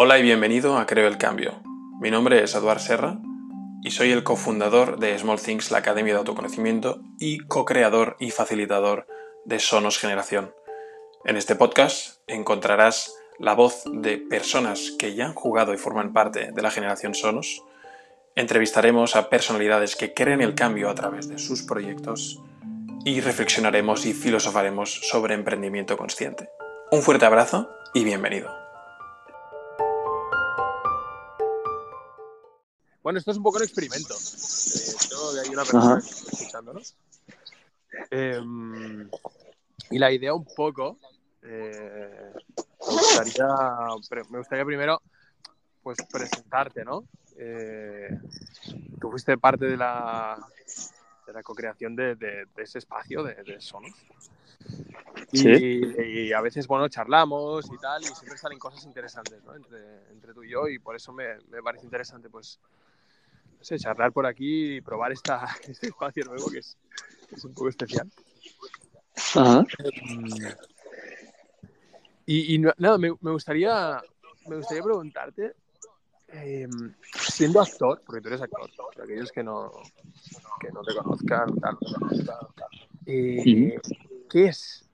Hola 0.00 0.16
y 0.20 0.22
bienvenido 0.22 0.78
a 0.78 0.86
Creo 0.86 1.08
el 1.08 1.18
Cambio. 1.18 1.60
Mi 2.00 2.12
nombre 2.12 2.40
es 2.44 2.54
Eduard 2.54 2.78
Serra 2.78 3.18
y 3.82 3.90
soy 3.90 4.12
el 4.12 4.22
cofundador 4.22 5.00
de 5.00 5.18
Small 5.18 5.40
Things, 5.40 5.72
la 5.72 5.78
Academia 5.78 6.12
de 6.12 6.20
Autoconocimiento, 6.20 7.00
y 7.18 7.38
co-creador 7.38 8.14
y 8.20 8.30
facilitador 8.30 9.08
de 9.44 9.58
Sonos 9.58 9.98
Generación. 9.98 10.54
En 11.24 11.36
este 11.36 11.56
podcast 11.56 12.20
encontrarás 12.28 13.12
la 13.40 13.54
voz 13.54 13.82
de 13.92 14.18
personas 14.18 14.92
que 15.00 15.16
ya 15.16 15.26
han 15.26 15.34
jugado 15.34 15.74
y 15.74 15.78
forman 15.78 16.12
parte 16.12 16.52
de 16.52 16.62
la 16.62 16.70
generación 16.70 17.16
Sonos. 17.16 17.64
Entrevistaremos 18.36 19.16
a 19.16 19.28
personalidades 19.28 19.96
que 19.96 20.14
creen 20.14 20.42
el 20.42 20.54
cambio 20.54 20.90
a 20.90 20.94
través 20.94 21.28
de 21.28 21.38
sus 21.38 21.64
proyectos 21.64 22.40
y 23.04 23.20
reflexionaremos 23.20 24.06
y 24.06 24.12
filosofaremos 24.12 25.08
sobre 25.10 25.34
emprendimiento 25.34 25.96
consciente. 25.96 26.50
Un 26.92 27.02
fuerte 27.02 27.26
abrazo 27.26 27.68
y 27.94 28.04
bienvenido. 28.04 28.67
Bueno, 33.08 33.20
esto 33.20 33.30
es 33.30 33.38
un 33.38 33.42
poco 33.42 33.56
un 33.56 33.62
experimento. 33.62 34.14
Eh, 34.14 35.40
hay 35.42 35.48
una 35.48 35.64
persona 35.64 35.96
escuchándonos. 35.96 36.94
Em, 38.10 39.08
y 39.90 39.98
la 39.98 40.12
idea 40.12 40.34
un 40.34 40.44
poco, 40.44 40.98
eh, 41.40 42.32
me, 42.34 42.86
gustaría, 42.86 43.46
me 44.28 44.38
gustaría 44.40 44.64
primero 44.66 45.00
pues 45.82 45.96
presentarte, 46.12 46.84
¿no? 46.84 47.04
Eh, 47.38 48.10
tú 49.00 49.08
fuiste 49.08 49.38
parte 49.38 49.64
de 49.64 49.78
la, 49.78 50.36
de 51.26 51.32
la 51.32 51.42
co-creación 51.42 51.96
de, 51.96 52.46
ese 52.58 52.76
espacio 52.76 53.22
de, 53.22 53.58
Sonos. 53.58 53.96
Y, 55.32 56.30
a 56.34 56.42
veces, 56.42 56.66
bueno, 56.66 56.90
charlamos 56.90 57.64
y 57.72 57.78
tal, 57.78 58.02
y 58.02 58.06
siempre 58.08 58.36
salen 58.36 58.58
cosas 58.58 58.84
interesantes, 58.84 59.42
¿no? 59.44 59.54
Entre, 59.54 60.34
tú 60.34 60.44
y 60.44 60.50
yo, 60.50 60.68
y 60.68 60.78
por 60.78 60.94
eso 60.94 61.10
me, 61.14 61.38
me 61.48 61.62
parece 61.62 61.86
interesante, 61.86 62.28
pues, 62.28 62.60
no 63.58 63.64
sé, 63.64 63.78
charlar 63.78 64.12
por 64.12 64.26
aquí 64.26 64.76
y 64.76 64.80
probar 64.80 65.12
esta, 65.12 65.46
este 65.68 65.88
espacio 65.88 66.24
nuevo 66.24 66.50
que 66.50 66.58
es, 66.58 66.76
es 67.30 67.44
un 67.44 67.54
poco 67.54 67.68
especial. 67.68 68.10
Ajá. 69.34 69.66
Y, 72.24 72.54
y 72.54 72.58
nada, 72.58 72.98
me, 72.98 73.10
me, 73.20 73.30
gustaría, 73.30 74.00
me 74.46 74.56
gustaría 74.56 74.82
preguntarte, 74.82 75.54
eh, 76.28 76.68
siendo 77.18 77.60
actor, 77.60 78.02
porque 78.04 78.20
tú 78.20 78.28
eres 78.28 78.42
actor, 78.42 78.70
para 78.92 79.04
aquellos 79.04 79.32
que 79.32 79.42
no, 79.42 79.72
que 80.60 80.70
no 80.70 80.82
te 80.82 80.94
conozcan, 80.94 81.58
tal, 81.58 81.78
eh, 83.06 83.80
¿qué 84.28 84.44
es 84.44 84.86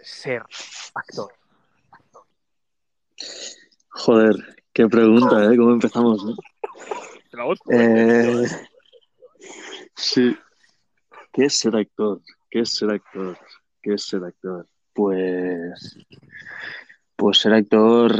ser 0.00 0.42
actor? 0.94 1.34
Joder, 3.90 4.34
qué 4.72 4.88
pregunta, 4.88 5.44
¿eh? 5.44 5.56
¿Cómo 5.56 5.72
empezamos? 5.72 6.24
Eh? 6.24 6.34
Eh, 7.70 8.44
sí. 9.96 10.36
¿Qué 11.32 11.46
es 11.46 11.58
ser 11.58 11.76
actor? 11.76 12.20
¿Qué 12.50 12.60
es 12.60 12.70
ser 12.70 12.90
actor? 12.90 13.38
¿Qué 13.82 13.94
es 13.94 14.02
ser 14.04 14.24
actor? 14.24 14.68
Pues. 14.92 15.96
Pues 17.16 17.38
ser 17.38 17.54
actor. 17.54 18.14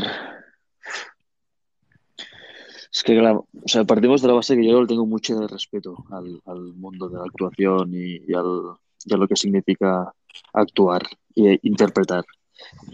Es 2.91 3.03
que, 3.03 3.19
o 3.21 3.47
sea, 3.67 3.85
partimos 3.85 4.23
de 4.23 4.29
la 4.29 4.35
base 4.35 4.57
que 4.57 4.67
yo 4.67 4.87
tengo 4.87 5.07
mucho 5.07 5.39
de 5.39 5.49
respeto 5.49 6.05
al, 6.11 6.63
mundo 6.75 7.09
de 7.09 7.19
la 7.19 7.25
actuación 7.25 7.91
y, 7.95 8.33
al, 8.35 8.77
a 9.11 9.17
lo 9.17 9.27
que 9.29 9.37
significa 9.37 10.13
actuar 10.53 11.03
e 11.35 11.59
interpretar. 11.63 12.25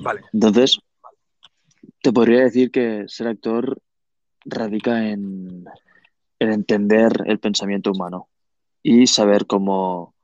Vale. 0.01 0.23
Entonces, 0.33 0.79
te 2.01 2.13
podría 2.13 2.43
decir 2.43 2.71
que 2.71 3.05
ser 3.09 3.27
actor 3.27 3.77
radica 4.45 5.09
en, 5.09 5.65
el 6.39 6.53
entender 6.53 7.13
el 7.27 7.39
pensamiento 7.39 7.91
humano 7.93 8.29
y 8.83 9.07
saber 9.07 9.47
cómo, 9.47 10.15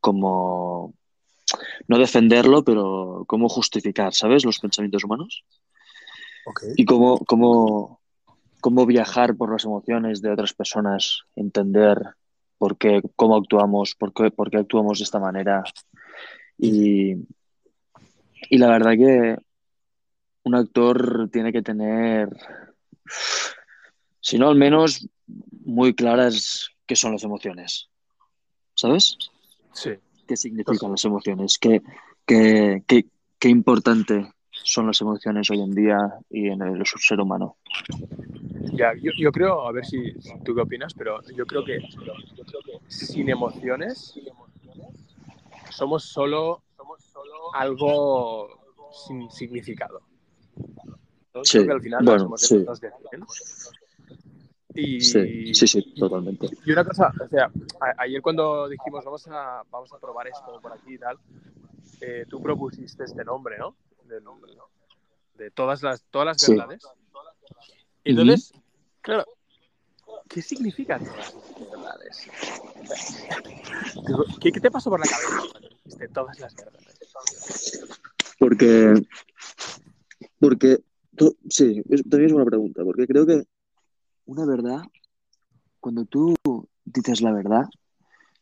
cómo 0.00 0.94
no 1.86 1.98
defenderlo, 1.98 2.64
pero 2.64 3.24
cómo 3.26 3.48
justificar, 3.48 4.14
¿sabes? 4.14 4.44
Los 4.44 4.58
pensamientos 4.58 5.04
humanos. 5.04 5.44
Y 6.76 6.84
cómo, 6.86 7.18
cómo, 7.26 8.00
cómo 8.60 8.86
viajar 8.86 9.36
por 9.36 9.52
las 9.52 9.64
emociones 9.64 10.22
de 10.22 10.30
otras 10.30 10.54
personas, 10.54 11.22
entender 11.36 11.98
por 12.56 12.78
qué, 12.78 13.02
cómo 13.16 13.36
actuamos, 13.36 13.94
por 13.94 14.12
qué, 14.14 14.30
por 14.30 14.50
qué 14.50 14.58
actuamos 14.58 14.98
de 14.98 15.04
esta 15.04 15.20
manera. 15.20 15.62
Y, 16.56 17.14
y 18.50 18.58
la 18.58 18.68
verdad 18.68 18.92
que 18.92 19.36
un 20.44 20.54
actor 20.54 21.28
tiene 21.30 21.52
que 21.52 21.62
tener, 21.62 22.30
si 24.20 24.38
no 24.38 24.48
al 24.48 24.56
menos 24.56 25.06
muy 25.64 25.94
claras 25.94 26.70
qué 26.86 26.96
son 26.96 27.12
las 27.12 27.24
emociones. 27.24 27.88
¿Sabes? 28.74 29.16
Sí. 29.72 29.90
¿Qué 30.26 30.36
significan 30.36 30.90
las 30.90 31.04
emociones? 31.04 31.58
¿Qué, 31.58 31.82
qué, 32.26 32.82
qué, 32.86 33.06
qué 33.38 33.48
importante 33.48 34.32
son 34.50 34.86
las 34.86 35.00
emociones 35.00 35.50
hoy 35.50 35.60
en 35.60 35.74
día 35.74 35.98
y 36.30 36.48
en 36.48 36.62
el 36.62 36.82
ser 36.86 37.20
humano? 37.20 37.56
Ya, 38.74 38.92
yo, 38.94 39.12
yo, 39.18 39.32
creo, 39.32 39.66
a 39.66 39.72
ver 39.72 39.84
si 39.84 40.12
tú 40.44 40.54
qué 40.54 40.60
opinas, 40.60 40.94
pero 40.94 41.20
yo 41.34 41.46
creo 41.46 41.64
que, 41.64 41.80
sin 42.88 43.28
emociones 43.28 44.14
somos 45.70 46.04
solo, 46.04 46.62
somos 46.76 47.02
solo 47.04 47.54
algo 47.54 48.48
sin 49.06 49.30
significado. 49.30 50.00
Sí, 51.42 51.58
al 51.58 51.80
final 51.80 52.04
bueno, 52.04 52.36
sí. 52.36 52.64
Y, 54.80 55.00
sí, 55.00 55.52
sí, 55.54 55.66
sí, 55.66 55.94
totalmente. 55.94 56.48
Y 56.64 56.70
una 56.70 56.84
cosa, 56.84 57.12
o 57.20 57.28
sea, 57.28 57.50
ayer 57.98 58.22
cuando 58.22 58.68
dijimos 58.68 59.04
vamos 59.04 59.26
a, 59.26 59.64
vamos 59.72 59.92
a 59.92 59.98
probar 59.98 60.28
esto 60.28 60.60
por 60.62 60.72
aquí 60.72 60.94
y 60.94 60.98
tal, 60.98 61.18
eh, 62.00 62.24
tú 62.28 62.40
propusiste 62.40 63.02
este 63.02 63.24
nombre, 63.24 63.58
¿no? 63.58 63.74
De, 64.04 64.20
de 65.36 65.50
todas 65.50 65.82
las, 65.82 66.02
todas 66.12 66.26
las 66.26 66.48
verdades. 66.48 66.80
Entonces, 68.04 68.52
claro, 69.00 69.24
¿qué 70.28 70.42
significan 70.42 71.04
todas 71.04 71.32
las 71.32 71.98
verdades? 71.98 72.28
¿Qué, 74.40 74.52
¿Qué, 74.52 74.60
te 74.60 74.70
pasó 74.70 74.90
por 74.90 75.00
la 75.00 75.06
cabeza 75.06 75.50
cuando 75.50 75.68
dijiste 75.70 76.08
todas 76.08 76.38
las 76.38 76.54
verdades? 76.54 77.88
Porque, 78.38 78.94
porque, 80.38 80.78
sí, 81.50 81.82
también 82.08 82.26
es 82.26 82.32
una 82.32 82.44
pregunta, 82.44 82.84
porque 82.84 83.08
creo 83.08 83.26
que 83.26 83.44
una 84.28 84.44
verdad, 84.44 84.82
cuando 85.80 86.04
tú 86.04 86.34
dices 86.84 87.22
la 87.22 87.32
verdad, 87.32 87.64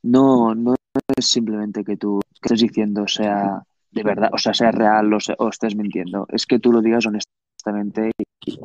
no, 0.02 0.54
no 0.54 0.74
es 1.16 1.26
simplemente 1.26 1.84
que 1.84 1.97
tú 1.97 2.20
que 2.41 2.54
estés 2.54 2.69
diciendo 2.69 3.06
sea 3.06 3.62
de 3.92 4.02
verdad, 4.02 4.30
o 4.32 4.38
sea, 4.38 4.52
sea 4.52 4.72
real 4.72 5.12
o, 5.12 5.48
estés 5.48 5.76
mintiendo. 5.76 6.26
Es 6.28 6.44
que 6.44 6.58
tú 6.58 6.72
lo 6.72 6.82
digas 6.82 7.06
honestamente 7.06 8.10
y, 8.19 8.58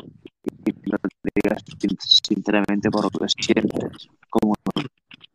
lo 0.84 0.98
digas 1.36 1.64
sinceramente 2.00 2.90
por 2.90 3.04
lo 3.04 3.09
que 3.12 3.28
sientes, 3.30 4.09
como 4.30 4.56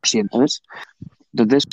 sientes. 0.03 0.63
Entonces, 1.33 1.65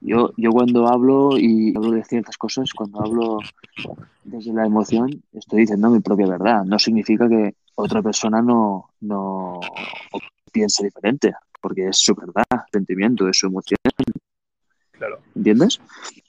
yo, 0.00 0.32
yo 0.36 0.50
cuando 0.50 0.88
hablo 0.88 1.38
y 1.38 1.76
hablo 1.76 1.92
de 1.92 2.04
ciertas 2.04 2.38
cosas, 2.38 2.72
cuando 2.72 3.00
hablo 3.00 3.38
desde 4.24 4.52
la 4.52 4.66
emoción, 4.66 5.22
estoy 5.32 5.60
diciendo 5.60 5.90
mi 5.90 6.00
propia 6.00 6.26
verdad. 6.26 6.64
No 6.64 6.78
significa 6.78 7.28
que 7.28 7.54
otra 7.76 8.02
persona 8.02 8.42
no, 8.42 8.90
no 9.06 9.60
piense 10.52 10.84
diferente, 10.84 11.34
porque 11.60 11.88
es 11.88 11.98
su 11.98 12.14
verdad, 12.14 12.44
sentimiento, 12.72 13.28
es 13.28 13.38
su 13.38 13.46
emoción. 13.46 13.78
Claro. 14.92 15.20
¿Entiendes? 15.34 15.80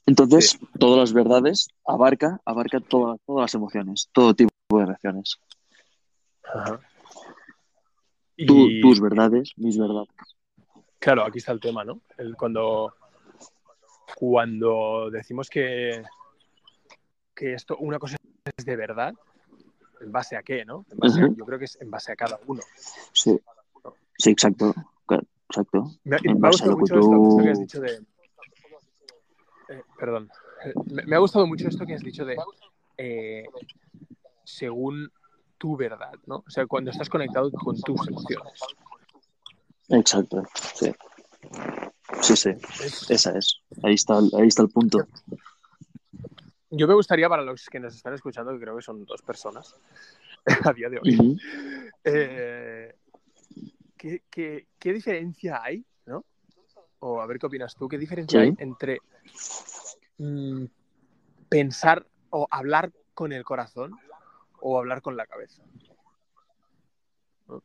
Entonces, 0.05 0.59
todas 0.77 0.99
las 0.99 1.13
verdades 1.13 1.69
abarca, 1.85 2.41
abarca 2.45 2.79
todas 2.79 3.19
las 3.27 3.53
emociones, 3.55 4.09
todo 4.11 4.33
tipo 4.33 4.51
de 4.71 4.85
reacciones. 4.85 5.39
tus 8.81 8.99
verdades, 8.99 9.53
mis 9.55 9.77
verdades. 9.77 10.09
Claro, 10.99 11.23
aquí 11.23 11.37
está 11.37 11.53
el 11.53 11.59
tema, 11.59 11.85
¿no? 11.85 12.01
El, 12.17 12.35
cuando, 12.35 12.93
cuando 14.15 15.09
decimos 15.11 15.49
que, 15.49 16.03
que 17.33 17.53
esto, 17.53 17.77
una 17.77 17.99
cosa 17.99 18.17
es 18.57 18.65
de 18.65 18.75
verdad, 18.75 19.13
¿En 20.01 20.11
base 20.11 20.35
a 20.35 20.43
qué, 20.43 20.65
no? 20.65 20.85
yo 21.35 21.45
creo 21.45 21.59
que 21.59 21.65
es 21.65 21.79
en 21.81 21.89
base 21.89 22.11
a 22.11 22.15
cada 22.15 22.39
uno. 22.47 22.61
Sí, 23.13 23.39
sí 24.17 24.29
exacto. 24.29 24.73
exacto. 25.49 25.91
Me, 26.03 26.15
ha 26.15 26.49
gustado 26.49 26.77
mucho 26.77 26.99
esto, 26.99 27.37
que 27.43 27.49
has 27.49 27.59
dicho 27.59 27.81
de... 27.81 27.93
Eh, 29.69 29.83
perdón. 29.99 30.29
Me, 30.85 31.15
ha 31.15 31.19
gustado 31.19 31.47
mucho 31.47 31.67
esto 31.67 31.85
que 31.85 31.95
has 31.95 32.03
dicho 32.03 32.25
de... 32.25 32.37
Eh, 32.97 33.45
según 34.43 35.11
tu 35.57 35.75
verdad, 35.75 36.13
¿no? 36.25 36.43
O 36.47 36.49
sea, 36.49 36.65
cuando 36.67 36.91
estás 36.91 37.09
conectado 37.09 37.51
con 37.51 37.79
tus 37.81 38.07
emociones. 38.07 38.59
Exacto, 39.89 40.43
sí. 40.75 40.93
Sí, 42.21 42.35
sí, 42.35 42.49
esa 43.09 43.37
es. 43.37 43.61
Ahí 43.83 43.93
está, 43.93 44.17
ahí 44.17 44.47
está 44.47 44.63
el 44.63 44.69
punto. 44.69 44.99
Yo 46.69 46.87
me 46.87 46.93
gustaría, 46.93 47.29
para 47.29 47.43
los 47.43 47.65
que 47.67 47.79
nos 47.79 47.95
están 47.95 48.13
escuchando, 48.13 48.51
que 48.53 48.59
creo 48.59 48.75
que 48.75 48.81
son 48.81 49.05
dos 49.05 49.21
personas, 49.21 49.75
a 50.71 50.73
día 50.73 50.89
de 50.89 50.99
hoy. 50.99 51.39
Eh, 52.03 52.95
¿qué, 53.95 54.23
qué, 54.29 54.67
qué 54.77 54.93
diferencia 54.93 55.61
hay, 55.63 55.85
no? 56.05 56.25
O 56.99 57.21
a 57.21 57.25
ver 57.27 57.39
qué 57.39 57.45
opinas 57.45 57.75
tú, 57.75 57.87
¿qué 57.87 57.97
diferencia 57.97 58.41
Sí. 58.41 58.47
hay 58.47 58.55
entre 58.57 58.99
mm, 60.17 60.65
pensar 61.47 62.05
o 62.31 62.47
hablar 62.51 62.91
con 63.13 63.31
el 63.31 63.43
corazón 63.45 63.97
o 64.59 64.77
hablar 64.77 65.01
con 65.01 65.15
la 65.15 65.25
cabeza? 65.25 65.63
¿No? 67.47 67.63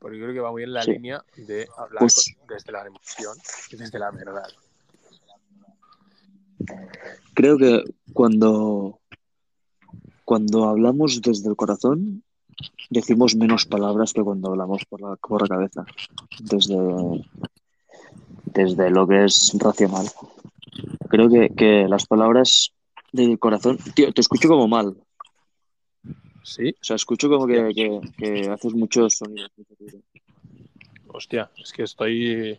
Porque 0.00 0.18
yo 0.18 0.24
creo 0.24 0.34
que 0.34 0.40
va 0.40 0.50
muy 0.50 0.64
en 0.64 0.72
la 0.72 0.82
Sí. 0.82 0.92
línea 0.92 1.22
de 1.36 1.68
hablar 1.76 2.00
Pues- 2.00 2.34
con- 2.36 2.46
desde 2.48 2.72
la 2.72 2.84
emoción 2.86 3.36
y 3.70 3.76
desde 3.76 3.98
la 4.00 4.10
verdad. 4.10 4.48
Creo 7.34 7.56
que 7.56 7.84
cuando, 8.12 9.00
cuando 10.24 10.68
hablamos 10.68 11.20
desde 11.22 11.48
el 11.48 11.56
corazón, 11.56 12.24
decimos 12.90 13.36
menos 13.36 13.66
palabras 13.66 14.12
que 14.12 14.22
cuando 14.22 14.50
hablamos 14.50 14.84
por 14.86 15.00
la, 15.00 15.16
por 15.16 15.42
la 15.42 15.48
cabeza, 15.48 15.84
desde, 16.40 16.76
desde 18.44 18.90
lo 18.90 19.06
que 19.06 19.24
es 19.24 19.52
racional. 19.58 20.06
Creo 21.08 21.28
que, 21.28 21.50
que 21.50 21.86
las 21.88 22.06
palabras 22.06 22.72
del 23.12 23.38
corazón... 23.38 23.78
Tío, 23.94 24.12
te 24.12 24.20
escucho 24.20 24.48
como 24.48 24.68
mal. 24.68 24.96
Sí, 26.42 26.70
O 26.80 26.84
sea, 26.84 26.96
escucho 26.96 27.28
como 27.28 27.46
que, 27.46 27.72
que, 27.74 28.00
que 28.16 28.50
haces 28.50 28.74
muchos 28.74 29.14
sonidos. 29.14 29.52
hostia, 31.08 31.50
es 31.58 31.72
que 31.72 31.82
estoy 31.82 32.58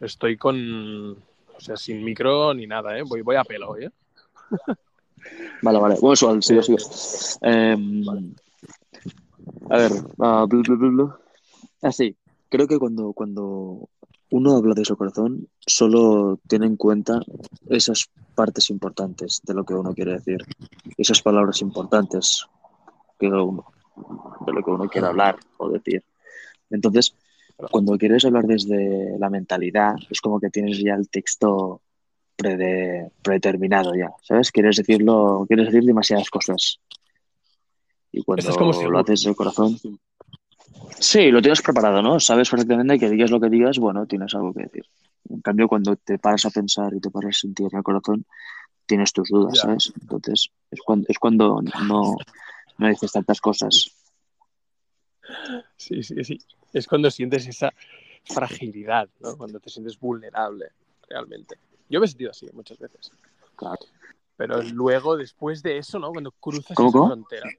estoy 0.00 0.36
con 0.36 1.16
o 1.60 1.62
sea, 1.62 1.76
sin 1.76 2.02
micro 2.02 2.54
ni 2.54 2.66
nada, 2.66 2.98
¿eh? 2.98 3.02
Voy, 3.02 3.20
voy 3.20 3.36
a 3.36 3.44
pelo, 3.44 3.76
¿eh? 3.76 3.90
Vale, 5.62 5.78
vale. 5.78 5.96
Bueno, 6.00 6.16
suave, 6.16 6.40
sigo, 6.40 6.62
sigo. 6.62 6.78
Eh, 7.42 7.76
a 9.68 9.76
ver, 9.76 9.92
ah, 10.18 10.46
blu, 10.48 10.62
blu, 10.62 10.76
blu. 10.76 11.12
Ah. 11.82 11.90
Creo 12.48 12.66
que 12.66 12.78
cuando, 12.78 13.12
cuando 13.12 13.88
uno 14.30 14.56
habla 14.56 14.72
de 14.74 14.84
su 14.86 14.96
corazón, 14.96 15.46
solo 15.60 16.38
tiene 16.48 16.66
en 16.66 16.76
cuenta 16.76 17.20
esas 17.68 18.08
partes 18.34 18.70
importantes 18.70 19.42
de 19.44 19.52
lo 19.52 19.64
que 19.64 19.74
uno 19.74 19.94
quiere 19.94 20.12
decir. 20.12 20.38
Esas 20.96 21.20
palabras 21.20 21.60
importantes 21.60 22.46
que 23.18 23.26
uno- 23.26 23.66
de 24.46 24.52
lo 24.54 24.62
que 24.62 24.70
uno 24.70 24.88
quiere 24.88 25.06
hablar 25.08 25.36
o 25.58 25.68
decir. 25.68 26.02
Entonces, 26.70 27.14
cuando 27.70 27.98
quieres 27.98 28.24
hablar 28.24 28.44
desde 28.46 29.18
la 29.18 29.28
mentalidad, 29.30 29.94
es 30.08 30.20
como 30.20 30.40
que 30.40 30.50
tienes 30.50 30.78
ya 30.78 30.94
el 30.94 31.08
texto 31.08 31.80
prede- 32.36 33.10
predeterminado 33.22 33.94
ya, 33.94 34.10
¿sabes? 34.22 34.50
Quieres 34.50 34.76
decirlo, 34.76 35.44
quieres 35.46 35.66
decir 35.66 35.84
demasiadas 35.84 36.30
cosas. 36.30 36.80
Y 38.12 38.22
cuando 38.22 38.48
es 38.48 38.56
como 38.56 38.72
seguro. 38.72 38.90
lo 38.90 38.98
haces 39.00 39.22
del 39.22 39.36
corazón, 39.36 39.76
sí, 40.98 41.30
lo 41.30 41.40
tienes 41.40 41.62
preparado, 41.62 42.02
¿no? 42.02 42.18
Sabes 42.18 42.50
perfectamente 42.50 42.98
que 42.98 43.10
digas 43.10 43.30
lo 43.30 43.40
que 43.40 43.48
digas, 43.48 43.78
bueno, 43.78 44.06
tienes 44.06 44.34
algo 44.34 44.52
que 44.52 44.64
decir. 44.64 44.84
En 45.28 45.40
cambio, 45.42 45.68
cuando 45.68 45.96
te 45.96 46.18
paras 46.18 46.44
a 46.46 46.50
pensar 46.50 46.92
y 46.94 47.00
te 47.00 47.10
paras 47.10 47.36
a 47.36 47.40
sentir 47.40 47.68
en 47.70 47.78
el 47.78 47.84
corazón, 47.84 48.24
tienes 48.86 49.12
tus 49.12 49.28
dudas, 49.28 49.54
Ya. 49.54 49.62
¿sabes? 49.62 49.92
Entonces, 50.00 50.50
es 50.70 50.80
cuando, 50.80 51.06
es 51.08 51.18
cuando 51.18 51.62
no, 51.86 52.16
no 52.78 52.88
dices 52.88 53.12
tantas 53.12 53.40
cosas. 53.40 53.90
Sí, 55.76 56.02
sí, 56.02 56.22
sí. 56.24 56.38
Es 56.72 56.86
cuando 56.86 57.10
sientes 57.10 57.46
esa 57.46 57.72
fragilidad, 58.24 59.08
¿no? 59.20 59.36
Cuando 59.36 59.58
te 59.60 59.70
sientes 59.70 59.98
vulnerable, 59.98 60.70
realmente. 61.08 61.56
Yo 61.88 62.00
me 62.00 62.06
he 62.06 62.08
sentido 62.08 62.30
así 62.30 62.48
muchas 62.52 62.78
veces. 62.78 63.10
Claro. 63.56 63.78
Pero 64.36 64.62
luego, 64.62 65.16
después 65.16 65.62
de 65.62 65.78
eso, 65.78 65.98
¿no? 65.98 66.10
Cuando 66.12 66.30
cruzas 66.32 66.74
¿Cómo, 66.76 66.88
esa 66.88 66.98
cómo? 66.98 67.06
frontera, 67.08 67.50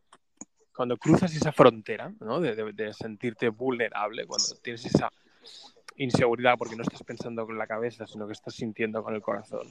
cuando 0.76 0.98
cruzas 0.98 1.36
esa 1.36 1.52
frontera, 1.52 2.14
¿no? 2.22 2.40
De, 2.40 2.56
de- 2.56 2.74
de 2.74 2.94
sentirte 2.94 3.50
vulnerable, 3.50 4.26
cuando 4.26 4.48
tienes 4.64 4.86
esa 4.86 5.12
inseguridad 5.98 6.56
porque 6.58 6.76
no 6.76 6.84
estás 6.84 7.04
pensando 7.04 7.46
con 7.46 7.58
la 7.58 7.68
cabeza, 7.68 8.08
sino 8.08 8.26
que 8.26 8.34
estás 8.34 8.56
sintiendo 8.56 9.04
con 9.04 9.14
el 9.14 9.22
corazón. 9.22 9.68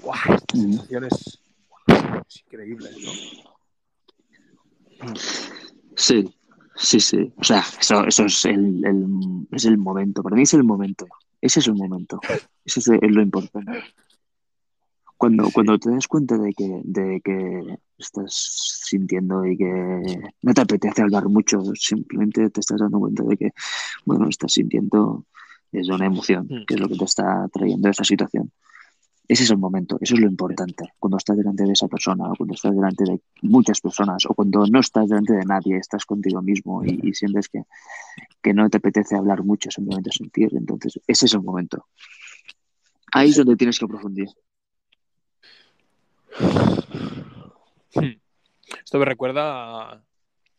¡Guau! 0.00 0.16
Esta 0.34 0.56
Mm. 0.56 0.60
sensación 0.72 1.04
es, 1.04 1.40
es 2.28 2.40
increíble, 2.44 2.90
¿no? 3.02 3.12
Sí, 5.96 6.34
sí, 6.76 7.00
sí. 7.00 7.32
O 7.36 7.44
sea, 7.44 7.62
eso, 7.80 8.04
eso 8.06 8.24
es 8.26 8.44
el, 8.44 8.84
el- 8.84 9.46
es 9.52 9.64
el 9.64 9.78
momento. 9.78 10.22
Para 10.22 10.36
mí 10.36 10.42
es 10.42 10.54
el 10.54 10.64
momento. 10.64 11.06
Ese 11.40 11.60
es 11.60 11.66
el 11.68 11.74
momento. 11.74 12.20
Ese 12.64 12.80
es, 12.80 12.88
es 12.88 13.10
lo 13.10 13.22
importante. 13.22 13.82
Cuando, 15.16 15.46
Sí. 15.46 15.52
cuando 15.52 15.78
te 15.78 15.90
das 15.90 16.08
cuenta 16.08 16.36
de 16.36 16.52
que, 16.52 16.80
de 16.84 17.20
que 17.20 17.78
estás 17.96 18.32
sintiendo 18.86 19.46
y 19.46 19.56
que 19.56 20.30
no 20.42 20.52
te 20.54 20.60
apetece 20.60 21.02
hablar 21.02 21.28
mucho, 21.28 21.62
simplemente 21.76 22.50
te 22.50 22.60
estás 22.60 22.80
dando 22.80 22.98
cuenta 22.98 23.22
de 23.22 23.36
que, 23.36 23.50
bueno, 24.04 24.28
estás 24.28 24.52
sintiendo 24.52 25.24
es 25.70 25.88
una 25.88 26.06
emoción, 26.06 26.46
Mm. 26.50 26.66
que 26.66 26.74
es 26.74 26.80
lo 26.80 26.88
que 26.88 26.96
te 26.96 27.04
está 27.04 27.48
trayendo 27.52 27.88
esa 27.88 28.04
situación. 28.04 28.50
Ese 29.28 29.44
es 29.44 29.50
el 29.50 29.56
momento, 29.58 29.98
eso 30.00 30.14
es 30.14 30.20
lo 30.20 30.26
importante. 30.26 30.92
Cuando 30.98 31.16
estás 31.16 31.36
delante 31.36 31.64
de 31.64 31.72
esa 31.72 31.86
persona, 31.88 32.30
o 32.30 32.34
cuando 32.34 32.54
estás 32.54 32.74
delante 32.74 33.04
de 33.04 33.20
muchas 33.42 33.80
personas, 33.80 34.26
o 34.26 34.34
cuando 34.34 34.66
no 34.66 34.80
estás 34.80 35.08
delante 35.08 35.32
de 35.32 35.44
nadie, 35.44 35.76
estás 35.76 36.04
contigo 36.04 36.42
mismo 36.42 36.84
y, 36.84 37.00
y 37.02 37.14
sientes 37.14 37.48
que, 37.48 37.62
que 38.42 38.52
no 38.52 38.68
te 38.68 38.78
apetece 38.78 39.16
hablar 39.16 39.42
mucho, 39.44 39.70
simplemente 39.70 40.10
sentir. 40.12 40.50
Entonces, 40.54 41.00
ese 41.06 41.26
es 41.26 41.34
el 41.34 41.42
momento. 41.42 41.86
Ahí 43.12 43.30
es 43.30 43.36
donde 43.36 43.56
tienes 43.56 43.78
que 43.78 43.86
profundir. 43.86 44.28
Hmm. 47.94 48.18
Esto 48.84 48.98
me 48.98 49.04
recuerda 49.04 49.92
a, 49.92 50.02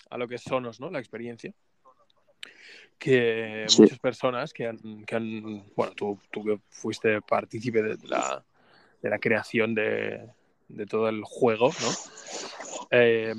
a 0.09 0.17
lo 0.17 0.27
que 0.27 0.35
es 0.35 0.41
Sonos, 0.43 0.79
¿no? 0.79 0.89
La 0.89 0.99
experiencia. 0.99 1.53
Que 2.97 3.65
Sí. 3.67 3.81
muchas 3.81 3.99
personas 3.99 4.53
que 4.53 4.67
han, 4.67 5.03
que 5.05 5.15
han 5.15 5.65
bueno, 5.75 5.93
tú, 5.93 6.19
tú 6.31 6.43
que 6.43 6.59
fuiste 6.69 7.21
partícipe 7.21 7.81
de 7.81 7.97
la, 8.07 8.45
de 9.03 9.09
la 9.09 9.19
creación 9.19 9.75
de, 9.75 10.27
de 10.69 10.85
todo 10.87 11.09
el 11.09 11.21
juego, 11.23 11.69
¿no? 11.69 11.89
Eh, 12.89 13.33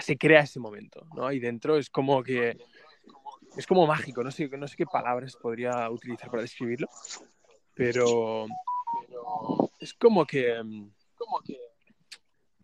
se 0.00 0.16
crea 0.16 0.40
ese 0.40 0.58
momento, 0.60 1.04
¿no? 1.14 1.26
Ahí 1.26 1.38
dentro 1.38 1.76
es 1.76 1.90
como 1.90 2.22
que 2.22 2.56
es 3.56 3.66
como 3.66 3.86
mágico, 3.86 4.22
no 4.24 4.30
sé, 4.30 4.48
no 4.48 4.66
sé 4.66 4.76
qué 4.76 4.86
palabras 4.86 5.36
podría 5.36 5.90
utilizar 5.90 6.30
para 6.30 6.42
describirlo, 6.42 6.88
pero 7.74 8.46
es 9.78 9.92
como 9.94 10.24
que, 10.24 10.62
mm, 10.62 10.90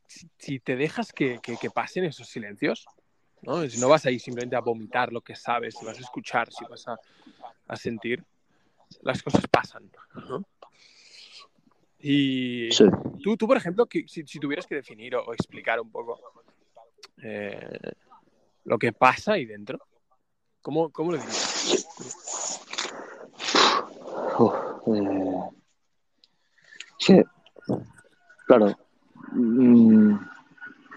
si, 0.07 0.31
si 0.39 0.61
te 0.61 0.77
dejas 0.77 1.13
que, 1.13 1.39
que- 1.43 1.57
que 1.59 1.71
pasen 1.71 2.05
esos 2.05 2.29
silencios, 2.29 2.87
¿no? 3.43 3.69
Si 3.69 3.79
no 3.79 3.89
vas 3.89 4.07
ahí 4.07 4.19
simplemente 4.19 4.57
a 4.57 4.61
vomitar 4.61 5.13
lo 5.13 5.21
que 5.21 5.35
sabes, 5.37 5.75
si 5.79 5.85
vas 5.85 5.99
a 5.99 6.01
escuchar, 6.01 6.51
si 6.53 6.65
vas 6.65 6.89
a, 6.89 6.97
a 7.67 7.77
sentir, 7.77 8.25
las 9.03 9.23
cosas 9.23 9.47
pasan, 9.49 9.91
¿no? 10.29 10.45
Y 12.01 12.69
Sí. 12.71 12.85
tú, 13.23 13.37
tú, 13.37 13.47
por 13.47 13.57
ejemplo, 13.57 13.87
que, 13.87 14.07
si, 14.07 14.25
si 14.27 14.39
tuvieras 14.39 14.67
que 14.67 14.77
definir 14.77 15.17
o, 15.17 15.25
o 15.25 15.33
explicar 15.33 15.81
un 15.81 15.91
poco 15.91 16.19
eh, 17.23 17.79
lo 18.65 18.79
que 18.79 18.93
pasa 18.93 19.33
ahí 19.33 19.45
dentro, 19.47 19.81
¿cómo, 20.63 20.91
cómo 20.91 21.13
lo 21.13 21.19
dirías? 21.19 21.89
Uf, 24.39 24.55
eh, 24.95 25.51
sí, 26.99 27.21
claro. 28.47 28.77
Mm, 29.33 30.15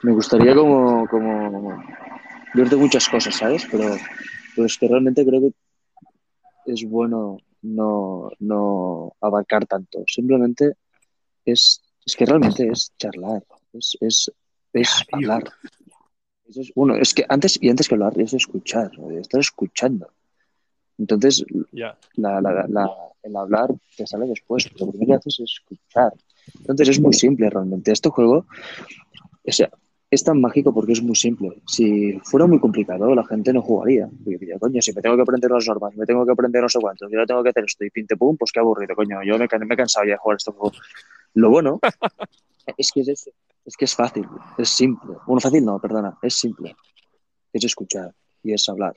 me 0.04 0.12
gustaría 0.12 0.54
como, 0.54 1.08
como 1.08 1.84
de 2.54 2.76
muchas 2.76 3.10
cosas, 3.10 3.36
¿sabes? 3.36 3.68
Pero, 3.72 3.96
pero 4.56 4.68
es 4.68 4.78
que 4.78 4.88
realmente 4.88 5.26
creo 5.26 5.42
que 5.42 5.52
es 6.72 6.84
bueno 6.88 7.38
no, 7.64 8.30
no 8.40 9.14
abarcar 9.22 9.66
tanto. 9.66 10.04
Simplemente 10.08 10.76
es, 11.46 11.82
es 12.06 12.16
que 12.16 12.26
realmente 12.26 12.68
es 12.72 12.92
charlar, 12.98 13.44
es, 13.74 13.98
es, 14.02 14.32
es 14.74 14.90
hablar. 15.12 15.44
Eso 16.48 16.62
es, 16.62 16.72
bueno, 16.76 16.96
es 16.96 17.14
que 17.14 17.26
antes, 17.30 17.58
y 17.62 17.70
antes 17.70 17.88
que 17.88 17.96
hablar, 17.96 18.20
es 18.20 18.34
escuchar, 18.34 18.92
estar 19.20 19.40
escuchando. 19.40 20.08
Entonces, 20.98 21.46
Ya, 21.72 21.98
la, 22.16 22.42
la- 22.42 22.66
la- 22.68 22.92
el 23.24 23.36
hablar 23.36 23.70
te 23.96 24.06
sale 24.08 24.26
después. 24.28 24.68
Lo 24.80 24.90
primero 24.90 25.08
que 25.08 25.14
haces 25.16 25.40
es 25.40 25.54
escuchar. 25.62 26.12
Entonces 26.60 26.90
es 26.90 27.00
muy 27.00 27.14
simple 27.14 27.50
realmente. 27.50 27.92
Este 27.92 28.10
juego 28.10 28.46
o 29.48 29.52
sea, 29.52 29.70
es 30.10 30.24
tan 30.24 30.42
mágico 30.42 30.74
porque 30.74 30.92
es 30.94 31.02
muy 31.02 31.16
simple. 31.16 31.62
Si 31.68 32.20
fuera 32.24 32.46
muy 32.48 32.60
complicado, 32.60 33.14
la 33.16 33.24
gente 33.26 33.54
no 33.54 33.62
jugaría. 33.62 34.08
Porque 34.24 34.38
diría, 34.38 34.60
coño, 34.60 34.82
si 34.82 34.92
me 34.94 35.02
tengo 35.02 35.16
que 35.16 35.22
aprender 35.22 35.50
las 35.52 35.66
normas, 35.68 35.96
me 35.96 36.06
tengo 36.06 36.26
que 36.26 36.32
aprender 36.32 36.62
no 36.64 36.70
sé 36.70 36.80
cuántos, 36.80 37.10
yo 37.12 37.26
tengo 37.26 37.44
que 37.44 37.50
hacer 37.50 37.64
esto 37.66 37.86
y 37.86 37.90
pinte 37.92 38.18
pum, 38.18 38.36
pues 38.38 38.52
qué 38.52 38.60
aburrido, 38.60 38.96
coño. 38.96 39.24
Yo 39.24 39.38
me, 39.38 39.48
me 39.66 39.74
he 39.74 39.78
cansado 39.78 40.06
ya 40.06 40.12
de 40.14 40.18
jugar 40.18 40.38
este 40.38 40.52
juego. 40.52 40.76
Lo 41.34 41.50
bueno 41.50 41.80
es 42.78 42.92
que 42.92 43.02
es 43.02 43.08
eso. 43.08 43.32
Es 43.64 43.78
que 43.78 43.86
es 43.86 43.96
fácil, 43.96 44.26
es 44.58 44.70
simple. 44.70 45.16
Bueno, 45.28 45.40
fácil 45.40 45.64
no, 45.64 45.80
perdona, 45.80 46.18
es 46.22 46.36
simple. 46.36 46.76
Es 47.54 47.64
escuchar 47.64 48.14
y 48.44 48.54
es 48.54 48.68
hablar. 48.68 48.96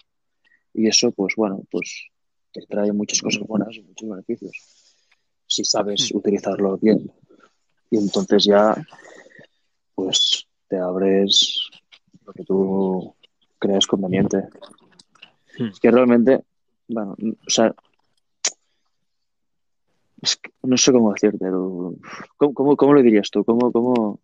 Y 0.73 0.89
eso, 0.89 1.13
pues 1.13 1.35
bueno, 1.37 1.63
pues 1.71 2.09
te 2.53 2.63
trae 2.63 2.93
muchas 2.93 3.21
cosas 3.21 3.43
buenas 3.47 3.77
y 3.77 3.83
muchos 3.83 4.09
beneficios. 4.09 4.57
Si 5.47 5.65
sabes 5.65 6.11
utilizarlo 6.13 6.79
bien. 6.79 7.13
Y 7.91 7.99
entonces 7.99 8.45
ya, 8.45 8.75
pues 9.95 10.47
te 10.67 10.79
abres 10.79 11.71
lo 12.25 12.33
que 12.33 12.45
tú 12.45 13.15
creas 13.59 13.87
conveniente. 13.87 14.49
Hmm. 15.59 15.67
Es 15.67 15.79
que 15.79 15.91
realmente, 15.91 16.43
bueno, 16.89 17.15
o 17.21 17.51
sea, 17.51 17.75
es 20.25 20.37
que 20.37 20.51
no 20.63 20.77
sé 20.77 20.93
cómo 20.93 21.13
decirte. 21.13 21.45
lo- 21.47 21.95
¿Cómo, 22.37 22.55
cómo, 22.55 22.77
cómo 22.77 22.95
lo 22.95 23.03
dirías 23.03 23.31
tú? 23.31 23.45
¿Cómo, 23.45 23.71
cómo, 23.71 24.21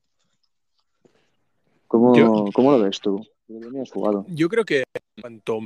cómo, 1.86 2.16
Yo- 2.16 2.44
cómo 2.52 2.72
lo 2.72 2.80
ves 2.82 3.00
tú? 3.00 3.24
¿Tú 3.46 3.60
lo 3.60 3.82
has 3.82 3.90
jugado? 3.90 4.24
Yo 4.28 4.48
creo 4.48 4.64
que 4.64 4.84
cuanto 5.20 5.60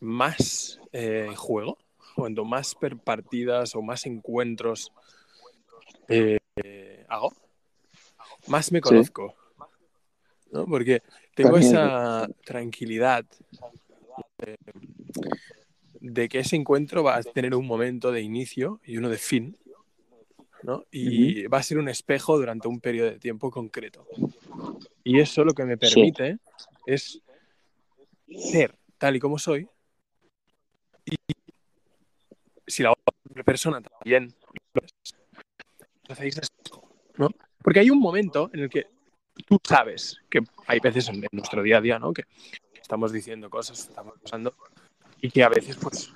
más 0.00 0.80
eh, 0.92 1.32
juego, 1.36 1.78
cuanto 2.14 2.44
más 2.44 2.74
per- 2.74 2.98
partidas 2.98 3.74
o 3.74 3.82
más 3.82 4.06
encuentros 4.06 4.92
eh, 6.08 6.38
hago, 7.08 7.32
más 8.48 8.72
me 8.72 8.78
Sí. 8.78 8.82
conozco. 8.82 9.34
¿no? 10.52 10.66
Porque 10.66 11.02
tengo 11.34 11.52
También. 11.52 11.72
esa 11.74 12.28
tranquilidad 12.44 13.24
eh, 14.38 14.56
de 16.00 16.28
que 16.28 16.38
ese 16.40 16.56
encuentro 16.56 17.02
va 17.02 17.16
a 17.16 17.22
tener 17.22 17.54
un 17.54 17.66
momento 17.66 18.10
de 18.10 18.22
inicio 18.22 18.80
y 18.84 18.96
uno 18.96 19.08
de 19.08 19.18
fin. 19.18 19.56
¿no? 20.62 20.84
Y 20.90 21.46
va 21.46 21.56
a 21.58 21.62
ser 21.62 21.78
un 21.78 21.88
espejo 21.88 22.36
durante 22.36 22.68
un 22.68 22.80
periodo 22.80 23.10
de 23.10 23.18
tiempo 23.18 23.50
concreto. 23.50 24.06
Y 25.02 25.18
eso 25.18 25.42
lo 25.42 25.54
que 25.54 25.64
me 25.64 25.74
Sí. 25.74 25.94
permite 25.94 26.38
es 26.84 27.22
ser 28.28 28.74
tal 28.98 29.16
y 29.16 29.20
como 29.20 29.38
soy. 29.38 29.66
Y 31.06 31.16
si 32.66 32.82
la 32.82 32.92
otra 32.92 33.42
persona 33.42 33.80
también 33.80 34.34
¿no? 37.16 37.30
Porque 37.62 37.80
hay 37.80 37.90
un 37.90 37.98
momento 38.00 38.50
en 38.52 38.60
el 38.60 38.70
que 38.70 38.86
tú 39.46 39.58
sabes 39.66 40.18
que 40.28 40.40
hay 40.66 40.80
veces 40.80 41.08
en, 41.08 41.16
en 41.16 41.28
nuestro 41.32 41.62
día 41.62 41.78
a 41.78 41.80
día, 41.80 41.98
¿no? 41.98 42.12
Que 42.12 42.24
estamos 42.80 43.12
diciendo 43.12 43.48
cosas, 43.48 43.88
estamos 43.88 44.18
pasando, 44.20 44.54
y 45.20 45.30
que 45.30 45.42
a 45.44 45.48
veces, 45.48 45.76
pues, 45.76 46.12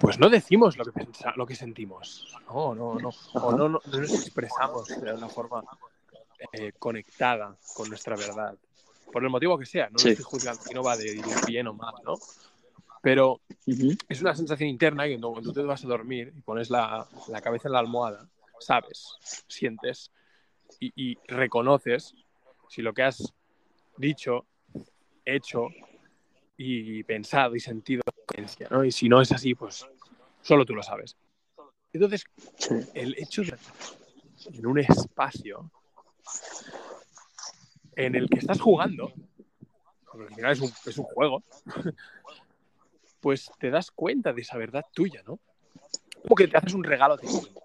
pues 0.00 0.18
no 0.18 0.28
decimos 0.30 0.76
lo 0.76 0.84
que, 0.84 0.92
pensa- 0.92 1.32
lo 1.36 1.46
que 1.46 1.54
sentimos. 1.54 2.32
No, 2.48 2.74
no, 2.74 2.98
no. 2.98 3.10
O 3.34 3.52
no, 3.52 3.68
no, 3.68 3.80
no 3.84 3.98
nos 4.00 4.14
expresamos 4.14 4.88
de 5.00 5.12
una 5.12 5.28
forma 5.28 5.62
eh, 6.52 6.72
conectada 6.78 7.56
con 7.74 7.88
nuestra 7.88 8.16
verdad. 8.16 8.56
Por 9.12 9.24
el 9.24 9.30
motivo 9.30 9.58
que 9.58 9.66
sea, 9.66 9.88
no 9.90 9.98
Sí. 9.98 10.10
estoy 10.10 10.24
juzgando, 10.24 10.62
y 10.70 10.74
no 10.74 10.82
va 10.82 10.96
de 10.96 11.22
bien 11.46 11.66
o 11.66 11.72
mal, 11.74 11.94
¿no? 12.04 12.14
Pero 13.02 13.40
es 14.08 14.20
una 14.20 14.34
sensación 14.34 14.68
interna 14.68 15.04
que 15.06 15.18
cuando 15.20 15.42
tú 15.42 15.52
te 15.52 15.62
vas 15.62 15.84
a 15.84 15.88
dormir 15.88 16.32
y 16.36 16.40
pones 16.42 16.68
la, 16.70 17.06
la 17.28 17.40
cabeza 17.40 17.68
en 17.68 17.72
la 17.72 17.78
almohada, 17.80 18.28
sabes, 18.60 19.16
sientes 19.48 20.10
y, 20.80 20.92
y 21.12 21.18
reconoces 21.26 22.14
si 22.68 22.82
lo 22.82 22.92
que 22.92 23.02
has 23.04 23.32
dicho, 23.96 24.46
hecho 25.24 25.68
y 26.58 27.04
pensado 27.04 27.54
y 27.54 27.60
sentido 27.60 28.02
¿no? 28.70 28.84
Y 28.84 28.92
si 28.92 29.08
no 29.08 29.20
es 29.20 29.32
así, 29.32 29.54
pues 29.54 29.86
solo 30.42 30.66
tú 30.66 30.74
lo 30.74 30.82
sabes. 30.82 31.16
Entonces, 31.92 32.24
el 32.94 33.14
hecho 33.16 33.42
de 33.42 33.56
en 34.52 34.66
un 34.66 34.78
espacio 34.78 35.70
en 37.96 38.14
el 38.14 38.28
que 38.28 38.38
estás 38.38 38.60
jugando, 38.60 39.12
porque 40.10 40.26
al 40.26 40.34
final 40.34 40.52
es 40.52 40.60
un, 40.60 40.70
es 40.86 40.98
un 40.98 41.04
juego, 41.04 41.42
pues 43.20 43.50
te 43.58 43.70
das 43.70 43.90
cuenta 43.90 44.32
de 44.32 44.42
esa 44.42 44.58
verdad 44.58 44.84
tuya, 44.92 45.22
¿no? 45.26 45.38
Como 46.22 46.34
que 46.36 46.48
te 46.48 46.56
haces 46.56 46.74
un 46.74 46.84
regalo 46.84 47.14
a 47.14 47.18
ti 47.18 47.26
mismo. 47.26 47.62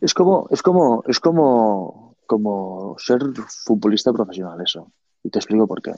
Es 0.00 0.14
como, 0.14 0.46
es 0.50 0.62
como, 0.62 1.02
es 1.06 1.20
como, 1.20 2.16
como 2.26 2.96
ser 2.98 3.20
futbolista 3.64 4.12
profesional 4.12 4.60
eso. 4.62 4.92
Y 5.22 5.30
te 5.30 5.38
explico 5.38 5.66
por 5.66 5.82
qué. 5.82 5.92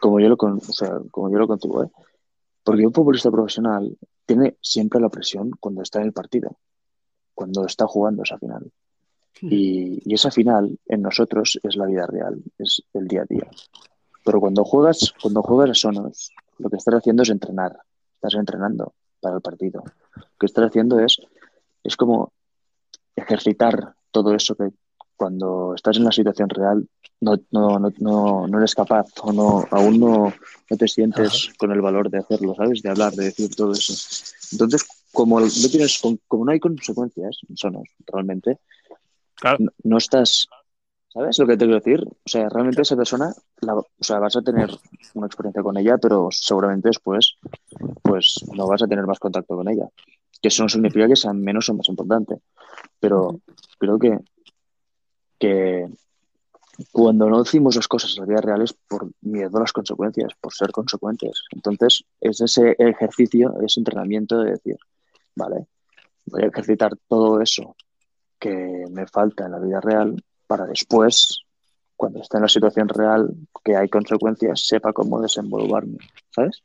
Como 0.00 0.18
yo 0.20 0.28
lo, 0.28 0.36
con, 0.36 0.54
o 0.54 0.60
sea, 0.60 0.98
como 1.10 1.30
yo 1.30 1.38
lo 1.38 1.46
concibo, 1.46 1.84
¿eh? 1.84 1.90
Porque 2.64 2.86
un 2.86 2.92
futbolista 2.92 3.30
profesional 3.30 3.96
tiene 4.26 4.56
siempre 4.60 5.00
la 5.00 5.08
presión 5.08 5.50
cuando 5.60 5.82
está 5.82 6.00
en 6.00 6.06
el 6.06 6.12
partido, 6.12 6.58
cuando 7.34 7.64
está 7.64 7.86
jugando 7.86 8.22
esa 8.22 8.38
final. 8.38 8.70
Y, 9.42 10.02
y 10.04 10.14
esa 10.14 10.30
final 10.30 10.78
en 10.86 11.02
nosotros 11.02 11.58
es 11.62 11.76
la 11.76 11.86
vida 11.86 12.06
real, 12.06 12.42
es 12.58 12.82
el 12.92 13.08
día 13.08 13.22
a 13.22 13.26
día. 13.26 13.48
Pero 14.24 14.40
cuando 14.40 14.64
juegas, 14.64 15.14
cuando 15.20 15.42
juegas 15.42 15.70
a 15.70 15.74
Sonos, 15.74 16.32
lo 16.58 16.68
que 16.68 16.76
estás 16.76 16.94
haciendo 16.94 17.22
es 17.22 17.30
entrenar. 17.30 17.78
Estás 18.14 18.34
entrenando 18.34 18.92
para 19.20 19.36
el 19.36 19.42
partido. 19.42 19.82
Lo 20.16 20.24
que 20.38 20.46
estás 20.46 20.66
haciendo 20.66 21.00
es, 21.00 21.18
es 21.82 21.96
como 21.96 22.32
ejercitar 23.16 23.94
todo 24.10 24.34
eso 24.34 24.54
que 24.54 24.70
cuando 25.20 25.74
estás 25.74 25.98
en 25.98 26.04
la 26.04 26.12
situación 26.12 26.48
real 26.48 26.88
no, 27.20 27.36
no, 27.50 27.78
no, 27.78 27.92
no, 27.98 28.46
no 28.46 28.58
eres 28.58 28.74
capaz 28.74 29.06
o 29.22 29.30
no, 29.34 29.66
aún 29.70 30.00
no, 30.00 30.32
no 30.70 30.76
te 30.78 30.88
sientes 30.88 31.50
con 31.58 31.70
el 31.72 31.82
valor 31.82 32.08
de 32.08 32.20
hacerlo, 32.20 32.54
¿sabes? 32.54 32.80
De 32.80 32.88
hablar, 32.88 33.12
de 33.12 33.24
decir 33.24 33.54
todo 33.54 33.72
eso. 33.72 33.92
Entonces, 34.52 34.86
como 35.12 35.38
no 35.38 35.46
tienes, 35.70 36.00
como 36.26 36.44
no 36.46 36.52
hay 36.52 36.58
consecuencias, 36.58 37.36
Sonos, 37.54 37.84
realmente, 38.06 38.60
Claro. 39.34 39.58
no, 39.60 39.70
no 39.84 39.98
estás, 39.98 40.48
¿sabes 41.12 41.38
lo 41.38 41.46
que 41.46 41.58
te 41.58 41.66
quiero 41.66 41.80
decir? 41.80 42.00
O 42.02 42.28
sea, 42.28 42.48
realmente 42.48 42.80
esa 42.80 42.96
persona, 42.96 43.30
la- 43.60 43.74
o 43.74 43.86
sea, 44.00 44.20
vas 44.20 44.36
a 44.36 44.42
tener 44.42 44.70
una 45.12 45.26
experiencia 45.26 45.62
con 45.62 45.76
ella, 45.76 45.98
pero 45.98 46.28
seguramente 46.30 46.88
después, 46.88 47.34
pues 48.00 48.36
no 48.54 48.66
vas 48.66 48.82
a 48.82 48.86
tener 48.86 49.06
más 49.06 49.18
contacto 49.18 49.54
con 49.54 49.68
ella. 49.68 49.86
Que 50.40 50.48
eso 50.48 50.62
no 50.62 50.70
significa 50.70 51.06
que 51.06 51.16
sea 51.16 51.34
menos 51.34 51.68
o 51.68 51.74
más 51.74 51.88
importante, 51.90 52.36
pero 52.98 53.40
creo 53.78 53.98
que, 53.98 54.16
que 55.40 55.88
cuando 56.92 57.28
no 57.28 57.42
decimos 57.42 57.76
las 57.76 57.88
cosas 57.88 58.14
en 58.16 58.22
la 58.22 58.28
vida 58.28 58.40
real 58.40 58.62
es 58.62 58.72
por 58.72 59.10
miedo 59.22 59.56
a 59.56 59.60
las 59.60 59.72
consecuencias, 59.72 60.32
por 60.40 60.54
ser 60.54 60.70
consecuentes. 60.70 61.42
Entonces, 61.50 62.04
es 62.20 62.40
ese 62.40 62.76
ejercicio, 62.78 63.54
ese 63.64 63.80
entrenamiento 63.80 64.38
de 64.40 64.52
decir, 64.52 64.76
vale, 65.34 65.66
voy 66.26 66.44
a 66.44 66.46
ejercitar 66.46 66.92
todo 67.08 67.40
eso 67.40 67.74
que 68.38 68.84
me 68.90 69.06
falta 69.06 69.46
en 69.46 69.52
la 69.52 69.58
vida 69.58 69.80
real 69.80 70.22
para 70.46 70.66
después, 70.66 71.44
cuando 71.96 72.20
esté 72.20 72.38
en 72.38 72.42
la 72.42 72.48
situación 72.48 72.88
real, 72.88 73.34
que 73.64 73.76
hay 73.76 73.88
consecuencias, 73.88 74.66
sepa 74.66 74.92
cómo 74.92 75.20
desenvolverme, 75.20 75.98
¿sabes? 76.30 76.62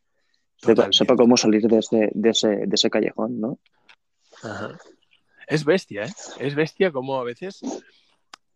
Sepa, 0.58 1.16
cómo 1.16 1.36
salir 1.36 1.64
de 1.64 1.80
ese, 1.80 2.10
de, 2.14 2.30
ese, 2.30 2.48
de 2.48 2.74
ese 2.76 2.90
callejón, 2.90 3.40
¿no? 3.40 3.60
Ajá. 4.42 4.78
Es 5.48 5.66
bestia, 5.66 6.06
¿eh? 6.06 6.14
Es 6.40 6.56
bestia 6.56 6.92
como 6.92 7.20
a 7.20 7.24
veces... 7.24 7.62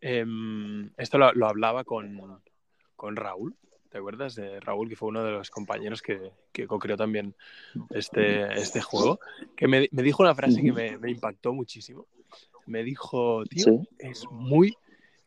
em, 0.00 0.90
esto 0.96 1.18
lo, 1.18 1.32
lo 1.32 1.46
hablaba 1.46 1.84
con, 1.84 2.40
con 2.96 3.16
Raúl, 3.16 3.54
¿te 3.90 3.98
acuerdas 3.98 4.34
de 4.34 4.60
Raúl, 4.60 4.88
que 4.88 4.96
fue 4.96 5.08
uno 5.08 5.24
de 5.24 5.32
los 5.32 5.50
compañeros 5.50 6.00
que, 6.02 6.32
que 6.52 6.66
co-creó 6.66 6.96
también 6.96 7.34
este, 7.90 8.60
este 8.60 8.80
juego? 8.80 9.20
Que 9.56 9.66
me, 9.68 9.88
me 9.92 10.02
dijo 10.02 10.22
una 10.22 10.34
frase 10.34 10.62
que 10.62 10.72
me, 10.72 10.96
me 10.98 11.10
impactó 11.10 11.52
muchísimo. 11.52 12.06
Me 12.66 12.84
dijo, 12.84 13.44
tío, 13.46 13.64
Sí. 13.64 13.88
es 13.98 14.24
muy 14.30 14.76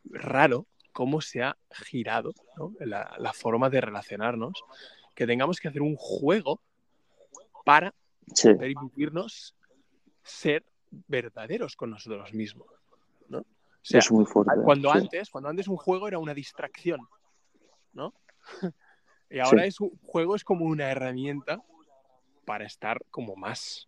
raro 0.06 0.66
cómo 0.92 1.22
se 1.22 1.42
ha 1.44 1.58
girado 1.72 2.34
¿no? 2.58 2.74
la, 2.80 3.16
la 3.18 3.34
forma 3.34 3.70
de 3.70 3.82
relacionarnos, 3.82 4.64
que 5.16 5.28
tengamos 5.28 5.60
que 5.60 5.68
hacer 5.68 5.82
un 5.82 5.96
juego 5.96 6.62
para 7.66 7.94
Sí, 8.34 8.54
permitirnos 8.54 9.56
ser 10.24 10.64
verdaderos 11.08 11.76
con 11.76 11.90
nosotros 11.90 12.34
mismos. 12.34 12.68
¿No? 13.84 13.88
O 13.88 13.90
sea, 13.92 14.00
es 14.00 14.12
muy 14.12 14.26
fuerte. 14.26 14.54
cuando 14.64 14.92
sí. 14.92 14.98
antes, 14.98 15.30
cuando 15.30 15.50
antes 15.50 15.68
un 15.68 15.78
juego 15.78 16.08
era 16.08 16.18
una 16.20 16.34
distracción, 16.34 17.02
¿no? 17.94 18.14
y 19.30 19.40
ahora 19.40 19.64
Sí. 19.64 19.68
es 19.70 19.82
un 19.82 19.92
juego 20.06 20.36
es 20.36 20.44
como 20.44 20.66
una 20.66 20.90
herramienta 20.90 21.62
para 22.46 22.66
estar 22.66 23.00
como 23.12 23.36
más 23.36 23.88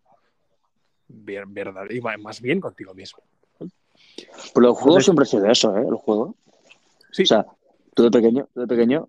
ver- 1.08 1.46
verdad 1.46 1.84
y 1.90 2.00
más 2.00 2.40
bien 2.40 2.60
contigo 2.60 2.94
mismo. 2.94 3.22
Pero 3.58 4.68
el 4.68 4.72
juego 4.74 4.98
Entonces- 4.98 5.04
siempre 5.04 5.22
ha 5.24 5.26
sido 5.26 5.46
eso, 5.50 5.76
¿eh? 5.78 5.84
El 5.88 5.94
juego. 5.96 6.34
Sí, 7.12 7.22
O 7.22 7.26
sea, 7.26 7.46
tú 7.94 8.02
de 8.04 8.10
pequeño, 8.10 8.48
tú 8.52 8.60
de 8.60 8.66
pequeño, 8.66 9.08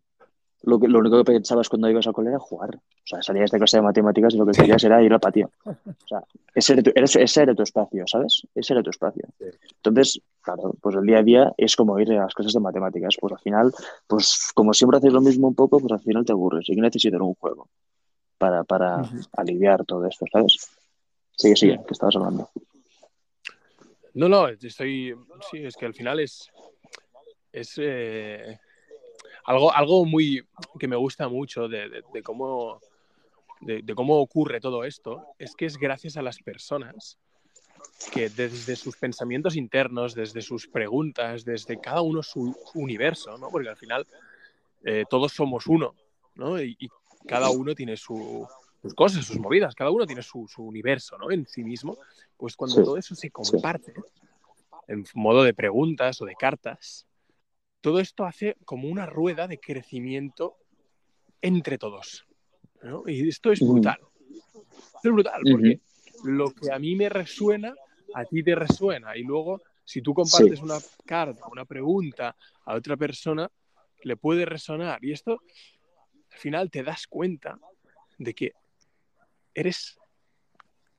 lo, 0.64 0.80
que, 0.80 0.88
lo 0.88 1.00
único 1.00 1.18
que 1.18 1.24
pensabas 1.34 1.70
cuando 1.70 1.90
ibas 1.90 2.08
al 2.08 2.14
cole 2.14 2.30
era 2.30 2.40
jugar. 2.40 2.76
O 2.76 2.82
sea, 3.08 3.22
salías 3.22 3.52
de 3.52 3.58
clase 3.58 3.78
de 3.78 3.84
matemáticas 3.84 4.34
y 4.34 4.38
lo 4.38 4.46
que 4.46 4.52
querías 4.54 4.84
era 4.84 5.02
ir 5.04 5.14
al 5.14 5.20
patio. 5.20 5.50
O 5.66 6.08
sea, 6.08 6.24
ese 6.56 6.74
era 6.74 6.84
tu, 6.84 6.92
ese- 6.96 7.24
ese 7.24 7.42
era 7.44 7.56
tu 7.56 7.64
espacio, 7.64 8.04
¿sabes? 8.08 8.42
Ese 8.56 8.74
era 8.74 8.84
tu 8.84 8.90
espacio. 8.90 9.24
Entonces, 9.76 10.20
claro, 10.42 10.74
pues 10.82 10.96
el 10.96 11.06
día 11.06 11.20
a 11.20 11.24
día 11.24 11.54
es 11.58 11.76
como 11.76 12.00
ir 12.00 12.12
a 12.14 12.24
las 12.24 12.34
clases 12.34 12.54
de 12.54 12.60
matemáticas. 12.60 13.16
Pues 13.20 13.34
al 13.34 13.40
final, 13.40 13.74
pues 14.08 14.52
como 14.54 14.74
siempre 14.74 14.98
haces 14.98 15.14
lo 15.14 15.22
mismo 15.22 15.48
un 15.48 15.56
poco, 15.56 15.80
pues 15.80 15.92
al 15.94 16.00
final 16.02 16.26
te 16.26 16.32
aburres. 16.34 16.68
Y 16.70 16.76
necesitas 16.76 17.22
un 17.22 17.36
juego 17.36 17.70
para, 18.38 18.64
para 18.64 19.04
aliviar 19.38 19.86
todo 19.86 20.06
esto, 20.06 20.26
¿sabes? 20.32 20.58
Sigue, 21.36 21.56
sigue, 21.56 21.74
Sí. 21.78 21.80
que 21.88 21.94
estabas 21.94 22.16
hablando. 22.16 22.50
No, 24.16 24.28
no, 24.28 24.48
estoy. 24.48 25.16
Sí, 25.52 25.64
es 25.64 25.76
que 25.76 25.86
al 25.86 25.94
final 25.94 26.20
es. 26.20 26.50
Es 27.54 27.76
eh, 27.78 28.60
algo, 29.48 29.74
algo 29.74 30.06
muy. 30.06 30.44
que 30.80 30.88
me 30.88 30.96
gusta 30.96 31.28
mucho 31.28 31.68
de, 31.68 31.90
de- 31.90 32.04
de 32.14 32.22
cómo. 32.24 32.80
De, 33.60 33.82
de 33.82 33.96
cómo 33.96 34.20
ocurre 34.20 34.60
todo 34.60 34.84
esto. 34.84 35.26
Es 35.40 35.56
que 35.56 35.66
es 35.66 35.78
gracias 35.78 36.16
a 36.16 36.22
las 36.22 36.38
personas 36.38 37.18
que 38.12 38.30
desde 38.30 38.76
sus 38.76 38.96
pensamientos 38.98 39.56
internos, 39.56 40.14
desde 40.14 40.42
sus 40.42 40.68
preguntas, 40.68 41.44
desde 41.44 41.80
cada 41.82 42.02
uno 42.02 42.22
su 42.22 42.56
universo, 42.76 43.36
¿no? 43.40 43.50
Porque 43.50 43.70
al 43.70 43.76
final 43.76 44.06
eh, 44.84 45.06
todos 45.10 45.32
somos 45.34 45.66
uno, 45.66 45.96
¿no? 46.36 46.62
Y, 46.62 46.76
y 46.80 46.88
cada 47.28 47.50
uno 47.50 47.74
tiene 47.74 47.98
su, 47.98 48.48
sus 48.84 48.94
cosas, 48.94 49.26
sus 49.26 49.40
movidas, 49.40 49.74
cada 49.74 49.90
uno 49.90 50.06
tiene 50.06 50.22
su, 50.22 50.48
su 50.48 50.64
universo, 50.64 51.18
¿no? 51.18 51.32
En 51.32 51.48
sí 51.48 51.64
mismo, 51.64 51.98
pues 52.38 52.56
cuando 52.56 52.76
Sí. 52.78 52.84
todo 52.84 52.96
eso 52.98 53.16
se 53.16 53.32
comparte 53.32 53.94
en 54.88 55.04
modo 55.16 55.42
de 55.44 55.54
preguntas 55.56 56.22
o 56.22 56.26
de 56.26 56.36
cartas, 56.36 57.08
todo 57.88 58.02
esto 58.02 58.26
hace 58.26 58.58
como 58.66 58.90
una 58.90 59.06
rueda 59.06 59.48
de 59.48 59.62
crecimiento 59.62 60.58
entre 61.42 61.78
todos, 61.78 62.28
¿no? 62.84 63.04
Y 63.08 63.30
esto 63.30 63.54
es 63.54 63.62
brutal. 63.62 63.98
Esto 64.30 65.06
es 65.06 65.12
brutal, 65.14 65.42
porque 65.50 65.80
lo 66.26 66.52
que 66.52 66.70
a 66.70 66.80
mí 66.80 66.98
me 66.98 67.08
resuena, 67.08 67.74
a 68.14 68.26
ti 68.26 68.44
te 68.44 68.56
resuena, 68.56 69.16
y 69.16 69.24
luego 69.24 69.62
si 69.86 70.02
tú 70.02 70.14
compartes 70.14 70.60
una 70.60 70.80
carta, 71.06 71.48
una 71.50 71.64
pregunta 71.64 72.36
a 72.66 72.76
otra 72.76 72.98
persona, 72.98 73.50
le 74.04 74.18
puede 74.18 74.44
resonar. 74.44 75.00
Y 75.02 75.14
esto, 75.14 75.42
al 76.30 76.38
final, 76.38 76.70
te 76.70 76.84
das 76.84 77.08
cuenta 77.08 77.58
de 78.18 78.34
que 78.34 78.52
eres 79.54 79.98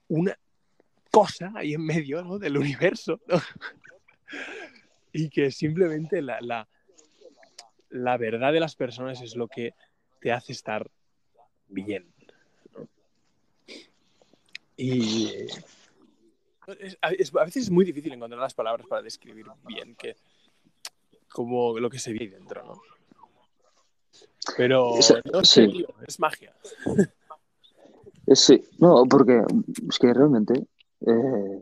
una 0.08 0.34
cosa 1.10 1.52
ahí 1.54 1.74
en 1.74 1.84
medio 1.84 2.24
¿no? 2.24 2.38
del 2.38 2.56
universo 2.56 3.20
¿no? 3.26 3.36
y 5.12 5.28
que 5.28 5.50
simplemente 5.50 6.22
la, 6.22 6.40
la, 6.40 6.66
la 7.90 8.16
verdad 8.16 8.52
de 8.52 8.60
las 8.60 8.76
personas 8.76 9.20
es 9.22 9.36
lo 9.36 9.48
que 9.48 9.74
te 10.20 10.32
hace 10.32 10.52
estar 10.52 10.90
bien. 11.68 12.12
¿no? 12.74 12.88
Y 14.76 15.28
es, 15.28 15.64
es- 16.78 17.34
a 17.34 17.44
veces 17.44 17.64
es 17.64 17.70
muy 17.70 17.84
difícil 17.84 18.12
encontrar 18.12 18.40
las 18.40 18.54
palabras 18.54 18.86
para 18.86 19.02
describir 19.02 19.46
bien 19.66 19.94
que 19.96 20.16
como 21.30 21.78
lo 21.78 21.90
que 21.90 21.98
se 21.98 22.12
vive 22.12 22.36
dentro, 22.36 22.64
¿no? 22.64 22.82
Pero 24.56 24.98
Esa- 24.98 25.20
no 25.32 25.44
sí. 25.44 25.68
tío, 25.68 25.88
es 26.06 26.18
magia. 26.18 26.54
Eh, 28.26 28.36
Sí, 28.36 28.62
no, 28.78 29.04
porque 29.08 29.42
es 29.88 29.98
que 29.98 30.12
realmente 30.12 30.66
eh, 31.06 31.60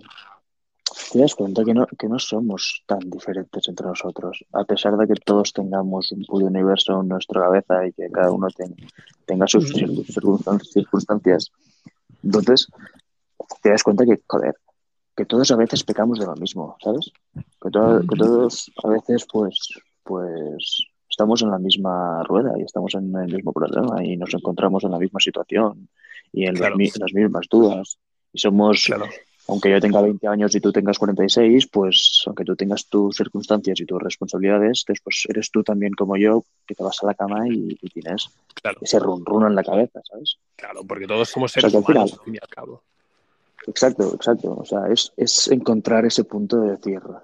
te 1.13 1.19
das 1.21 1.35
cuenta 1.35 1.65
que 1.65 1.73
no, 1.75 1.87
que 1.87 2.09
no 2.09 2.19
somos 2.19 2.83
tan 2.87 3.01
diferentes 3.11 3.69
entre 3.69 3.87
nosotros, 3.87 4.45
a 4.53 4.65
pesar 4.65 4.97
de 4.97 5.07
que 5.07 5.15
todos 5.15 5.53
tengamos 5.53 6.11
un 6.13 6.25
puto 6.25 6.47
universo 6.47 7.01
en 7.01 7.09
nuestra 7.09 7.43
cabeza 7.43 7.87
y 7.87 7.93
que 7.93 8.11
cada 8.11 8.31
uno 8.33 8.49
ten- 8.49 8.77
tenga 9.27 9.47
sus 9.47 9.71
circunstancias. 10.73 11.51
Entonces, 12.23 12.69
te 13.63 13.71
das 13.71 13.83
cuenta 13.83 14.05
que, 14.05 14.21
joder, 14.27 14.55
que 15.17 15.25
todos 15.25 15.51
a 15.51 15.57
veces 15.57 15.83
pecamos 15.85 16.19
de 16.19 16.27
lo 16.27 16.35
mismo, 16.37 16.77
¿sabes? 16.83 17.11
Que, 17.61 17.71
to- 17.71 18.01
que 18.09 18.17
todos 18.17 18.71
a 18.85 18.89
veces, 18.89 19.27
pues, 19.33 19.71
pues, 20.03 20.83
estamos 21.09 21.43
en 21.43 21.51
la 21.51 21.59
misma 21.59 22.23
rueda 22.25 22.53
y 22.59 22.63
estamos 22.63 22.95
en 22.95 23.15
el 23.17 23.33
mismo 23.33 23.53
problema 23.53 24.05
y 24.05 24.17
nos 24.17 24.35
encontramos 24.35 24.85
en 24.85 24.91
la 24.91 24.99
misma 24.99 25.21
situación 25.21 25.89
y 26.33 26.47
en 26.47 26.55
los 26.71 26.77
mi- 26.77 26.91
las 26.99 27.13
mismas 27.15 27.47
dudas. 27.51 27.99
Y 28.33 28.39
somos, 28.39 28.85
Claro. 28.85 29.07
Aunque 29.49 29.71
yo 29.71 29.81
tenga 29.81 30.01
20 30.01 30.27
años 30.29 30.55
y 30.55 30.61
tú 30.61 30.73
tengas 30.73 30.99
46, 30.99 31.69
pues 31.69 32.23
aunque 32.27 32.45
tú 32.45 32.57
tengas 32.57 32.87
tus 32.87 33.17
circunstancias 33.17 33.81
y 33.81 33.87
tus 33.87 34.03
responsabilidades, 34.03 34.85
después 34.89 35.25
eres 35.29 35.51
tú 35.51 35.63
también 35.63 35.93
como 35.95 36.17
yo, 36.17 36.45
que 36.67 36.75
te 36.75 36.83
vas 36.83 37.03
a 37.03 37.07
la 37.07 37.15
cama 37.15 37.49
y, 37.49 37.79
y 37.81 37.89
tienes 37.91 38.29
Claro, 38.55 38.79
ese 38.81 38.99
run 38.99 39.25
run 39.25 39.47
en 39.47 39.55
la 39.55 39.63
cabeza, 39.65 40.01
¿sabes? 40.05 40.37
claro, 40.57 40.83
porque 40.85 41.07
todos 41.07 41.29
somos 41.29 41.53
sea, 41.53 41.61
seres 41.63 41.73
que 41.73 41.79
al 41.79 41.85
humanos, 41.85 42.13
al 42.19 42.25
fin 42.25 42.35
y 42.35 42.39
al 42.43 42.49
cabo. 42.49 42.83
Exacto, 43.67 44.15
exacto. 44.15 44.57
O 44.59 44.65
sea, 44.65 44.87
es, 44.89 45.13
es 45.17 45.49
encontrar 45.49 46.05
ese 46.07 46.25
punto 46.25 46.61
de 46.61 46.77
tierra. 46.79 47.23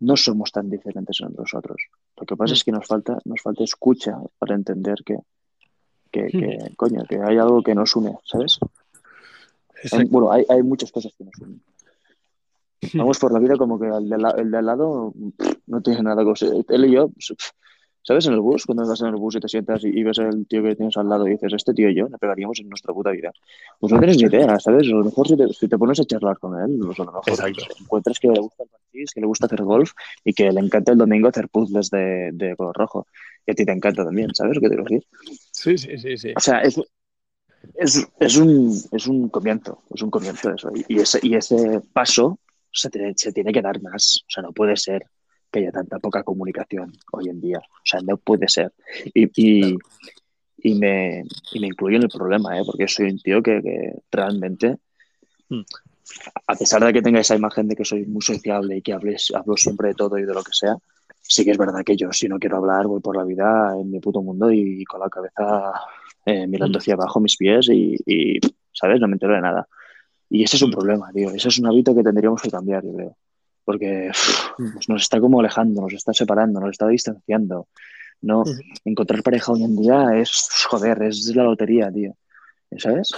No 0.00 0.16
somos 0.16 0.50
tan 0.52 0.68
diferentes 0.68 1.18
entre 1.20 1.36
nosotros. 1.40 1.76
Lo 2.18 2.26
que 2.26 2.36
pasa 2.36 2.52
Mm. 2.52 2.56
es 2.56 2.64
que 2.64 2.72
nos 2.72 2.86
falta, 2.86 3.18
nos 3.24 3.40
falta 3.40 3.64
escucha 3.64 4.18
para 4.38 4.54
entender 4.54 4.96
que, 5.04 5.16
que, 6.10 6.26
que, 6.26 6.58
coño, 6.76 7.04
que 7.08 7.16
hay 7.22 7.38
algo 7.38 7.62
que 7.62 7.74
nos 7.74 7.94
une, 7.96 8.18
¿sabes? 8.24 8.58
Hay- 9.90 10.04
bueno, 10.06 10.30
hay, 10.32 10.44
hay 10.48 10.62
muchas 10.62 10.90
cosas 10.92 11.12
que 11.16 11.24
nos 11.24 11.34
unen. 11.40 11.60
Vamos 12.94 13.18
por 13.18 13.32
la 13.32 13.38
vida 13.38 13.56
como 13.56 13.78
que 13.78 13.86
el 13.86 14.08
de, 14.08 14.18
la- 14.18 14.32
el 14.32 14.50
de 14.50 14.58
al 14.58 14.66
lado 14.66 15.12
pff, 15.38 15.54
no 15.66 15.80
tiene 15.82 16.02
nada 16.02 16.24
que. 16.24 16.46
Él 16.74 16.84
y 16.84 16.92
yo, 16.92 17.08
pff, 17.10 17.50
¿sabes? 18.02 18.26
En 18.26 18.32
el 18.32 18.40
bus, 18.40 18.66
cuando 18.66 18.86
vas 18.86 19.00
en 19.00 19.06
el 19.08 19.14
bus 19.16 19.36
y 19.36 19.40
te 19.40 19.46
sientas 19.48 19.84
y, 19.84 19.88
y 19.88 20.02
ves 20.02 20.18
al 20.18 20.44
tío 20.48 20.62
que 20.64 20.74
tienes 20.74 20.96
al 20.96 21.08
lado 21.08 21.26
y 21.28 21.30
dices, 21.30 21.52
este 21.54 21.72
tío 21.74 21.88
y 21.88 21.94
yo 21.94 22.08
le 22.08 22.18
pegaríamos 22.18 22.58
en 22.58 22.68
nuestra 22.68 22.92
puta 22.92 23.10
vida. 23.10 23.30
Pues 23.78 23.92
no 23.92 23.98
tienes 24.00 24.16
ni 24.18 24.24
idea, 24.24 24.58
¿sabes? 24.58 24.88
A 24.88 24.96
lo 24.96 25.04
mejor 25.04 25.28
si 25.28 25.36
te, 25.36 25.48
si 25.52 25.68
te 25.68 25.78
pones 25.78 26.00
a 26.00 26.04
charlar 26.04 26.38
con 26.38 26.60
él, 26.60 26.80
pues 26.84 26.98
a 26.98 27.04
lo 27.04 27.12
mejor 27.12 27.28
Exacto. 27.28 27.62
encuentras 27.80 28.18
que 28.18 28.28
le 28.28 28.40
gusta 28.40 28.64
el 28.64 28.68
parchís, 28.68 29.10
que 29.14 29.20
le 29.20 29.26
gusta 29.28 29.46
hacer 29.46 29.62
golf 29.62 29.92
y 30.24 30.32
que 30.32 30.50
le 30.50 30.60
encanta 30.60 30.90
el 30.92 30.98
domingo 30.98 31.28
hacer 31.28 31.48
puzzles 31.48 31.88
de, 31.90 32.30
de 32.32 32.56
color 32.56 32.76
rojo. 32.76 33.06
Y 33.46 33.52
a 33.52 33.54
ti 33.54 33.64
te 33.64 33.72
encanta 33.72 34.04
también, 34.04 34.34
¿sabes 34.34 34.58
que 34.58 34.68
te 34.68 34.74
quiero 34.74 34.82
decir? 34.82 35.06
Sí, 35.52 35.78
sí, 35.78 35.96
sí, 35.98 36.16
sí. 36.16 36.32
O 36.36 36.40
sea, 36.40 36.58
es, 36.62 36.80
es, 37.74 38.06
es, 38.18 38.36
un, 38.36 38.72
es 38.92 39.06
un 39.06 39.28
comienzo, 39.28 39.82
es 39.94 40.02
un 40.02 40.10
comienzo 40.10 40.52
eso. 40.52 40.70
Y, 40.74 40.96
y 40.96 41.00
ese, 41.00 41.18
y 41.22 41.34
ese 41.34 41.80
paso 41.92 42.38
se 42.72 42.90
tiene, 42.90 43.14
se 43.16 43.32
tiene 43.32 43.52
que 43.52 43.62
dar 43.62 43.80
más. 43.82 44.22
O 44.26 44.30
sea, 44.30 44.42
no 44.42 44.52
puede 44.52 44.76
ser 44.76 45.06
que 45.50 45.60
haya 45.60 45.72
tanta 45.72 45.98
poca 45.98 46.22
comunicación 46.22 46.92
hoy 47.12 47.28
en 47.28 47.40
día. 47.40 47.58
O 47.58 47.84
sea, 47.84 48.00
no 48.00 48.16
puede 48.16 48.48
ser. 48.48 48.72
Y, 49.14 49.28
y, 49.36 49.76
y 50.58 50.74
me, 50.76 51.24
y 51.52 51.60
me 51.60 51.66
incluyo 51.66 51.96
en 51.96 52.04
el 52.04 52.08
problema, 52.08 52.58
¿eh? 52.58 52.62
porque 52.64 52.88
soy 52.88 53.10
un 53.10 53.18
tío 53.18 53.42
que, 53.42 53.60
que 53.62 53.92
realmente, 54.10 54.78
Mm. 55.52 55.64
a 56.46 56.54
pesar 56.54 56.82
de 56.84 56.92
que 56.92 57.02
tenga 57.02 57.20
esa 57.20 57.36
imagen 57.36 57.68
de 57.68 57.76
que 57.76 57.84
soy 57.84 58.06
muy 58.06 58.22
sociable 58.22 58.76
y 58.76 58.82
que 58.82 58.92
hables, 58.94 59.30
hablo 59.34 59.56
siempre 59.56 59.88
de 59.88 59.94
todo 59.94 60.16
y 60.18 60.24
de 60.24 60.32
lo 60.32 60.42
que 60.42 60.52
sea, 60.52 60.76
sí 61.20 61.44
que 61.44 61.50
es 61.50 61.58
verdad 61.58 61.84
que 61.84 61.96
yo 61.96 62.10
si 62.12 62.26
no 62.28 62.38
quiero 62.38 62.56
hablar 62.56 62.86
voy 62.86 63.00
por 63.00 63.16
la 63.16 63.24
vida 63.24 63.74
en 63.78 63.90
mi 63.90 64.00
puto 64.00 64.22
mundo 64.22 64.50
y 64.50 64.84
con 64.84 65.00
la 65.00 65.10
cabeza 65.10 65.72
eh, 66.26 66.46
mirando 66.46 66.78
hacia 66.78 66.94
abajo 66.94 67.20
mis 67.20 67.36
pies 67.36 67.68
y, 67.70 67.96
y, 68.06 68.40
¿sabes? 68.72 69.00
No 69.00 69.08
me 69.08 69.14
entero 69.14 69.34
de 69.34 69.40
nada. 69.40 69.66
Y 70.30 70.44
ese 70.44 70.56
es 70.56 70.62
un 70.62 70.70
problema, 70.70 71.10
tío. 71.12 71.30
Ese 71.30 71.48
es 71.48 71.58
un 71.58 71.66
hábito 71.66 71.94
que 71.94 72.02
tendríamos 72.02 72.40
que 72.40 72.50
cambiar, 72.50 72.82
yo 72.84 72.94
creo. 72.94 73.16
Porque 73.64 74.10
uf, 74.10 74.88
nos 74.88 75.02
está 75.02 75.20
como 75.20 75.40
alejando, 75.40 75.82
nos 75.82 75.92
está 75.92 76.12
separando, 76.12 76.58
nos 76.60 76.70
está 76.70 76.88
distanciando. 76.88 77.68
No, 78.22 78.44
encontrar 78.84 79.22
pareja 79.22 79.52
hoy 79.52 79.64
en 79.64 79.76
día 79.76 80.16
es, 80.16 80.48
joder, 80.68 81.02
es 81.02 81.34
la 81.34 81.44
lotería, 81.44 81.90
tío. 81.92 82.14
¿Sabes? 82.78 83.12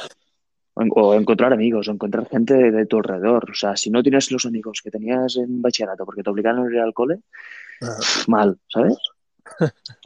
O, 0.74 0.82
en- 0.82 0.90
o 0.92 1.14
encontrar 1.14 1.52
amigos, 1.52 1.86
o 1.88 1.92
encontrar 1.92 2.28
gente 2.28 2.54
de, 2.54 2.70
de 2.72 2.86
tu 2.86 2.96
alrededor. 2.96 3.50
O 3.50 3.54
sea, 3.54 3.76
si 3.76 3.90
no 3.90 4.02
tienes 4.02 4.30
los 4.32 4.44
amigos 4.46 4.80
que 4.82 4.90
tenías 4.90 5.36
en 5.36 5.62
bachillerato 5.62 6.04
porque 6.04 6.22
te 6.24 6.30
obligaron 6.30 6.66
a 6.66 6.70
ir 6.74 6.80
al 6.80 6.92
cole, 6.94 7.20
mal, 8.26 8.58
¿sabes? 8.68 8.96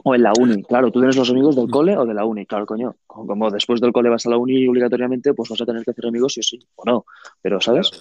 O 0.03 0.15
en 0.15 0.23
la 0.23 0.33
uni, 0.37 0.63
claro, 0.63 0.91
tú 0.91 0.99
tienes 0.99 1.15
los 1.15 1.29
amigos 1.29 1.55
del 1.55 1.69
cole 1.69 1.97
o 1.97 2.05
de 2.05 2.13
la 2.13 2.25
uni, 2.25 2.45
claro, 2.45 2.65
coño. 2.65 2.95
Como 3.07 3.49
después 3.49 3.81
del 3.81 3.91
cole 3.91 4.09
vas 4.09 4.25
a 4.25 4.29
la 4.29 4.37
uni 4.37 4.67
obligatoriamente, 4.67 5.33
pues 5.33 5.49
vas 5.49 5.61
a 5.61 5.65
tener 5.65 5.83
que 5.83 5.91
hacer 5.91 6.05
amigos 6.05 6.33
sí 6.33 6.39
o 6.39 6.43
sí, 6.43 6.59
o 6.75 6.83
no. 6.85 7.05
Pero, 7.41 7.59
¿sabes? 7.61 7.91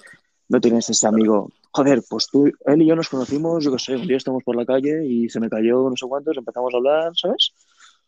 No 0.49 0.61
tienes 0.61 0.89
ese 0.89 1.07
amigo. 1.07 1.51
Joder, 1.73 2.03
pues 2.09 2.29
tú, 2.29 2.51
él 2.67 2.83
y 2.83 2.87
yo 2.87 2.97
nos 2.97 3.09
conocimos, 3.09 3.65
yo 3.65 3.73
qué 3.73 3.79
sé, 3.79 3.97
un 3.97 4.07
día 4.07 4.17
estamos 4.17 4.43
por 4.43 4.57
la 4.57 4.65
calle 4.65 5.05
y 5.07 5.29
se 5.29 5.41
me 5.41 5.49
cayó 5.51 5.89
no 5.91 5.97
sé 5.97 6.07
cuántos, 6.07 6.37
empezamos 6.37 6.73
a 6.73 6.77
hablar, 6.79 7.13
¿sabes? 7.15 7.53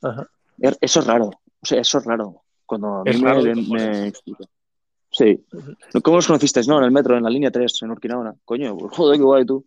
Ajá. 0.03 0.27
Er- 0.59 0.79
Eso 0.81 1.01
es 1.01 1.07
raro. 1.07 1.27
O 1.27 1.66
sea, 1.66 1.81
eso 1.81 1.99
es 1.99 2.05
raro. 2.05 2.43
Cuando 2.64 2.88
a 3.01 3.05
mí 3.05 3.11
Es 3.11 3.21
me, 3.21 3.29
raro 3.29 3.43
me 3.43 4.09
explica. 4.09 4.45
Sí. 5.11 5.45
¿Cómo 6.03 6.19
os 6.19 6.27
conocisteis? 6.27 6.69
No, 6.69 6.79
en 6.79 6.85
el 6.85 6.93
metro, 6.93 7.16
en 7.16 7.25
la 7.25 7.31
línea 7.31 7.51
3, 7.51 7.83
en 7.83 7.90
Urquinaona. 7.90 8.35
Coño, 8.45 8.77
pues, 8.79 8.97
joder, 8.97 9.19
qué 9.19 9.25
guay 9.25 9.45
tú. 9.45 9.64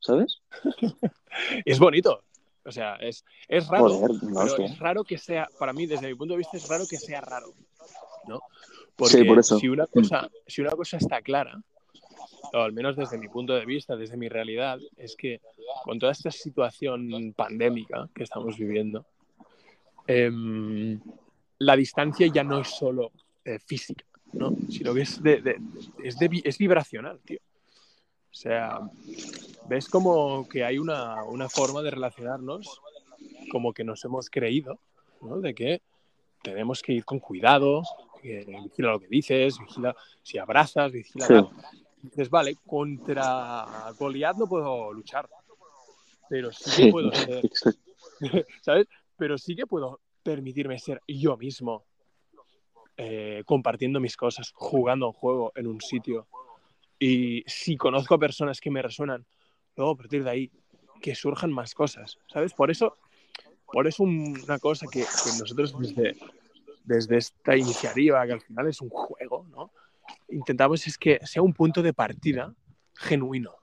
¿Sabes? 0.00 0.40
Es 1.64 1.78
bonito. 1.78 2.20
O 2.64 2.70
sea, 2.70 2.94
es, 2.96 3.24
es 3.48 3.66
raro, 3.68 3.88
Joder, 3.88 4.10
no, 4.22 4.40
pero 4.44 4.56
es 4.64 4.78
raro 4.78 5.04
que 5.04 5.18
sea, 5.18 5.48
para 5.58 5.72
mí, 5.72 5.86
desde 5.86 6.06
mi 6.08 6.14
punto 6.14 6.34
de 6.34 6.38
vista, 6.38 6.56
es 6.56 6.68
raro 6.68 6.86
que 6.88 6.96
sea 6.96 7.20
raro. 7.20 7.52
¿No? 8.28 8.40
Porque 8.94 9.18
Sí, 9.18 9.24
por 9.24 9.38
eso. 9.38 9.58
Si, 9.58 9.68
una 9.68 9.86
cosa, 9.86 10.30
si 10.46 10.60
una 10.60 10.70
cosa 10.70 10.96
está 10.96 11.20
clara, 11.22 11.60
o 12.52 12.58
al 12.58 12.72
menos 12.72 12.94
desde 12.96 13.18
mi 13.18 13.28
punto 13.28 13.52
de 13.54 13.64
vista, 13.66 13.96
desde 13.96 14.16
mi 14.16 14.28
realidad, 14.28 14.78
es 14.96 15.16
que 15.16 15.40
con 15.82 15.98
toda 15.98 16.12
esta 16.12 16.30
situación 16.30 17.32
pandémica 17.36 18.08
que 18.14 18.22
estamos 18.22 18.56
viviendo, 18.56 19.04
em, 20.06 21.00
la 21.58 21.76
distancia 21.76 22.26
ya 22.26 22.44
no 22.44 22.60
es 22.60 22.68
solo 22.68 23.10
eh, 23.44 23.58
física, 23.58 24.04
¿no? 24.34 24.54
sino 24.68 24.94
que 24.94 25.02
es, 25.02 25.22
de, 25.22 25.40
de- 25.40 25.58
es, 26.04 26.18
de 26.18 26.40
es 26.44 26.58
vibracional, 26.58 27.18
tío. 27.24 27.38
O 28.32 28.34
sea, 28.34 28.80
ves 29.68 29.88
como 29.88 30.48
que 30.48 30.64
hay 30.64 30.78
una, 30.78 31.22
una 31.24 31.50
forma 31.50 31.82
de 31.82 31.90
relacionarnos 31.90 32.80
como 33.50 33.74
que 33.74 33.84
nos 33.84 34.02
hemos 34.06 34.30
creído, 34.30 34.78
¿no? 35.20 35.38
De 35.40 35.54
que 35.54 35.82
tenemos 36.42 36.80
que 36.80 36.94
ir 36.94 37.04
con 37.04 37.20
cuidado, 37.20 37.82
vigila 38.22 38.92
lo 38.92 39.00
que 39.00 39.08
dices, 39.08 39.58
vigila 39.58 39.94
si 40.22 40.38
abrazas, 40.38 40.90
vigila 40.90 41.26
Sí. 41.26 41.34
Dices, 42.02 42.30
vale, 42.30 42.56
contra 42.66 43.92
Goliat 43.96 44.36
no 44.36 44.48
puedo 44.48 44.92
luchar, 44.92 45.28
pero 46.28 46.50
sí 46.50 46.86
que 46.86 46.90
puedo 46.90 47.12
ser. 47.12 47.48
¿sabes? 48.62 48.88
Pero 49.16 49.38
sí 49.38 49.54
que 49.54 49.66
puedo 49.66 50.00
permitirme 50.22 50.78
ser 50.78 51.00
yo 51.06 51.36
mismo, 51.36 51.84
eh, 52.96 53.42
compartiendo 53.46 54.00
mis 54.00 54.16
cosas, 54.16 54.50
jugando 54.54 55.06
a 55.06 55.08
un 55.10 55.14
juego 55.14 55.52
en 55.54 55.66
un 55.66 55.80
sitio 55.80 56.26
Y 57.02 57.42
si 57.48 57.76
conozco 57.76 58.14
a 58.14 58.18
personas 58.18 58.60
que 58.60 58.70
me 58.70 58.80
resuenan, 58.80 59.26
luego 59.76 59.90
a 59.90 59.96
partir 59.96 60.22
de 60.22 60.30
ahí, 60.30 60.52
que 61.00 61.16
surjan 61.16 61.52
más 61.52 61.74
cosas, 61.74 62.16
¿sabes? 62.32 62.54
Por 62.54 62.70
eso, 62.70 62.96
por 63.72 63.88
eso 63.88 64.04
una 64.04 64.60
cosa 64.60 64.86
que, 64.86 65.00
que 65.00 65.30
nosotros 65.36 65.76
desde, 65.80 66.16
desde 66.84 67.16
esta 67.16 67.56
iniciativa, 67.56 68.24
que 68.24 68.34
al 68.34 68.40
final 68.40 68.68
es 68.68 68.80
un 68.80 68.88
juego, 68.88 69.44
¿no? 69.50 69.72
Intentamos 70.28 70.86
es 70.86 70.96
que 70.96 71.18
sea 71.26 71.42
un 71.42 71.52
punto 71.52 71.82
de 71.82 71.92
partida 71.92 72.54
genuino. 72.94 73.56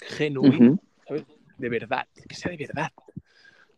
Genuino. 0.00 0.80
¿sabes? 1.06 1.26
De 1.58 1.68
verdad, 1.68 2.08
que 2.28 2.34
sea 2.34 2.50
de 2.50 2.56
verdad. 2.56 2.90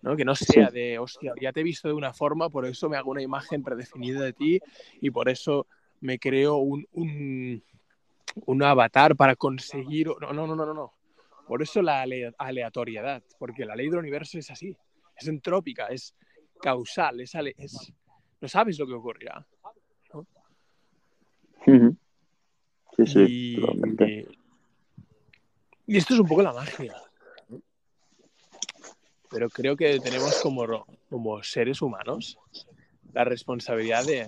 ¿no? 0.01 0.17
Que 0.17 0.25
no 0.25 0.35
sea 0.35 0.71
de, 0.71 0.99
hostia, 0.99 1.35
ya 1.39 1.53
te 1.53 1.61
he 1.61 1.65
visto 1.65 1.87
de 1.87 1.93
una 1.93 2.15
forma, 2.15 2.49
por 2.49 2.65
eso 2.65 2.89
me 2.89 2.97
hago 2.97 3.11
una 3.11 3.21
imagen 3.21 3.63
predefinida 3.63 4.23
de 4.23 4.33
ti 4.33 4.59
y 5.03 5.11
por 5.11 5.29
eso 5.29 5.67
me 6.01 6.19
creo 6.19 6.57
un, 6.57 6.87
un, 6.93 7.63
un 8.47 8.63
avatar 8.63 9.17
para 9.17 9.37
conseguir... 9.37 10.09
No, 10.21 10.33
no, 10.33 10.47
no, 10.47 10.55
no, 10.55 10.75
no. 10.75 10.93
Por 11.47 11.63
eso 11.63 11.83
la 11.83 12.03
ale- 12.03 12.33
aleatoriedad, 12.39 13.23
porque 13.39 13.65
la 13.65 13.77
ley 13.77 13.89
del 13.89 13.99
universo 13.99 14.39
es 14.39 14.51
así, 14.51 14.77
es 15.17 15.29
entrópica, 15.29 15.87
es 15.89 16.15
causal, 16.61 17.21
es, 17.21 17.35
ale- 17.35 17.55
es... 17.59 17.93
no 18.41 18.49
sabes 18.49 18.79
lo 18.79 18.87
que 18.87 18.95
ocurrirá. 18.95 19.47
Sí, 22.97 23.07
sí, 23.07 23.25
y, 23.29 23.61
totalmente. 23.61 24.29
y 25.87 25.97
esto 25.97 26.15
es 26.15 26.21
un 26.21 26.29
poco 26.29 26.43
la 26.43 26.53
magia. 26.53 26.95
Pero 29.31 29.49
creo 29.49 29.77
que 29.77 29.99
tenemos 30.01 30.41
como, 30.43 30.87
como 31.09 31.43
seres 31.43 31.81
humanos 31.81 32.39
la 33.13 33.25
responsabilidad 33.25 34.05
de, 34.05 34.27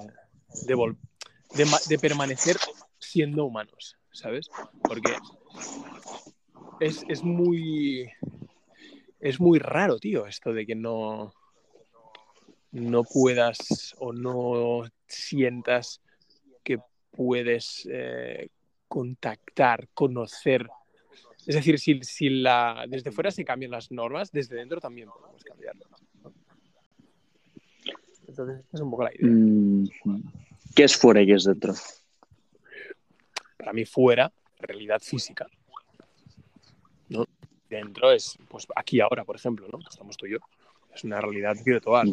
de, 0.66 1.76
de 1.88 1.98
permanecer 1.98 2.56
siendo 3.14 3.44
humanos, 3.44 3.96
¿sabes? 4.11 4.50
Porque 4.83 5.14
es, 6.81 7.05
es 7.09 7.22
muy 7.22 8.11
es 9.20 9.38
muy 9.38 9.61
raro, 9.61 10.00
tío, 10.00 10.27
esto 10.27 10.53
de 10.53 10.66
que 10.66 10.74
no 10.74 11.33
no 12.72 13.05
puedas 13.05 13.94
o 13.98 14.12
no 14.12 14.83
sientas 15.07 16.00
que 16.64 16.81
puedes 17.12 17.88
eh, 17.88 18.48
contactar, 18.88 19.87
conocer. 19.94 20.66
Es 21.46 21.55
decir, 21.55 21.79
si, 21.79 22.00
si 22.03 22.31
la, 22.31 22.85
desde 22.88 23.12
fuera 23.12 23.31
se 23.31 23.44
cambian 23.44 23.70
las 23.70 23.92
normas, 23.92 24.33
desde 24.33 24.57
dentro 24.57 24.81
también 24.81 25.09
podemos 25.09 25.44
cambiarlas. 25.44 25.88
Entonces, 28.27 28.64
es 28.72 28.81
un 28.81 28.90
poco 28.90 29.05
la 29.05 29.14
idea. 29.14 29.31
Mm, 29.31 29.87
¿Qué 30.74 30.83
es 30.83 30.96
fuera 30.96 31.22
y 31.22 31.27
qué 31.27 31.35
es 31.35 31.44
dentro? 31.44 31.74
Para 33.64 33.72
mí, 33.72 33.87
fuera, 33.87 34.31
realidad 34.59 35.00
física. 35.00 35.46
¿no? 37.09 37.24
Dentro 37.70 38.12
es, 38.12 38.37
pues 38.46 38.66
aquí 38.77 39.00
ahora, 39.00 39.24
por 39.24 39.37
ejemplo, 39.37 39.66
¿no? 39.72 39.79
Estamos 39.88 40.18
tú 40.18 40.27
y 40.27 40.33
yo. 40.33 40.38
Es 40.94 41.03
una 41.03 41.18
realidad 41.18 41.57
virtual. 41.64 42.12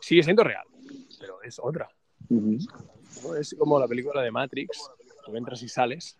Sigue 0.00 0.22
siendo 0.22 0.42
real, 0.42 0.64
pero 1.18 1.42
es 1.42 1.60
otra. 1.62 1.86
Es 3.38 3.54
como 3.58 3.78
la 3.78 3.86
película 3.86 4.22
de 4.22 4.30
Matrix. 4.30 4.90
Tú 5.26 5.36
entras 5.36 5.62
y 5.62 5.68
sales 5.68 6.16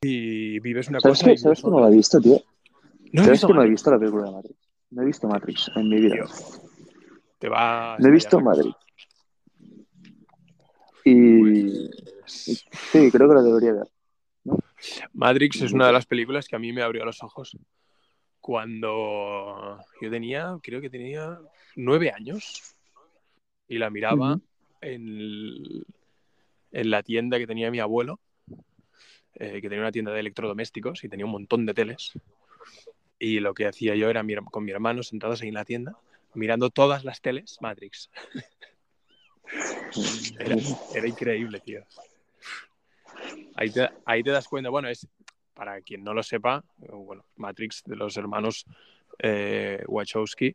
y 0.00 0.58
vives 0.60 0.88
una 0.88 1.00
¿Sabes 1.00 1.18
cosa 1.18 1.30
que, 1.30 1.36
¿sabes 1.36 1.62
que 1.62 1.68
no 1.68 1.80
la 1.80 1.88
he 1.88 1.92
visto, 1.92 2.18
tío? 2.18 2.40
No 3.12 3.22
¿Sabes 3.22 3.32
visto 3.32 3.46
que 3.48 3.52
no 3.52 3.62
he 3.62 3.68
visto 3.68 3.90
la 3.90 3.98
película 3.98 4.24
de 4.24 4.30
Matrix? 4.30 4.58
No 4.92 5.02
he 5.02 5.04
visto 5.04 5.28
Matrix 5.28 5.70
en 5.76 5.88
mi 5.90 6.00
vida. 6.00 6.14
tío. 6.14 6.24
Te 7.38 7.48
va 7.50 7.96
No 7.98 8.08
he 8.08 8.10
visto 8.10 8.40
Matrix. 8.40 8.74
Y 11.04 11.86
cosa. 11.86 12.15
Sí, 12.26 13.10
creo 13.10 13.28
que 13.28 13.34
la 13.34 13.42
debería 13.42 13.72
ver. 13.72 13.88
Matrix 15.12 15.62
es 15.62 15.72
una 15.72 15.86
de 15.86 15.92
las 15.92 16.06
películas 16.06 16.46
que 16.48 16.56
a 16.56 16.58
mí 16.58 16.72
me 16.72 16.82
abrió 16.82 17.04
los 17.04 17.22
ojos 17.22 17.56
cuando 18.40 19.78
yo 20.00 20.10
tenía, 20.10 20.56
creo 20.62 20.80
que 20.80 20.90
tenía 20.90 21.38
nueve 21.74 22.12
años 22.12 22.76
y 23.68 23.78
la 23.78 23.90
miraba 23.90 24.38
en, 24.80 25.08
el- 25.08 25.86
en 26.72 26.90
la 26.90 27.02
tienda 27.02 27.38
que 27.38 27.46
tenía 27.46 27.70
mi 27.70 27.80
abuelo, 27.80 28.20
eh, 29.34 29.60
que 29.60 29.68
tenía 29.68 29.80
una 29.80 29.92
tienda 29.92 30.12
de 30.12 30.20
electrodomésticos 30.20 31.02
y 31.04 31.08
tenía 31.08 31.26
un 31.26 31.32
montón 31.32 31.66
de 31.66 31.74
teles. 31.74 32.12
Y 33.18 33.40
lo 33.40 33.54
que 33.54 33.66
hacía 33.66 33.94
yo 33.96 34.08
era 34.10 34.22
con 34.50 34.64
mi 34.64 34.70
hermano 34.72 35.02
sentados 35.02 35.42
ahí 35.42 35.48
en 35.48 35.54
la 35.54 35.64
tienda, 35.64 35.96
mirando 36.34 36.70
todas 36.70 37.04
las 37.04 37.20
teles, 37.20 37.56
Matrix. 37.60 38.10
Era, 40.38 40.56
era 40.94 41.08
increíble, 41.08 41.60
tío. 41.60 41.82
Ahí 43.56 43.70
te, 43.70 43.88
ahí 44.04 44.22
te 44.22 44.30
das 44.30 44.46
cuenta, 44.48 44.70
bueno, 44.70 44.88
es 44.88 45.08
para 45.54 45.80
quien 45.80 46.04
no 46.04 46.12
lo 46.12 46.22
sepa, 46.22 46.62
bueno, 46.76 47.24
Matrix 47.36 47.82
de 47.86 47.96
los 47.96 48.16
hermanos 48.18 48.66
eh, 49.18 49.82
Wachowski 49.88 50.54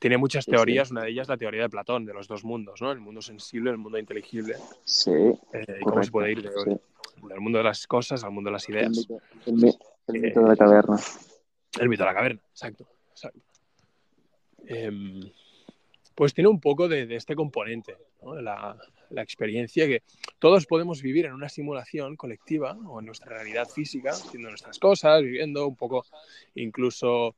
tiene 0.00 0.16
muchas 0.16 0.46
Sí, 0.46 0.50
teorías, 0.50 0.90
una 0.90 1.02
de 1.02 1.10
ellas 1.10 1.28
la 1.28 1.36
teoría 1.36 1.62
de 1.62 1.68
Platón, 1.68 2.04
de 2.06 2.14
los 2.14 2.26
dos 2.26 2.42
mundos, 2.42 2.80
¿no? 2.80 2.90
El 2.90 2.98
mundo 3.00 3.20
sensible, 3.22 3.70
el 3.70 3.76
mundo 3.78 3.98
inteligible, 3.98 4.56
Sí, 4.84 5.10
eh, 5.12 5.78
y 5.80 5.84
cómo 5.84 6.02
se 6.02 6.10
puede 6.10 6.32
ir 6.32 6.42
de- 6.42 6.50
sí. 6.50 7.26
del 7.28 7.40
mundo 7.40 7.58
de 7.58 7.64
las 7.64 7.86
cosas 7.86 8.24
al 8.24 8.30
mundo 8.32 8.48
de 8.48 8.52
las 8.52 8.68
El 8.68 8.74
ideas. 8.76 8.90
mito, 8.90 9.20
el 9.46 9.52
mi- 9.54 9.78
el 10.08 10.20
mito 10.20 10.40
de 10.40 10.48
la 10.48 10.56
caverna. 10.56 10.96
El 11.78 11.88
mito 11.88 12.02
de 12.02 12.06
la 12.08 12.14
caverna, 12.14 12.40
exacto. 12.50 12.88
exacto. 13.12 13.40
Em, 14.66 15.20
pues 16.14 16.32
tiene 16.34 16.48
un 16.48 16.60
poco 16.60 16.88
de, 16.88 17.06
de 17.06 17.16
este 17.16 17.36
componente, 17.36 17.96
¿no? 18.22 18.34
la, 18.40 18.76
la 19.10 19.22
experiencia 19.22 19.86
que 19.86 20.02
todos 20.38 20.66
podemos 20.66 21.02
vivir 21.02 21.26
en 21.26 21.32
una 21.32 21.48
simulación 21.48 22.16
colectiva 22.16 22.76
o 22.86 23.00
en 23.00 23.06
nuestra 23.06 23.36
realidad 23.36 23.68
física, 23.68 24.10
haciendo 24.10 24.48
nuestras 24.48 24.78
cosas, 24.78 25.22
viviendo 25.22 25.66
un 25.66 25.76
poco 25.76 26.04
incluso 26.54 27.34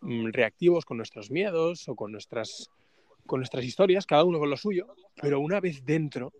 mm, 0.00 0.28
reactivos 0.30 0.84
con 0.84 0.96
nuestros 0.96 1.30
miedos 1.30 1.88
o 1.88 1.94
con 1.94 2.12
nuestras, 2.12 2.70
con 3.26 3.40
nuestras 3.40 3.64
historias, 3.64 4.06
cada 4.06 4.24
uno 4.24 4.38
con 4.38 4.50
lo 4.50 4.56
suyo, 4.56 4.94
pero 5.20 5.40
una 5.40 5.60
vez 5.60 5.84
dentro 5.84 6.32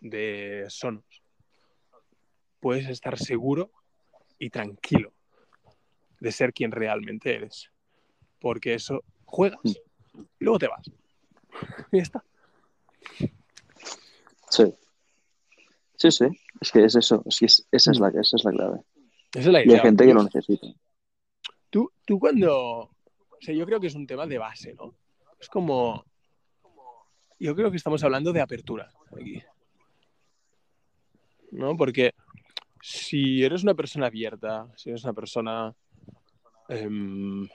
de 0.00 0.66
Sonos, 0.68 1.22
puedes 2.60 2.88
estar 2.88 3.18
seguro 3.18 3.70
y 4.38 4.50
tranquilo 4.50 5.12
de 6.20 6.32
ser 6.32 6.52
quien 6.52 6.70
realmente 6.70 7.34
eres. 7.34 7.70
Porque 8.38 8.74
eso 8.74 9.02
juegas 9.24 9.60
y 9.64 9.76
luego 10.38 10.58
te 10.58 10.68
vas. 10.68 10.90
Y 11.92 11.96
ya 11.98 12.02
está. 12.02 12.24
Sí. 14.50 14.74
Sí, 15.96 16.10
sí. 16.10 16.26
Es 16.60 16.70
que 16.72 16.84
es 16.84 16.94
eso. 16.96 17.22
Es 17.26 17.38
que 17.38 17.46
es- 17.46 17.66
esa, 17.70 17.90
es 17.92 17.98
la, 18.00 18.08
esa 18.08 18.36
es 18.36 18.44
la 18.44 18.50
clave. 18.52 18.80
Esa 19.32 19.40
es 19.40 19.46
la 19.46 19.60
Y 19.60 19.64
idea. 19.66 19.76
hay 19.76 19.82
gente 19.82 20.06
que 20.06 20.14
lo 20.14 20.22
necesita. 20.22 20.66
Tú, 21.70 21.90
tú 22.04 22.18
cuando... 22.18 22.52
O 22.82 23.38
sea, 23.40 23.54
yo 23.54 23.64
creo 23.64 23.80
que 23.80 23.86
es 23.86 23.94
un 23.94 24.06
tema 24.06 24.26
de 24.26 24.38
base, 24.38 24.74
¿no? 24.74 24.94
Es 25.40 25.48
como... 25.48 26.04
Yo 27.38 27.54
creo 27.54 27.70
que 27.70 27.78
estamos 27.78 28.02
hablando 28.04 28.32
de 28.32 28.40
apertura 28.42 28.90
aquí. 29.12 29.42
¿No? 31.52 31.76
Porque 31.76 32.12
si 32.82 33.42
eres 33.44 33.62
una 33.62 33.74
persona 33.74 34.06
abierta, 34.06 34.66
si 34.76 34.90
eres 34.90 35.04
una 35.04 35.12
persona 35.14 35.74
em, 36.68 37.48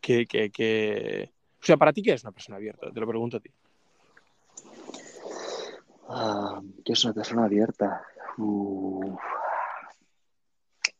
que, 0.00 0.26
que, 0.26 0.50
que... 0.50 1.30
O 1.60 1.64
sea, 1.66 1.76
¿para 1.76 1.92
ti 1.92 2.02
qué 2.02 2.12
es 2.12 2.22
una 2.24 2.32
persona 2.32 2.56
abierta? 2.56 2.90
Te 2.92 3.00
lo 3.00 3.06
pregunto 3.06 3.36
a 3.36 3.40
ti. 3.40 3.50
Ah, 6.08 6.60
que 6.84 6.92
es 6.92 7.04
una 7.04 7.14
persona 7.14 7.44
abierta. 7.44 8.02
Uf. 8.38 9.20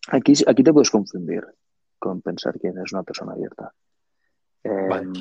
Aquí, 0.08 0.32
aquí 0.46 0.62
te 0.62 0.72
puedes 0.72 0.90
confundir 0.90 1.44
con 1.98 2.20
pensar 2.20 2.58
que 2.60 2.68
eres 2.68 2.92
una 2.92 3.02
persona 3.02 3.32
abierta. 3.32 3.72
Eh, 4.62 4.88
Vale. 4.88 5.12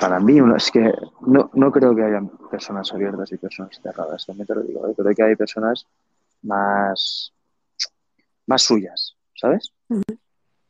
Para 0.00 0.18
mí, 0.18 0.38
es 0.56 0.70
que 0.70 0.92
no, 1.26 1.50
no 1.54 1.70
creo 1.70 1.94
que 1.94 2.02
haya 2.02 2.20
personas 2.50 2.92
abiertas 2.92 3.30
y 3.32 3.36
personas 3.36 3.78
cerradas, 3.80 4.26
también 4.26 4.46
te 4.46 4.54
lo 4.54 4.62
digo. 4.62 4.88
¿eh? 4.88 4.94
Creo 4.96 5.14
que 5.14 5.22
hay 5.22 5.36
personas 5.36 5.86
más, 6.42 7.32
más 8.46 8.62
suyas, 8.62 9.16
¿sabes? 9.34 9.72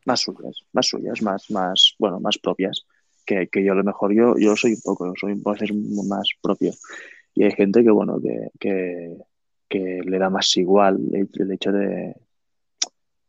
Más 0.05 0.19
suyas, 0.19 0.63
más 0.71 0.87
suyas, 0.87 1.21
más, 1.21 1.49
más, 1.49 1.95
bueno, 1.97 2.19
más 2.19 2.37
propias. 2.37 2.85
Que, 3.25 3.47
que 3.47 3.63
yo 3.63 3.71
a 3.73 3.75
lo 3.75 3.83
mejor 3.83 4.13
yo, 4.13 4.35
yo 4.37 4.55
soy 4.55 4.73
un 4.73 4.81
poco, 4.81 5.13
soy 5.19 5.33
un 5.33 5.43
veces 5.43 5.71
más 6.07 6.27
propio. 6.41 6.73
Y 7.33 7.43
hay 7.43 7.51
gente 7.51 7.83
que, 7.83 7.91
bueno, 7.91 8.19
que, 8.21 8.49
que, 8.59 9.17
que 9.69 10.01
le 10.03 10.19
da 10.19 10.29
más 10.29 10.55
igual 10.57 10.99
el, 11.13 11.29
el 11.33 11.51
hecho 11.51 11.71
de, 11.71 12.15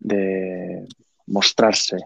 de 0.01 0.87
mostrarse 1.27 1.97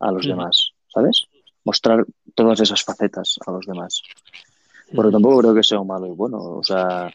a 0.00 0.10
los 0.10 0.26
demás, 0.26 0.72
¿sabes? 0.88 1.26
Mostrar 1.64 2.04
todas 2.34 2.60
esas 2.60 2.82
facetas 2.82 3.38
a 3.46 3.52
los 3.52 3.66
demás. 3.66 4.02
Pero 4.90 5.10
tampoco 5.10 5.38
creo 5.38 5.54
que 5.54 5.62
sea 5.62 5.80
un 5.80 5.86
malo 5.86 6.06
y 6.06 6.10
bueno. 6.10 6.38
O 6.38 6.62
sea, 6.62 7.12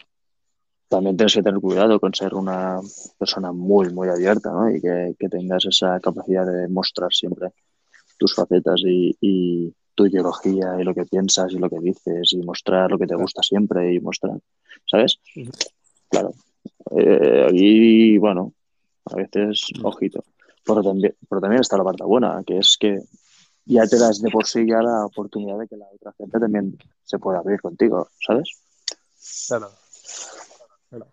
también 0.88 1.16
tienes 1.16 1.34
que 1.34 1.42
tener 1.42 1.60
cuidado 1.60 2.00
con 2.00 2.14
ser 2.14 2.34
una 2.34 2.80
persona 3.18 3.52
muy, 3.52 3.92
muy 3.92 4.08
abierta, 4.08 4.50
¿no? 4.50 4.70
Y 4.70 4.80
que, 4.80 5.14
que 5.18 5.28
tengas 5.28 5.66
esa 5.66 6.00
capacidad 6.00 6.46
de 6.46 6.68
mostrar 6.68 7.12
siempre 7.12 7.50
tus 8.18 8.34
facetas 8.34 8.80
y, 8.86 9.14
y, 9.20 9.74
tu 9.96 10.06
ideología 10.06 10.76
y 10.78 10.84
lo 10.84 10.94
que 10.94 11.04
piensas 11.04 11.52
y 11.52 11.58
lo 11.58 11.68
que 11.68 11.80
dices 11.80 12.32
y 12.32 12.36
mostrar 12.42 12.90
lo 12.92 12.98
que 12.98 13.06
te 13.06 13.16
gusta 13.16 13.42
siempre 13.42 13.92
y 13.92 13.98
mostrar, 13.98 14.38
¿sabes? 14.88 15.18
Claro. 16.08 16.32
Eh, 16.96 17.48
y 17.52 18.18
bueno, 18.18 18.52
a 19.06 19.16
veces, 19.16 19.66
ojito. 19.82 20.22
Pero 20.64 20.82
también, 20.82 21.16
pero 21.28 21.40
también 21.40 21.62
está 21.62 21.76
la 21.76 21.84
parte 21.84 22.04
buena, 22.04 22.42
que 22.46 22.58
es 22.58 22.76
que 22.78 23.00
ya 23.64 23.86
te 23.86 23.98
das 23.98 24.20
de 24.20 24.30
por 24.30 24.46
sí 24.46 24.66
ya 24.68 24.82
la 24.82 25.06
oportunidad 25.06 25.58
de 25.58 25.66
que 25.66 25.76
la 25.76 25.86
otra 25.92 26.12
gente 26.12 26.38
también 26.38 26.78
se 27.04 27.18
pueda 27.18 27.38
abrir 27.38 27.60
contigo, 27.60 28.08
¿sabes? 28.24 28.50
Claro. 29.48 29.70
claro. 30.90 31.06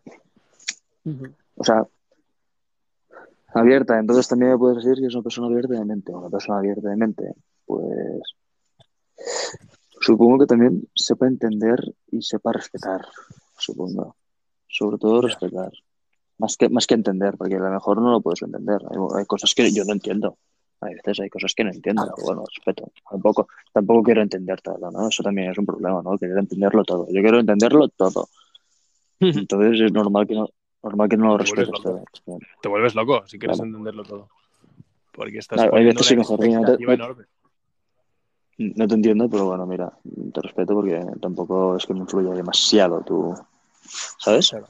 O 1.56 1.64
sea, 1.64 1.88
abierta. 3.54 3.98
Entonces 3.98 4.28
también 4.28 4.52
me 4.52 4.58
puedes 4.58 4.84
decir 4.84 5.00
que 5.00 5.08
es 5.08 5.14
una 5.16 5.24
persona 5.24 5.48
abierta 5.48 5.74
de 5.74 5.86
mente. 5.86 6.12
Una 6.12 6.30
persona 6.30 6.60
abierta 6.60 6.90
de 6.90 6.96
mente, 6.96 7.34
pues 7.66 8.22
supongo 10.02 10.40
que 10.40 10.46
también 10.46 10.88
sepa 10.94 11.28
entender 11.28 11.80
y 12.12 12.22
sepa 12.22 12.52
respetar, 12.52 13.02
supongo. 13.58 14.16
Sobre 14.68 14.98
todo 14.98 15.22
respetar. 15.22 15.72
Más 16.40 16.58
que, 16.58 16.68
más 16.68 16.88
que 16.88 16.96
entender, 16.96 17.36
porque 17.38 17.56
a 17.56 17.60
lo 17.60 17.70
mejor 17.70 18.02
no 18.02 18.12
lo 18.12 18.22
puedes 18.22 18.42
entender. 18.42 18.82
Hay, 19.16 19.26
cosas 19.26 19.54
que 19.54 19.72
yo 19.72 19.86
no 19.86 19.94
entiendo. 19.94 20.38
Hay 20.82 20.96
veces 20.96 21.20
hay 21.22 21.30
cosas 21.30 21.54
que 21.54 21.64
no 21.64 21.72
entiendo, 21.72 22.12
bueno, 22.26 22.44
respeto. 22.44 22.92
Tampoco, 23.10 23.48
tampoco 23.72 24.04
quiero 24.04 24.22
entender 24.22 24.60
todo, 24.60 24.92
¿no? 24.92 25.08
Eso 25.08 25.24
también 25.24 25.52
es 25.52 25.58
un 25.58 25.66
problema, 25.66 26.02
¿no? 26.02 26.18
Querer 26.18 26.38
entenderlo 26.40 26.84
todo. 26.84 27.08
Yo 27.10 27.22
quiero 27.22 27.40
entenderlo 27.40 27.88
todo. 27.90 28.28
Entonces 29.20 29.80
es 29.80 29.94
normal 29.94 30.28
que 30.28 30.34
no, 30.34 30.50
normal 30.82 31.08
que 31.08 31.18
no 31.18 31.28
lo 31.28 31.38
respetes 31.38 31.82
todo. 31.82 32.04
Te 32.62 32.68
vuelves 32.68 32.96
loco 32.96 33.26
si 33.26 33.40
quieres 33.40 33.60
entenderlo 33.60 34.04
todo. 34.04 34.28
Porque 35.14 35.38
estás 35.38 35.58
claro, 35.58 35.78
hay 35.78 35.86
veces 35.86 36.10
que 36.10 36.18
mejor 36.18 36.40
no 36.40 36.78
te, 36.78 36.84
enorme. 36.84 37.26
No 38.58 38.88
te 38.88 38.96
entiendo, 38.96 39.30
pero 39.30 39.46
bueno, 39.46 39.66
mira, 39.66 39.92
te 40.34 40.42
respeto 40.42 40.74
porque 40.74 41.04
tampoco 41.22 41.78
es 41.78 41.86
que 41.86 41.94
me 41.94 42.02
influya 42.02 42.32
demasiado 42.32 43.02
tú, 43.02 43.36
¿sabes? 44.20 44.50
Claro. 44.50 44.68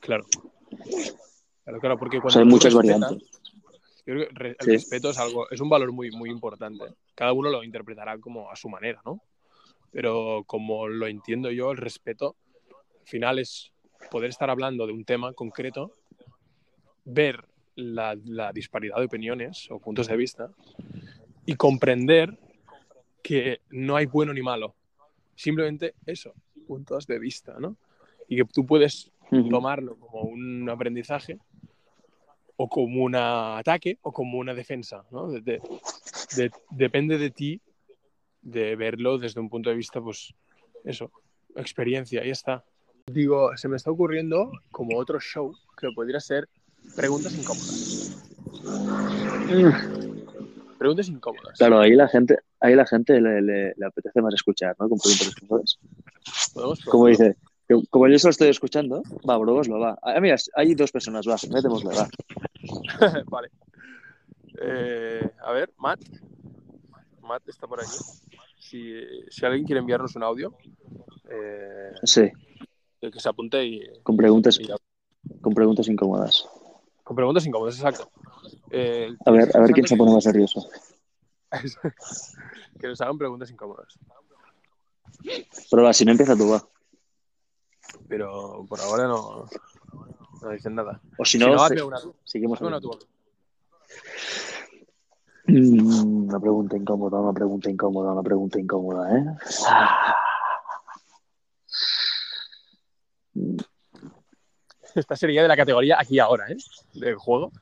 Claro. 0.00 0.24
Claro, 1.64 1.80
claro 1.80 1.98
porque 1.98 2.20
cuando 2.20 2.28
o 2.28 2.30
sea, 2.30 2.42
hay 2.42 2.48
muchas 2.48 2.74
variantes. 2.74 3.22
Yo 4.06 4.14
creo 4.14 4.28
que 4.28 4.48
el 4.48 4.56
sí. 4.60 4.70
respeto 4.72 5.10
es 5.10 5.18
algo, 5.18 5.48
es 5.50 5.60
un 5.60 5.68
valor 5.68 5.92
muy, 5.92 6.10
muy 6.10 6.30
importante. 6.30 6.84
Cada 7.14 7.32
uno 7.32 7.50
lo 7.50 7.62
interpretará 7.62 8.18
como 8.18 8.50
a 8.50 8.56
su 8.56 8.68
manera, 8.68 9.00
¿no? 9.04 9.20
Pero 9.92 10.42
como 10.46 10.88
lo 10.88 11.06
entiendo 11.06 11.50
yo, 11.50 11.70
el 11.70 11.76
respeto 11.76 12.36
al 13.00 13.06
final 13.06 13.38
es 13.38 13.72
poder 14.10 14.30
estar 14.30 14.50
hablando 14.50 14.86
de 14.86 14.92
un 14.92 15.04
tema 15.04 15.32
concreto, 15.32 15.92
ver 17.04 17.44
la, 17.74 18.16
la, 18.24 18.52
disparidad 18.52 18.96
de 18.96 19.04
opiniones 19.04 19.70
o 19.70 19.78
puntos 19.78 20.08
de 20.08 20.16
vista 20.16 20.50
y 21.46 21.54
comprender 21.54 22.38
que 23.22 23.60
no 23.70 23.96
hay 23.96 24.06
bueno 24.06 24.32
ni 24.32 24.42
malo. 24.42 24.74
Simplemente 25.34 25.94
eso, 26.06 26.34
puntos 26.66 27.06
de 27.06 27.18
vista, 27.18 27.56
¿no? 27.58 27.76
Y 28.28 28.36
que 28.36 28.44
tú 28.44 28.66
puedes 28.66 29.10
tomarlo 29.50 29.96
como 29.96 30.22
un 30.22 30.68
aprendizaje 30.68 31.38
o 32.56 32.68
como 32.68 33.04
un 33.04 33.14
ataque 33.14 33.98
o 34.02 34.12
como 34.12 34.38
una 34.38 34.54
defensa, 34.54 35.04
¿no? 35.10 35.30
De, 35.30 35.40
de, 35.40 35.60
de, 36.36 36.50
depende 36.70 37.16
de 37.18 37.30
ti 37.30 37.60
de 38.42 38.76
verlo 38.76 39.18
desde 39.18 39.40
un 39.40 39.48
punto 39.48 39.70
de 39.70 39.76
vista, 39.76 40.00
pues, 40.00 40.34
eso, 40.84 41.10
experiencia, 41.56 42.22
ahí 42.22 42.30
está. 42.30 42.64
Digo, 43.06 43.56
se 43.56 43.68
me 43.68 43.76
está 43.76 43.90
ocurriendo 43.90 44.50
como 44.70 44.98
otro 44.98 45.20
show 45.20 45.54
que 45.76 45.88
podría 45.94 46.20
ser 46.20 46.48
preguntas 46.96 47.34
incómodas. 47.36 48.30
Preguntas 50.78 51.08
incómodas. 51.08 51.58
Claro, 51.58 51.80
ahí 51.80 51.92
la 51.92 52.08
gente, 52.08 52.38
ahí 52.60 52.74
la 52.74 52.86
gente 52.86 53.20
le, 53.20 53.42
le, 53.42 53.74
le 53.76 53.86
apetece 53.86 54.20
más 54.22 54.34
escuchar, 54.34 54.76
¿no? 54.78 54.88
Con 54.88 54.98
preguntas 54.98 55.32
incómodas. 55.42 55.78
Como 56.84 57.06
dice, 57.06 57.36
como 57.90 58.08
yo 58.08 58.18
solo 58.18 58.30
estoy 58.30 58.48
escuchando, 58.48 59.02
va, 59.28 59.40
proboslo, 59.40 59.78
va. 59.78 59.98
Ah, 60.02 60.20
mira, 60.20 60.36
hay 60.54 60.74
dos 60.74 60.90
personas, 60.90 61.26
va, 61.26 61.36
métemosle, 61.50 61.90
va. 61.90 62.08
vale. 63.26 63.50
Eh, 64.60 65.30
a 65.44 65.52
ver, 65.52 65.72
Matt. 65.78 66.00
Matt 67.22 67.48
está 67.48 67.66
por 67.66 67.80
aquí. 67.80 67.96
Si, 68.58 68.94
si 69.30 69.46
alguien 69.46 69.64
quiere 69.64 69.80
enviarnos 69.80 70.16
un 70.16 70.22
audio. 70.22 70.54
Eh, 71.30 71.92
sí. 72.02 72.30
Que 73.00 73.20
se 73.20 73.28
apunte 73.28 73.64
y. 73.64 73.82
Con 74.02 74.16
preguntas, 74.16 74.58
y 74.60 74.68
con 75.40 75.54
preguntas 75.54 75.88
incómodas. 75.88 76.46
Con 77.04 77.16
preguntas 77.16 77.46
incómodas, 77.46 77.76
exacto. 77.76 78.10
Eh, 78.70 79.14
a 79.24 79.30
ver, 79.30 79.56
a 79.56 79.60
ver 79.60 79.70
quién 79.70 79.86
se 79.86 79.96
pone 79.96 80.12
más 80.12 80.26
nervioso. 80.26 80.68
que 82.80 82.88
nos 82.88 83.00
hagan 83.00 83.18
preguntas 83.18 83.50
incómodas. 83.50 83.98
Va, 85.72 85.92
si 85.92 86.04
no 86.04 86.12
empieza 86.12 86.36
tú, 86.36 86.50
va 86.50 86.64
pero 88.08 88.66
por 88.68 88.80
ahora 88.80 89.06
no, 89.06 89.46
no 90.42 90.50
dicen 90.50 90.74
nada. 90.74 91.00
O 91.18 91.24
si 91.24 91.38
no, 91.38 91.46
si 91.46 91.50
no 91.52 91.62
hazme 91.62 91.82
una. 91.82 91.98
Seguimos 92.24 92.60
una 92.60 92.80
tú. 92.80 92.90
Mm, 95.46 96.28
una 96.28 96.40
pregunta 96.40 96.76
incómoda, 96.76 97.20
una 97.20 97.32
pregunta 97.32 97.70
incómoda, 97.70 98.12
una 98.12 98.22
pregunta 98.22 98.60
incómoda, 98.60 99.16
¿eh? 99.16 99.24
Esta 104.94 105.16
sería 105.16 105.42
de 105.42 105.48
la 105.48 105.56
categoría 105.56 105.98
aquí 106.00 106.18
ahora, 106.18 106.50
¿eh? 106.50 106.56
Del 106.94 107.16
juego. 107.16 107.52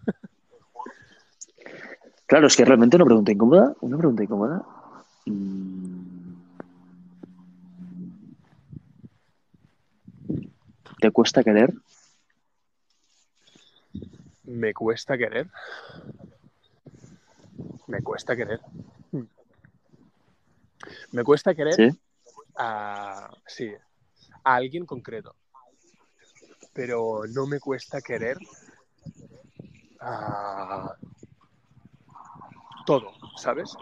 Claro, 2.28 2.46
es 2.46 2.56
que 2.56 2.64
realmente 2.66 2.96
una 2.96 3.06
pregunta 3.06 3.32
incómoda, 3.32 3.74
una 3.80 3.96
pregunta 3.96 4.22
incómoda. 4.22 4.62
Mm. 5.24 6.34
¿Te 11.00 11.10
cuesta 11.10 11.42
querer? 11.42 11.72
Me 14.44 14.74
cuesta 14.74 15.16
querer. 15.16 15.48
Me 17.86 18.02
cuesta 18.02 18.36
querer. 18.36 18.60
Me 21.12 21.24
cuesta 21.24 21.54
querer 21.54 21.74
¿Sí? 21.74 21.98
a, 22.56 23.30
sí, 23.46 23.72
a 24.44 24.54
alguien 24.54 24.84
concreto. 24.84 25.34
Pero 26.74 27.22
no 27.26 27.46
me 27.46 27.58
cuesta 27.58 28.02
querer 28.02 28.36
a 30.00 30.94
todo, 32.88 33.12
¿sabes? 33.36 33.76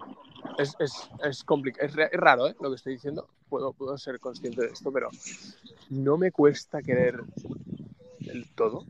Es, 0.58 0.74
es, 0.80 1.08
es, 1.22 1.44
es, 1.80 1.96
es 1.96 2.10
raro 2.14 2.48
¿eh? 2.48 2.56
lo 2.60 2.70
que 2.70 2.74
estoy 2.74 2.94
diciendo, 2.94 3.28
puedo, 3.48 3.72
puedo 3.72 3.96
ser 3.96 4.18
consciente 4.18 4.62
de 4.62 4.72
esto, 4.72 4.90
pero 4.90 5.10
no 5.90 6.18
me 6.18 6.32
cuesta 6.32 6.82
querer 6.82 7.22
el 8.22 8.52
todo, 8.56 8.84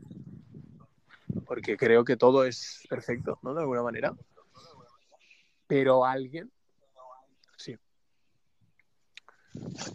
porque 1.45 1.77
creo 1.77 2.03
que 2.03 2.17
todo 2.17 2.45
es 2.45 2.83
perfecto, 2.89 3.37
¿no? 3.43 3.53
De 3.53 3.61
alguna 3.61 3.83
manera. 3.83 4.15
Pero 5.67 6.03
alguien, 6.03 6.51
sí. 7.55 7.77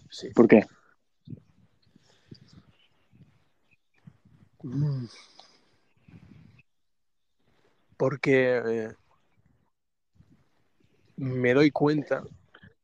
Sí. 0.09 0.29
¿Por 0.37 0.47
qué? 0.47 0.65
Mm. 4.63 5.07
Porque 7.97 8.63
eh, 8.65 8.95
me 11.23 11.55
doy 11.55 11.71
cuenta 11.71 12.25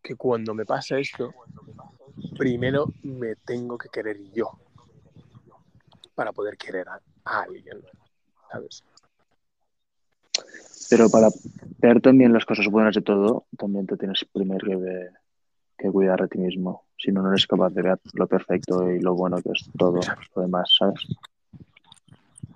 que 0.01 0.14
cuando 0.14 0.55
me 0.55 0.64
pasa 0.64 0.96
esto, 0.98 1.35
primero 2.38 2.92
me 3.03 3.35
tengo 3.35 3.77
que 3.77 3.88
querer 3.88 4.16
yo 4.33 4.57
para 6.14 6.33
poder 6.33 6.57
querer 6.57 6.88
a, 6.88 7.01
a 7.24 7.42
alguien, 7.42 7.83
¿sabes? 8.51 8.85
Pero 10.88 11.11
para 11.11 11.31
ver 11.81 12.01
también 12.01 12.33
las 12.33 12.44
cosas 12.44 12.66
buenas 12.68 12.94
de 12.94 13.03
todo, 13.03 13.46
también 13.59 13.87
te 13.87 13.96
tienes 13.96 14.24
primero 14.33 14.64
que, 14.64 14.77
ver, 14.77 15.12
que 15.77 15.90
cuidar 15.90 16.22
de 16.22 16.29
ti 16.29 16.38
mismo. 16.38 16.85
Si 16.96 17.11
no, 17.11 17.22
no 17.22 17.31
eres 17.31 17.46
capaz 17.46 17.70
de 17.70 17.83
ver 17.83 17.98
lo 18.12 18.29
perfecto 18.29 18.88
y 18.88 19.01
lo 19.01 19.16
bueno 19.16 19.42
que 19.42 19.51
es 19.51 19.68
todo 19.77 19.98
Exacto. 19.98 20.27
lo 20.37 20.42
demás, 20.42 20.77
¿sabes? 20.79 21.07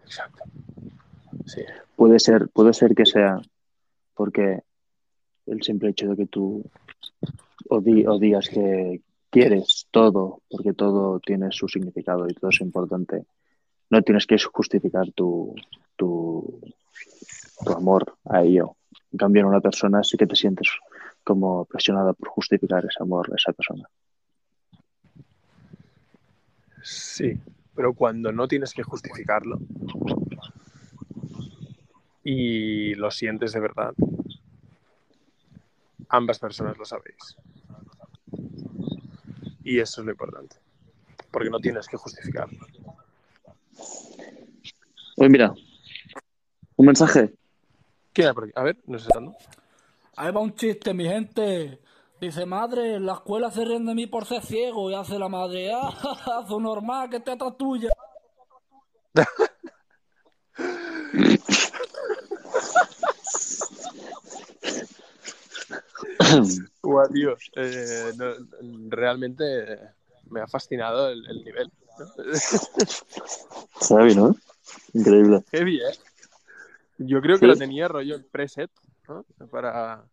Exacto. 0.04 0.44
Sí. 1.44 1.62
Puede 1.96 2.20
ser, 2.20 2.48
puede 2.50 2.72
ser 2.72 2.94
que 2.94 3.04
sea 3.04 3.40
porque 4.14 4.62
el 5.46 5.62
simple 5.62 5.90
hecho 5.90 6.08
de 6.08 6.16
que 6.16 6.26
tú 6.26 6.64
o, 7.68 7.80
di, 7.80 8.06
o 8.06 8.18
digas 8.18 8.48
que 8.48 9.00
quieres 9.30 9.86
todo, 9.90 10.42
porque 10.50 10.72
todo 10.72 11.20
tiene 11.20 11.50
su 11.52 11.68
significado 11.68 12.26
y 12.28 12.34
todo 12.34 12.50
es 12.50 12.60
importante, 12.60 13.24
no 13.90 14.02
tienes 14.02 14.26
que 14.26 14.36
justificar 14.38 15.10
tu, 15.12 15.54
tu, 15.96 16.60
tu 17.64 17.72
amor 17.72 18.14
a 18.24 18.42
ello. 18.42 18.76
En 19.12 19.18
cambio, 19.18 19.40
en 19.40 19.48
una 19.48 19.60
persona 19.60 20.02
sí 20.02 20.16
que 20.16 20.26
te 20.26 20.36
sientes 20.36 20.68
como 21.24 21.64
presionada 21.64 22.12
por 22.12 22.28
justificar 22.28 22.84
ese 22.84 23.02
amor 23.02 23.30
a 23.32 23.36
esa 23.36 23.52
persona. 23.52 23.88
Sí, 26.82 27.38
pero 27.74 27.94
cuando 27.94 28.32
no 28.32 28.48
tienes 28.48 28.74
que 28.74 28.82
justificarlo 28.82 29.58
y 32.24 32.94
lo 32.94 33.10
sientes 33.10 33.52
de 33.52 33.60
verdad, 33.60 33.94
ambas 36.12 36.38
personas 36.38 36.78
lo 36.78 36.84
sabéis. 36.84 37.36
Y 39.64 39.80
eso 39.80 40.00
es 40.00 40.04
lo 40.04 40.12
importante. 40.12 40.56
Porque 41.30 41.50
no 41.50 41.58
tienes 41.58 41.88
que 41.88 41.96
justificarlo. 41.96 42.58
Oye, 45.16 45.28
mira. 45.28 45.52
Un 46.76 46.86
mensaje. 46.86 47.34
¿Quién 48.12 48.34
por 48.34 48.44
aquí? 48.44 48.52
A 48.54 48.62
ver, 48.62 48.76
no 48.86 48.98
sé 48.98 49.08
dando. 49.12 49.34
Ahí 50.16 50.30
va 50.30 50.40
un 50.40 50.54
chiste, 50.54 50.92
mi 50.92 51.04
gente. 51.04 51.80
Dice, 52.20 52.44
madre, 52.44 52.96
en 52.96 53.06
la 53.06 53.14
escuela 53.14 53.50
se 53.50 53.64
ríen 53.64 53.86
de 53.86 53.94
mí 53.94 54.06
por 54.06 54.26
ser 54.26 54.42
ciego. 54.42 54.90
Y 54.90 54.94
hace 54.94 55.18
la 55.18 55.28
madre, 55.28 55.72
ah, 55.72 56.44
su 56.46 56.60
normal, 56.60 57.08
que 57.08 57.20
te 57.20 57.36
tuya. 57.56 57.88
Guau, 66.82 67.08
tío. 67.12 67.36
eh, 67.56 68.12
no, 68.16 68.34
realmente 68.88 69.78
me 70.30 70.40
ha 70.40 70.46
fascinado 70.46 71.10
el, 71.10 71.24
el 71.28 71.44
nivel. 71.44 71.70
Heavy, 73.88 74.14
¿no? 74.14 74.34
Increíble. 74.94 75.44
Heavy, 75.52 75.76
¿eh? 75.78 75.94
Yo 76.98 77.20
creo 77.20 77.36
que 77.38 77.46
Sí. 77.46 77.50
lo 77.52 77.56
tenía 77.56 77.88
rollo 77.88 78.16
en 78.16 78.24
preset, 78.30 78.70
¿no? 79.08 79.24
Para, 79.50 80.04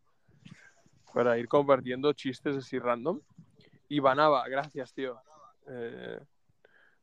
para 1.13 1.37
ir 1.37 1.47
compartiendo 1.47 2.11
chistes 2.13 2.55
así 2.57 2.79
random. 2.79 3.19
Y 3.87 3.99
Banaba, 3.99 4.47
gracias, 4.47 4.93
tío. 4.93 5.19
Eh, 5.67 6.19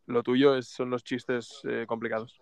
lo 0.07 0.23
tuyo 0.23 0.57
es- 0.57 0.69
son 0.69 0.91
los 0.91 1.03
chistes 1.05 1.61
eh, 1.65 1.85
complicados. 1.87 2.41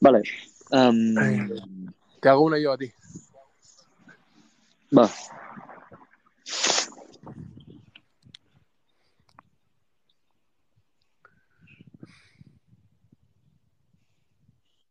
Vale. 0.00 0.22
Ay. 0.70 1.38
Te 2.24 2.30
hago 2.30 2.44
una 2.44 2.58
yo 2.58 2.72
a 2.72 2.78
ti. 2.78 2.90
va. 4.96 5.10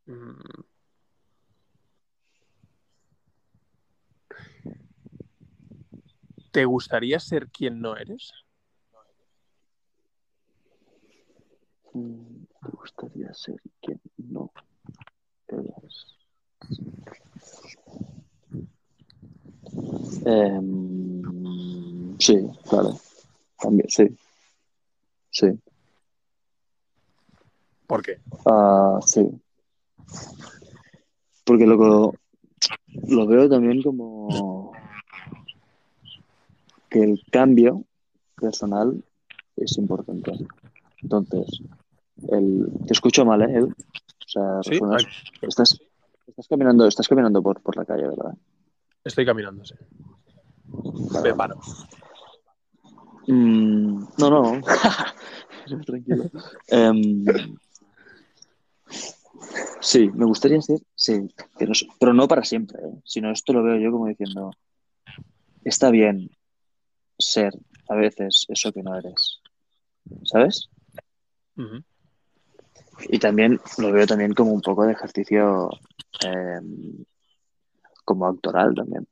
Mm. 0.05 0.63
¿Te 6.51 6.65
gustaría 6.65 7.19
ser 7.19 7.47
quien 7.47 7.81
no 7.81 7.97
eres? 7.97 8.31
Mm, 11.93 12.43
¿Te 12.61 12.69
gustaría 12.73 13.33
ser 13.33 13.55
quien 13.81 13.99
no 14.17 14.51
eres? 15.47 16.22
Em, 20.25 22.17
sí, 22.19 22.37
claro. 22.69 22.97
También, 23.59 23.89
sí. 23.89 24.07
Sí. 25.29 25.47
¿Por 27.87 28.03
qué? 28.03 28.19
Ah, 28.45 28.99
sí. 29.05 29.29
Porque 31.45 31.65
lo, 31.65 32.13
lo 33.07 33.27
veo 33.27 33.49
también 33.49 33.81
como 33.81 34.71
que 36.89 37.03
el 37.03 37.21
cambio 37.31 37.83
personal 38.35 39.03
es 39.55 39.77
importante. 39.77 40.31
Entonces, 41.01 41.61
el, 42.29 42.67
te 42.87 42.93
escucho 42.93 43.25
mal, 43.25 43.41
¿eh? 43.41 43.63
O 43.63 43.73
sea, 44.27 44.63
Sí, 44.63 44.79
estás, 45.41 45.79
estás 46.27 46.47
caminando, 46.47 46.87
estás 46.87 47.07
caminando 47.07 47.41
por, 47.41 47.61
por 47.61 47.77
la 47.77 47.85
calle, 47.85 48.07
¿verdad? 48.07 48.33
Estoy 49.03 49.25
caminando, 49.25 49.65
sí. 49.65 49.75
Vale. 51.11 51.29
Me 51.29 51.35
paro. 51.35 51.57
Mm, 53.27 54.03
no, 54.17 54.29
no. 54.29 54.61
Tranquilo. 55.85 56.29
Em, 56.67 57.25
sí, 59.79 60.09
me 60.13 60.25
gustaría 60.25 60.61
ser, 60.61 60.79
sí, 60.95 61.29
pero, 61.57 61.71
pero 61.99 62.13
no 62.13 62.27
para 62.27 62.43
siempre, 62.43 62.79
¿eh? 62.83 63.01
Sino 63.05 63.31
esto 63.31 63.53
lo 63.53 63.63
veo 63.63 63.77
yo 63.77 63.91
como 63.91 64.07
diciendo, 64.07 64.51
está 65.63 65.89
bien 65.89 66.29
ser 67.17 67.53
a 67.89 67.95
veces 67.95 68.45
eso 68.49 68.71
que 68.73 68.83
no 68.83 68.97
eres, 68.97 69.41
¿sabes? 70.23 70.69
Ujú. 71.57 71.83
Y 73.09 73.19
también 73.19 73.59
lo 73.77 73.91
veo 73.91 74.05
también 74.07 74.33
como 74.33 74.51
un 74.51 74.61
poco 74.61 74.85
de 74.85 74.93
ejercicio 74.93 75.69
em, 76.21 77.03
como 78.05 78.27
actoral 78.27 78.73
también, 78.75 79.07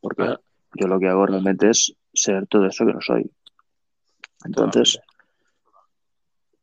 porque 0.00 0.22
Ah. 0.22 0.40
yo 0.74 0.86
lo 0.86 0.98
que 0.98 1.08
hago 1.08 1.26
realmente 1.26 1.70
es 1.70 1.94
ser 2.12 2.46
todo 2.46 2.66
eso 2.66 2.86
que 2.86 2.92
no 2.92 3.00
soy. 3.00 3.30
Entonces, 4.44 4.98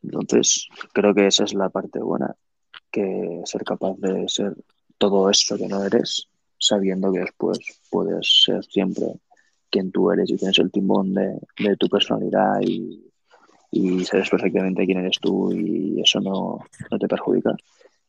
entonces 0.04 0.68
creo 0.94 1.14
que 1.14 1.28
esa 1.28 1.44
es 1.44 1.54
la 1.54 1.70
parte 1.70 2.00
buena, 2.00 2.36
que 2.92 3.42
ser 3.46 3.64
capaz 3.64 3.96
de 3.98 4.28
ser 4.30 4.56
todo 4.98 5.30
eso 5.30 5.58
que 5.58 5.68
no 5.68 5.84
eres, 5.84 6.28
sabiendo 6.58 7.12
que 7.12 7.20
después 7.20 7.60
puedes 7.90 8.44
ser 8.46 8.64
siempre 8.66 9.06
quien 9.70 9.92
tú 9.92 10.12
eres 10.12 10.30
y 10.30 10.38
tienes 10.38 10.58
el 10.60 10.72
timón 10.72 11.14
de, 11.14 11.40
de 11.60 11.76
tu 11.78 11.88
personalidad 11.88 12.62
y, 12.62 13.04
y 13.72 14.06
sabes 14.06 14.30
perfectamente 14.30 14.86
quién 14.86 15.00
eres 15.00 15.20
tú 15.20 15.52
y 15.52 16.02
eso 16.02 16.20
no, 16.20 16.60
no 16.90 17.00
te 17.00 17.08
perjudica. 17.08 17.56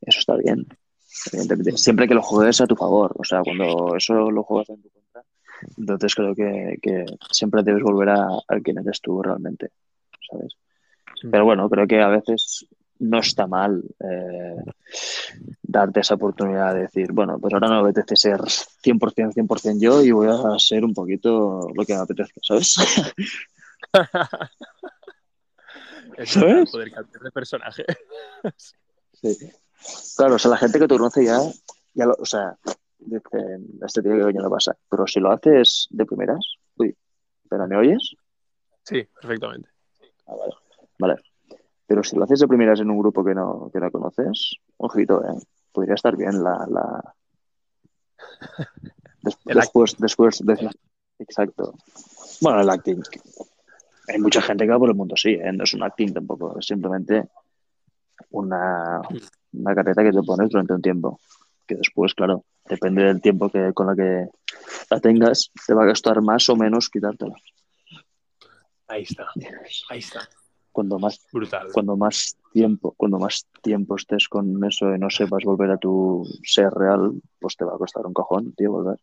Eso 0.00 0.20
está 0.20 0.36
bien. 0.36 0.66
Evidentemente, 1.32 1.76
siempre 1.76 2.06
que 2.06 2.14
lo 2.14 2.22
juegues 2.22 2.60
a 2.60 2.66
tu 2.66 2.76
favor, 2.76 3.14
o 3.18 3.24
sea, 3.24 3.42
cuando 3.42 3.96
eso 3.96 4.30
lo 4.30 4.42
juegas 4.44 4.70
en 4.70 4.82
tu 4.82 4.90
contra, 4.90 5.22
entonces 5.76 6.14
creo 6.14 6.34
que, 6.34 6.78
que 6.80 7.04
siempre 7.30 7.62
debes 7.62 7.82
volver 7.82 8.10
a, 8.10 8.28
a 8.46 8.60
quién 8.62 8.78
eres 8.78 9.00
tú 9.00 9.22
realmente, 9.22 9.70
¿sabes? 10.30 10.56
Pero 11.30 11.44
bueno, 11.44 11.68
creo 11.68 11.86
que 11.86 12.00
a 12.00 12.08
veces 12.08 12.66
no 13.00 13.18
está 13.20 13.46
mal 13.46 13.82
eh, 14.00 14.56
darte 15.62 16.00
esa 16.00 16.14
oportunidad 16.14 16.74
de 16.74 16.82
decir, 16.82 17.12
bueno, 17.12 17.38
pues 17.38 17.54
ahora 17.54 17.68
no 17.68 17.82
me 17.82 17.90
apetece 17.90 18.16
ser 18.16 18.40
100%, 18.40 19.34
100% 19.34 19.80
yo 19.80 20.02
y 20.02 20.10
voy 20.10 20.28
a 20.28 20.58
ser 20.58 20.84
un 20.84 20.94
poquito 20.94 21.68
lo 21.74 21.84
que 21.84 21.94
me 21.94 22.00
apetezca, 22.00 22.40
¿sabes? 22.42 22.76
Es 26.18 26.30
¿Sabes? 26.30 26.70
poder 26.70 26.90
cambiar 26.92 27.22
de 27.22 27.30
personaje. 27.30 27.84
Sí. 29.20 29.36
Claro, 30.16 30.36
o 30.36 30.38
sea, 30.38 30.52
la 30.52 30.56
gente 30.58 30.78
que 30.78 30.86
te 30.86 30.96
conoce 30.96 31.24
ya, 31.24 31.40
ya 31.94 32.06
lo, 32.06 32.14
o 32.20 32.24
sea, 32.24 32.56
dicen, 33.00 33.66
este 33.84 34.00
tío 34.00 34.12
que 34.14 34.22
coño 34.22 34.42
le 34.42 34.48
pasa. 34.48 34.76
Pero 34.88 35.08
si 35.08 35.18
lo 35.18 35.32
haces 35.32 35.88
de 35.90 36.06
primeras, 36.06 36.38
uy, 36.76 36.96
¿pero 37.48 37.66
me 37.66 37.76
oyes? 37.76 38.14
Sí, 38.84 39.02
perfectamente. 39.20 39.68
Ah, 40.28 40.34
vale. 40.38 40.52
Vale. 41.00 41.14
Pero 41.86 42.04
si 42.04 42.14
lo 42.14 42.22
haces 42.24 42.38
de 42.38 42.46
primeras 42.46 42.78
en 42.78 42.90
un 42.90 42.98
grupo 43.00 43.24
que 43.24 43.34
no, 43.34 43.68
que 43.72 43.80
no 43.80 43.90
conoces, 43.90 44.54
ojito, 44.76 45.24
¿eh? 45.24 45.34
Podría 45.72 45.94
estar 45.94 46.16
bien 46.16 46.44
la... 46.44 46.64
la... 46.70 47.14
Des- 49.22 49.38
después, 49.46 49.96
después, 49.98 50.38
de- 50.44 50.70
exacto. 51.18 51.74
Bueno, 52.40 52.60
el 52.60 52.70
acting. 52.70 53.02
Hay 54.08 54.18
mucha 54.18 54.40
gente 54.40 54.64
que 54.64 54.70
va 54.70 54.78
por 54.78 54.88
el 54.88 54.96
mundo 54.96 55.14
así, 55.14 55.30
¿eh? 55.30 55.52
No 55.52 55.64
es 55.64 55.74
un 55.74 55.82
acting 55.82 56.12
tampoco, 56.12 56.58
es 56.58 56.66
simplemente 56.66 57.28
una, 58.30 59.00
una 59.52 59.74
carrera 59.74 60.02
que 60.02 60.12
te 60.12 60.22
pones 60.22 60.48
durante 60.48 60.72
un 60.72 60.82
tiempo. 60.82 61.20
Que 61.66 61.76
después, 61.76 62.14
claro, 62.14 62.44
depende 62.68 63.04
del 63.04 63.20
tiempo 63.20 63.50
que 63.50 63.72
con 63.74 63.86
la 63.86 63.94
que 63.94 64.28
la 64.90 65.00
tengas, 65.00 65.50
te 65.66 65.74
va 65.74 65.84
a 65.84 65.88
costar 65.88 66.22
más 66.22 66.48
o 66.48 66.56
menos 66.56 66.88
quitártela. 66.88 67.34
Ahí 68.86 69.02
está. 69.02 69.26
Ahí 69.90 69.98
está. 69.98 70.26
Cuando 70.72 70.98
más 70.98 71.20
Brutal. 71.32 71.68
cuando 71.72 71.96
más 71.96 72.36
tiempo, 72.52 72.94
cuando 72.96 73.18
más 73.18 73.46
tiempo 73.62 73.96
estés 73.96 74.28
con 74.28 74.64
eso 74.64 74.94
y 74.94 74.98
no 74.98 75.10
sepas 75.10 75.44
volver 75.44 75.70
a 75.72 75.76
tu 75.76 76.24
ser 76.42 76.70
real, 76.70 77.20
pues 77.38 77.56
te 77.56 77.64
va 77.64 77.74
a 77.74 77.78
costar 77.78 78.06
un 78.06 78.14
cojón, 78.14 78.52
tío, 78.52 78.72
volver. 78.72 78.98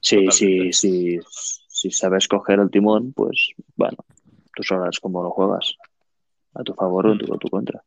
Sí, 0.00 0.26
sí, 0.30 0.72
sí, 0.72 1.18
si 1.84 1.90
sabes 1.90 2.28
coger 2.28 2.60
el 2.60 2.70
timón, 2.70 3.12
pues 3.12 3.50
bueno, 3.76 3.98
tú 4.56 4.62
sabrás 4.62 4.98
cómo 5.00 5.22
lo 5.22 5.30
juegas. 5.30 5.76
A 6.54 6.62
tu 6.62 6.72
favor 6.72 7.08
o 7.08 7.12
en 7.12 7.18
tu, 7.18 7.34
a 7.34 7.36
tu 7.36 7.48
contra. 7.48 7.84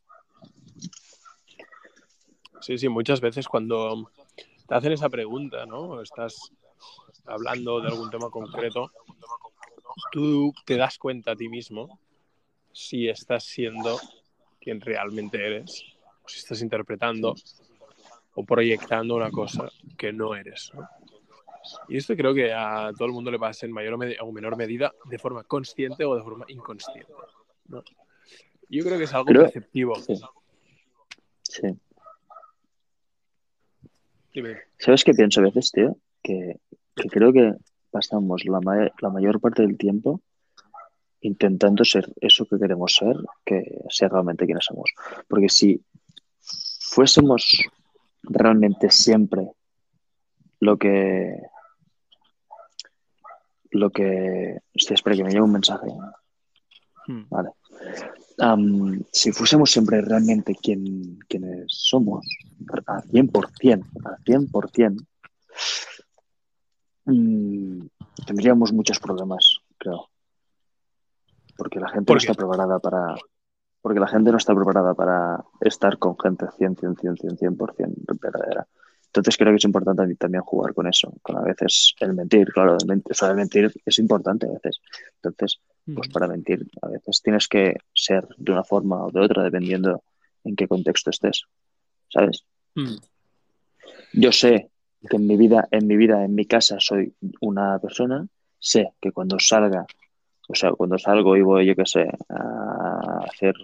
Sí, 2.62 2.78
sí, 2.78 2.90
muchas 2.90 3.22
veces 3.22 3.48
cuando 3.48 4.12
te 4.68 4.76
hacen 4.76 4.92
esa 4.92 5.10
pregunta, 5.10 5.66
¿no? 5.66 6.00
Estás 6.00 6.52
hablando 7.26 7.82
de 7.82 7.88
algún 7.88 8.12
tema 8.12 8.30
concreto, 8.30 8.92
tú 10.12 10.54
te 10.64 10.78
das 10.78 11.00
cuenta 11.00 11.32
a 11.32 11.36
ti 11.36 11.50
mismo 11.50 12.00
si 12.72 13.10
estás 13.10 13.46
siendo 13.46 14.00
quien 14.60 14.80
realmente 14.80 15.44
eres, 15.44 15.86
o 16.24 16.30
si 16.30 16.38
estás 16.38 16.62
interpretando 16.62 17.34
o 18.36 18.44
proyectando 18.46 19.16
una 19.16 19.32
cosa 19.32 19.72
que 19.98 20.14
no 20.14 20.36
eres, 20.36 20.72
¿no? 20.76 20.88
Y 21.88 21.98
esto 21.98 22.16
creo 22.16 22.34
que 22.34 22.54
a 22.54 22.92
todo 22.98 23.08
el 23.08 23.14
mundo 23.14 23.32
le 23.32 23.40
pasa 23.40 23.66
en 23.66 23.72
mayor 23.72 23.94
o, 24.22 24.32
menor 24.32 24.56
medida 24.58 24.94
de 25.06 25.18
forma 25.20 25.44
consciente 25.44 26.06
o 26.06 26.16
de 26.16 26.24
forma 26.24 26.46
inconsciente. 26.48 27.12
¿no? 27.68 27.84
Yo 28.70 28.84
creo 28.84 28.98
que 28.98 29.04
es 29.06 29.14
algo 29.14 29.26
Creo- 29.26 29.44
perceptivo. 29.44 29.96
Sí. 31.44 31.68
¿Sabes 34.78 35.04
qué 35.04 35.14
pienso 35.14 35.40
a 35.42 35.44
veces, 35.46 35.72
tío? 35.72 35.98
Que, 36.22 36.60
que 36.96 37.10
creo 37.10 37.34
que 37.34 37.54
pasamos 37.90 38.46
la, 38.46 38.60
ma- 38.62 38.92
la 39.02 39.10
mayor 39.10 39.40
parte 39.40 39.64
del 39.64 39.78
tiempo 39.78 40.22
intentando 41.22 41.84
ser 41.84 42.08
eso 42.22 42.46
que 42.46 42.60
queremos 42.60 42.94
ser, 42.94 43.16
que 43.44 43.80
ser 43.90 44.12
realmente 44.12 44.46
quienes 44.46 44.66
somos. 44.66 44.92
Porque 45.28 45.50
si 45.50 45.82
fuésemos 46.40 47.64
realmente 48.24 48.92
siempre 48.92 49.48
lo 50.60 50.78
que 50.78 51.36
lo 53.80 53.90
que 53.90 54.60
hostia, 54.76 54.96
espera 54.96 55.16
que 55.16 55.24
me 55.24 55.32
llega 55.32 55.44
un 55.44 55.52
mensaje 55.52 55.88
Hmm. 57.08 57.24
vale 57.30 57.52
si 59.14 59.32
fuésemos 59.32 59.72
siempre 59.72 60.02
realmente 60.02 60.54
quien, 60.56 61.18
quienes 61.28 61.66
somos 61.68 62.28
al 62.86 63.04
100% 63.04 63.86
al 64.04 64.18
100% 64.26 65.08
mm, 67.06 67.88
tendríamos 68.26 68.74
muchos 68.74 69.00
problemas 69.00 69.60
creo 69.78 70.10
porque 71.56 71.80
la 71.80 71.88
gente 71.88 72.08
¿Por 72.08 72.16
no 72.16 72.20
está 72.20 72.34
preparada 72.34 72.78
para 72.80 73.16
porque 73.82 74.02
la 74.02 74.08
gente 74.08 74.32
no 74.32 74.38
está 74.38 74.54
preparada 74.54 74.94
para 74.94 75.46
estar 75.62 75.98
con 75.98 76.20
gente 76.20 76.46
100, 76.58 76.76
100, 76.76 76.96
100, 76.98 77.38
100, 77.38 77.56
100% 77.56 78.20
verdadera. 78.22 78.68
Entonces 79.18 79.38
creo 79.38 79.52
que 79.52 79.58
es 79.58 79.66
importante 79.66 80.16
también 80.16 80.44
jugar 80.44 80.74
con 80.74 80.88
eso, 80.88 81.12
con 81.24 81.38
a 81.38 81.42
veces 81.42 81.96
el 82.00 82.14
mentir, 82.14 82.52
claro, 82.52 82.78
el 82.80 82.86
mentir, 82.86 83.12
o 83.12 83.16
sea, 83.16 83.30
el 83.30 83.36
mentir 83.36 83.72
es 83.84 84.00
importante 84.00 84.46
a 84.46 84.52
veces. 84.52 84.80
Entonces, 85.16 85.60
pues 85.96 86.10
para 86.10 86.28
mentir 86.28 86.68
a 86.82 86.88
veces 86.90 87.22
tienes 87.24 87.48
que 87.48 87.76
ser 87.94 88.28
de 88.38 88.52
una 88.52 88.64
forma 88.64 89.06
o 89.06 89.12
de 89.12 89.22
otra 89.22 89.44
dependiendo 89.44 90.04
en 90.44 90.56
qué 90.56 90.68
contexto 90.68 91.10
estés, 91.10 91.44
¿sabes? 92.10 92.44
Hmm. 92.76 92.98
Yo 94.14 94.32
sé 94.32 94.70
que 95.10 95.18
en 95.18 95.26
mi 95.26 95.36
vida, 95.36 95.68
en 95.72 95.88
mi 95.88 95.98
vida, 95.98 96.24
en 96.24 96.36
mi 96.36 96.46
casa 96.46 96.78
soy 96.80 97.14
una 97.42 97.80
persona, 97.80 98.28
sé 98.60 98.92
que 99.02 99.12
cuando 99.12 99.40
salga, 99.40 99.86
o 100.48 100.54
sea, 100.54 100.72
cuando 100.72 100.98
salgo 101.00 101.36
y 101.36 101.42
voy, 101.42 101.66
yo 101.66 101.76
qué 101.76 101.86
sé, 101.86 102.08
a 102.30 103.26
hacer, 103.28 103.56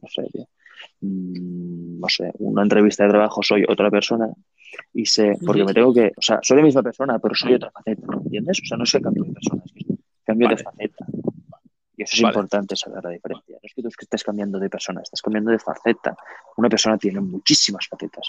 no 0.00 0.08
sé, 0.08 0.22
tío, 0.32 0.42
mm, 0.42 0.61
no 1.02 2.08
sé, 2.08 2.32
una 2.38 2.62
entrevista 2.62 3.04
de 3.04 3.10
trabajo, 3.10 3.42
soy 3.42 3.64
otra 3.68 3.90
persona 3.90 4.28
y 4.94 5.06
sé, 5.06 5.36
porque 5.44 5.64
me 5.64 5.74
tengo 5.74 5.92
que, 5.92 6.12
o 6.16 6.22
sea, 6.22 6.38
soy 6.42 6.58
la 6.58 6.62
misma 6.62 6.82
persona, 6.82 7.18
pero 7.18 7.34
soy 7.34 7.54
otra 7.54 7.70
faceta, 7.70 8.06
¿entiendes? 8.24 8.60
O 8.62 8.66
sea, 8.66 8.76
no 8.78 8.84
es 8.84 8.92
que 8.92 9.00
cambio 9.00 9.24
de 9.24 9.32
persona, 9.32 9.62
es 9.64 9.72
que 9.72 9.94
cambio 10.24 10.48
de 10.48 10.56
faceta. 10.56 11.06
Y 12.02 12.04
eso 12.04 12.16
es 12.16 12.22
Vale. 12.22 12.32
importante 12.32 12.74
saber 12.74 13.04
la 13.04 13.10
diferencia. 13.10 13.54
No 13.54 13.60
es 13.62 13.72
que 13.74 13.82
tú 13.82 13.88
estés 13.96 14.24
cambiando 14.24 14.58
de 14.58 14.68
persona, 14.68 15.00
estás 15.02 15.22
cambiando 15.22 15.52
de 15.52 15.58
faceta. 15.60 16.16
Una 16.56 16.68
persona 16.68 16.98
tiene 16.98 17.20
muchísimas 17.20 17.86
facetas. 17.86 18.28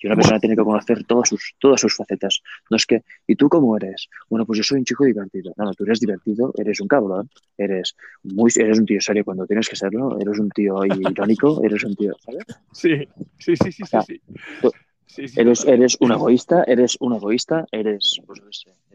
Y 0.00 0.08
una 0.08 0.16
persona 0.16 0.40
tiene 0.40 0.56
que 0.56 0.64
conocer 0.64 1.04
todas 1.04 1.28
sus, 1.28 1.54
todas 1.60 1.80
sus 1.80 1.94
facetas. 1.94 2.42
No 2.68 2.76
es 2.76 2.84
que, 2.84 3.04
¿y 3.28 3.36
tú 3.36 3.48
cómo 3.48 3.76
eres? 3.76 4.08
Bueno, 4.28 4.44
pues 4.44 4.56
yo 4.56 4.64
soy 4.64 4.80
un 4.80 4.84
chico 4.84 5.04
divertido. 5.04 5.52
No, 5.56 5.66
no, 5.66 5.72
tú 5.74 5.84
eres 5.84 6.00
divertido, 6.00 6.52
eres 6.58 6.80
un 6.80 6.88
cabrón, 6.88 7.30
eres 7.56 7.94
muy, 8.24 8.50
eres 8.56 8.80
un 8.80 8.86
tío 8.86 9.00
serio 9.00 9.24
cuando 9.24 9.46
tienes 9.46 9.68
que 9.68 9.76
serlo, 9.76 10.18
eres 10.18 10.40
un 10.40 10.50
tío 10.50 10.84
irónico, 10.84 11.62
eres 11.64 11.84
un 11.84 11.94
tío, 11.94 12.14
¿sabes? 12.24 12.44
Sí, 12.72 13.06
sí, 13.38 13.54
sí, 13.56 13.70
sí, 13.70 13.72
sí. 13.72 13.86
sea, 13.86 14.02
sí. 14.02 14.20
tú- 14.60 14.72
Sí, 15.06 15.28
sí, 15.28 15.40
Eres, 15.40 15.64
eres 15.66 15.96
un 16.00 16.12
egoísta, 16.12 16.64
eres 16.66 16.96
un 17.00 17.14
egoísta, 17.14 17.66
eres, 17.70 18.18
pues, 18.26 18.40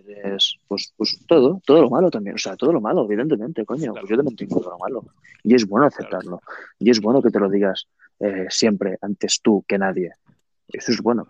eres, 0.07 0.55
pues, 0.67 0.93
pues 0.97 1.19
todo, 1.27 1.61
todo 1.65 1.81
lo 1.83 1.89
malo 1.91 2.09
también, 2.09 2.35
o 2.35 2.39
sea, 2.39 2.55
todo 2.55 2.73
lo 2.73 2.81
malo, 2.81 3.05
evidentemente, 3.05 3.63
coño, 3.65 3.93
pues 3.93 4.09
yo 4.09 4.15
también 4.17 4.35
tengo 4.35 4.59
todo 4.59 4.71
lo 4.71 4.77
malo. 4.79 5.05
Y 5.43 5.53
es 5.53 5.67
bueno 5.67 5.85
aceptarlo, 5.85 6.41
y 6.79 6.89
es 6.89 6.99
bueno 7.01 7.21
que 7.21 7.29
te 7.29 7.39
lo 7.39 7.49
digas 7.49 7.87
eh, 8.19 8.47
siempre, 8.49 8.97
antes 9.01 9.41
tú 9.41 9.63
que 9.67 9.77
nadie. 9.77 10.11
Eso 10.69 10.91
es 10.91 11.01
bueno. 11.01 11.27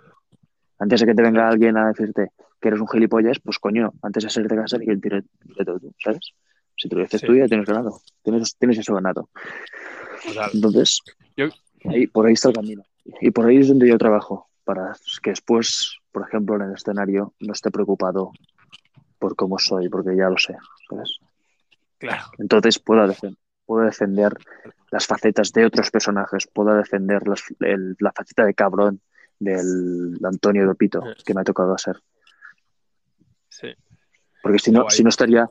Antes 0.79 1.01
de 1.01 1.05
que 1.07 1.13
te 1.15 1.21
venga 1.21 1.49
alguien 1.49 1.75
a 1.75 1.87
decirte 1.89 2.31
que 2.61 2.69
eres 2.69 2.79
un 2.79 2.87
gilipollas, 2.87 3.39
pues 3.39 3.59
coño, 3.59 3.91
antes 4.01 4.23
de 4.23 4.29
salir 4.29 4.49
de 4.49 4.55
casa, 4.55 4.79
que 4.79 4.95
de 4.95 5.23
todo 5.65 5.79
tú, 5.79 5.93
¿sabes? 6.01 6.31
Si 6.77 6.87
te 6.87 6.95
lo 6.95 7.01
dices 7.01 7.19
Sí. 7.21 7.27
tú, 7.27 7.35
ya 7.35 7.47
tienes 7.47 7.67
ganado, 7.67 7.99
tienes, 8.23 8.55
tienes 8.57 8.77
eso 8.77 8.93
ganado. 8.93 9.29
Entonces, 10.53 11.01
Yo- 11.35 11.49
ahí, 11.85 12.07
por 12.07 12.25
ahí 12.27 12.33
está 12.33 12.49
el 12.49 12.55
camino. 12.55 12.83
Y 13.21 13.31
por 13.31 13.45
ahí 13.47 13.57
es 13.57 13.67
donde 13.69 13.87
yo 13.87 13.97
trabajo, 13.97 14.46
para 14.67 14.93
que 15.23 15.29
después, 15.31 15.97
por 16.11 16.27
ejemplo, 16.27 16.55
en 16.57 16.63
el 16.63 16.73
escenario, 16.73 17.33
no 17.39 17.53
esté 17.53 17.71
preocupado 17.71 18.31
por 19.17 19.35
cómo 19.37 19.57
soy, 19.57 19.87
porque 19.87 20.13
ya 20.15 20.29
lo 20.29 20.37
sé, 20.37 20.57
¿sabes? 20.89 21.19
Claro. 21.97 22.23
Entonces 22.37 22.77
puedo, 22.77 23.11
puedo 23.65 23.85
defender 23.85 24.37
las 24.91 25.07
facetas 25.07 25.53
de 25.53 25.65
otros 25.65 25.89
personajes, 25.89 26.47
puedo 26.53 26.75
defender 26.75 27.25
las- 27.27 27.43
el- 27.61 27.95
la 27.99 28.11
faceta 28.11 28.43
de 28.45 28.53
cabrón 28.53 28.99
del 29.39 30.17
Antonio 30.23 30.65
Dopito 30.65 31.01
Sí. 31.01 31.23
que 31.25 31.33
me 31.33 31.41
ha 31.41 31.45
tocado 31.45 31.73
hacer. 31.73 31.95
Sí. 33.49 33.73
Porque 34.43 34.59
si 34.59 34.71
no, 34.71 34.81
Guay. 34.83 34.95
si 34.95 35.03
no 35.03 35.09
estaría, 35.09 35.49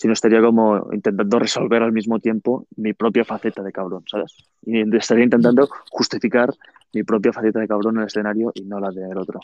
si 0.00 0.06
no 0.06 0.14
estaría 0.14 0.40
como 0.40 0.88
intentando 0.94 1.38
resolver 1.38 1.82
al 1.82 1.92
mismo 1.92 2.18
tiempo 2.20 2.66
mi 2.76 2.94
propia 2.94 3.22
faceta 3.22 3.62
de 3.62 3.70
cabrón, 3.70 4.02
¿sabes? 4.06 4.34
Y 4.62 4.96
estaría 4.96 5.24
intentando 5.24 5.68
justificar 5.90 6.54
mi 6.94 7.02
propia 7.02 7.34
faceta 7.34 7.60
de 7.60 7.68
cabrón 7.68 7.96
en 7.96 8.00
el 8.00 8.06
escenario 8.06 8.50
y 8.54 8.62
no 8.64 8.80
la 8.80 8.90
del 8.92 9.18
otro. 9.18 9.40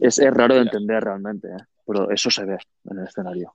Es, 0.00 0.18
es 0.18 0.34
raro 0.34 0.56
de 0.56 0.62
entender 0.62 1.04
realmente, 1.04 1.46
¿eh? 1.46 1.64
pero 1.86 2.10
eso 2.10 2.28
se 2.28 2.44
ve 2.44 2.58
en 2.90 2.98
el 2.98 3.04
escenario. 3.06 3.54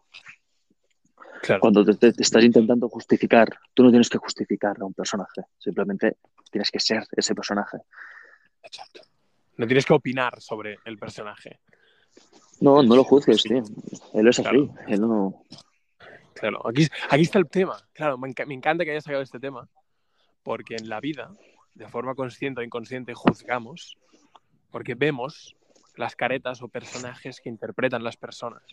Claro. 1.42 1.60
Cuando 1.60 1.84
te, 1.84 1.96
te- 1.96 2.14
te 2.14 2.24
estás 2.24 2.44
intentando 2.46 2.88
justificar, 2.88 3.50
tú 3.74 3.84
no 3.84 3.90
tienes 3.90 4.08
que 4.10 4.18
justificar 4.18 4.78
a 4.80 4.86
un 4.86 4.94
personaje, 4.94 5.42
simplemente 5.58 6.16
tienes 6.50 6.72
que 6.72 6.80
ser 6.80 7.04
ese 7.12 7.36
personaje. 7.36 7.80
Exacto. 8.64 9.02
No 9.58 9.68
tienes 9.68 9.86
que 9.86 9.94
opinar 9.94 10.40
sobre 10.40 10.78
el 10.86 10.98
personaje. 10.98 11.60
No, 12.62 12.84
no 12.84 12.96
lo 12.96 13.04
juzgues, 13.04 13.44
tío. 13.44 13.64
Él 14.14 14.28
es 14.28 14.40
así. 14.40 14.44
Claro. 14.44 14.74
Él 14.88 15.02
no. 15.02 15.44
Claro, 16.34 16.68
aquí, 16.68 16.88
aquí 17.10 17.24
está 17.24 17.40
el 17.40 17.50
tema. 17.50 17.78
Claro, 17.94 18.18
me, 18.18 18.34
me 18.48 18.54
encanta 18.54 18.86
que 18.86 18.92
hayas 18.92 19.04
sacado 19.04 19.24
este 19.24 19.40
tema, 19.40 19.68
porque 20.44 20.76
en 20.76 20.88
la 20.88 21.00
vida, 21.00 21.32
de 21.76 21.88
forma 21.88 22.16
consciente 22.16 22.62
o 22.62 22.64
inconsciente, 22.64 23.14
juzgamos, 23.14 23.98
porque 24.72 24.96
vemos 24.96 25.56
las 25.96 26.16
caretas 26.16 26.62
o 26.62 26.70
personajes 26.70 27.42
que 27.42 27.50
interpretan 27.50 28.04
las 28.04 28.16
personas. 28.16 28.64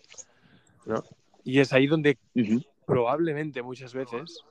¿no? 0.85 1.03
Y 1.45 1.61
es 1.61 1.73
ahí 1.73 1.87
donde 1.87 2.19
probablemente 2.87 3.63
muchas 3.63 3.95
veces 3.95 4.45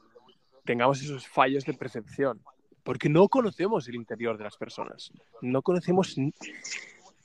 tengamos 0.65 1.01
esos 1.01 1.27
fallos 1.27 1.63
de 1.63 1.73
percepción, 1.73 2.41
porque 2.83 3.07
no 3.07 3.29
conocemos 3.29 3.87
el 3.87 3.95
interior 3.95 4.37
de 4.37 4.43
las 4.43 4.57
personas, 4.57 5.11
no 5.41 5.61
conocemos 5.61 6.15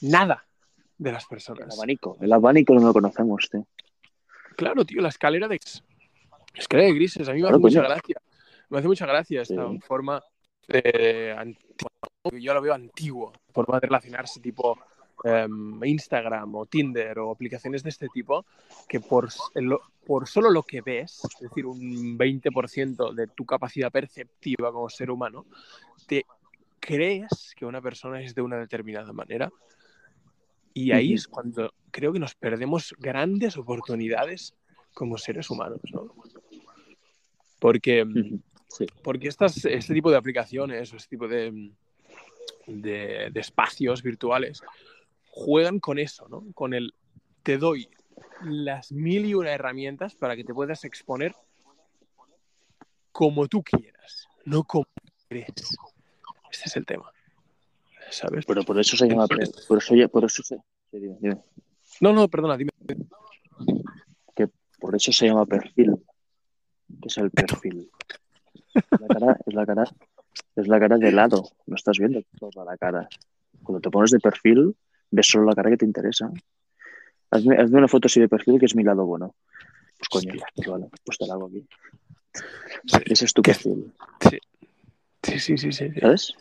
nada 0.01 0.47
de 1.01 1.13
las 1.13 1.23
El 1.25 1.29
personas. 1.29 1.77
abanico. 1.77 2.17
El 2.21 2.33
abanico 2.33 2.75
no 2.75 2.81
lo 2.87 2.93
conocemos, 2.93 3.49
tío. 3.51 3.67
Claro, 4.57 4.85
tío, 4.85 5.01
la 5.01 5.09
escalera 5.09 5.49
de 5.49 5.59
escalera 6.55 6.89
de 6.89 6.95
grises, 6.95 7.29
a 7.29 7.33
mí 7.33 7.41
me 7.41 7.49
hace 7.49 7.59
mucha 7.59 7.83
gracia. 7.83 8.17
Me 8.69 8.79
hace 8.79 8.89
mucha 8.89 9.07
gracia 9.07 9.43
esta 9.43 9.69
Sí. 9.69 9.81
forma 9.81 10.23
yo 12.33 12.55
la 12.55 12.61
veo 12.61 12.75
antigua, 12.75 13.33
forma 13.53 13.81
de 13.81 13.87
relacionarse 13.87 14.41
tipo 14.41 14.79
em, 15.25 15.83
Instagram 15.85 16.55
o 16.55 16.67
Tinder 16.67 17.19
o 17.19 17.31
aplicaciones 17.31 17.83
de 17.83 17.89
este 17.91 18.09
tipo, 18.09 18.45
que 18.89 19.01
por, 19.01 19.29
por 20.07 20.27
solo 20.29 20.51
lo 20.51 20.63
que 20.63 20.81
ves, 20.81 21.21
es 21.35 21.41
decir, 21.41 21.67
un 21.67 22.17
20% 22.17 23.13
de 23.13 23.27
tu 23.27 23.45
capacidad 23.45 23.91
perceptiva 23.91 24.73
como 24.73 24.89
ser 24.89 25.11
humano, 25.11 25.45
te 26.07 26.25
crees 26.79 27.55
que 27.57 27.67
una 27.67 27.81
persona 27.83 28.21
es 28.23 28.35
de 28.35 28.43
una 28.43 28.57
determinada 28.59 29.13
manera. 29.13 29.51
Y 30.73 30.93
ahí 30.93 31.15
es 31.15 31.27
cuando 31.27 31.73
creo 31.91 32.13
que 32.13 32.19
nos 32.19 32.35
perdemos 32.35 32.95
grandes 32.99 33.57
oportunidades 33.57 34.55
como 34.95 35.19
seres 35.19 35.51
humanos, 35.51 35.81
¿no? 35.93 36.15
Porque, 37.59 38.05
Ujú. 38.05 38.41
Sí. 38.69 38.87
porque 39.03 39.29
estas, 39.29 39.65
este 39.65 39.95
tipo 39.95 40.11
de 40.11 40.17
aplicaciones 40.17 40.93
o 40.93 40.97
este 40.97 41.11
tipo 41.11 41.29
de, 41.29 41.73
de, 42.67 43.31
de 43.31 43.41
espacios 43.41 44.03
virtuales 44.03 44.63
juegan 45.31 45.81
con 45.81 45.99
eso, 45.99 46.29
¿no? 46.29 46.45
Con 46.55 46.75
el 46.75 46.95
te 47.43 47.59
doy 47.59 47.89
las 48.45 48.93
mil 48.93 49.25
y 49.25 49.35
una 49.35 49.53
herramientas 49.53 50.15
para 50.15 50.37
que 50.37 50.45
te 50.45 50.55
puedas 50.55 50.85
exponer 50.85 51.35
como 53.13 53.49
tú 53.49 53.63
quieras, 53.63 54.29
no 54.45 54.65
como 54.65 54.87
crees. 55.29 55.77
Este 56.51 56.65
es 56.67 56.77
el 56.77 56.87
tema. 56.87 57.13
¿Sabes? 58.11 58.45
Pero 58.47 58.63
por 58.65 58.79
eso 58.79 58.97
se 58.97 59.09
llama. 59.09 59.27
Por 59.27 59.43
eso, 59.43 60.09
por 60.11 60.25
eso 60.25 60.43
se. 60.43 60.57
dime, 60.93 61.17
dime. 61.21 61.39
No, 62.01 62.13
no, 62.13 62.29
perdona, 62.29 62.57
dime. 62.57 62.71
Por 64.81 64.97
eso 64.97 65.13
se 65.13 65.27
llama 65.27 65.45
perfil. 65.45 65.95
¿Qué 67.03 67.09
es 67.09 67.19
el 67.19 67.31
perfil? 67.31 67.91
La 68.99 69.07
cara, 69.07 69.37
es 69.47 69.55
la 69.55 69.67
cara, 69.67 69.85
es 70.57 70.69
la 70.69 70.81
cara 70.81 70.97
de 70.97 71.13
lado. 71.13 71.45
No 71.67 71.77
estás 71.77 71.99
viendo 71.99 72.23
toda 72.39 72.65
la 72.65 72.77
cara. 72.79 73.07
Cuando 73.63 73.81
te 73.81 73.91
pones 73.91 74.11
de 74.11 74.19
perfil, 74.19 74.75
ves 75.11 75.27
solo 75.29 75.45
la 75.45 75.55
cara 75.55 75.71
que 75.71 75.77
te 75.77 75.85
interesa. 75.85 76.31
Hazme, 77.31 77.57
hazme 77.57 77.79
una 77.79 77.89
foto 77.89 78.07
así 78.07 78.21
de 78.21 78.29
perfil 78.29 78.59
que 78.59 78.67
es 78.67 78.75
mi 78.75 78.83
lado 78.83 79.05
bueno. 79.05 79.35
Pues 79.99 80.09
coño, 80.09 80.33
Hostia. 80.33 80.47
pues 80.55 80.69
vale, 80.69 80.89
pues 81.05 81.19
te 81.19 81.27
la 81.27 81.35
hago 81.35 81.47
aquí. 81.47 81.67
Sí, 82.87 82.99
Ese 83.05 83.25
es 83.27 83.35
tu 83.35 83.43
perfil, 83.43 83.93
sí, 84.21 84.39
sí, 85.23 85.39
sí, 85.39 85.59
sí, 85.59 85.73
sí. 85.73 86.01
¿sabes? 86.01 86.35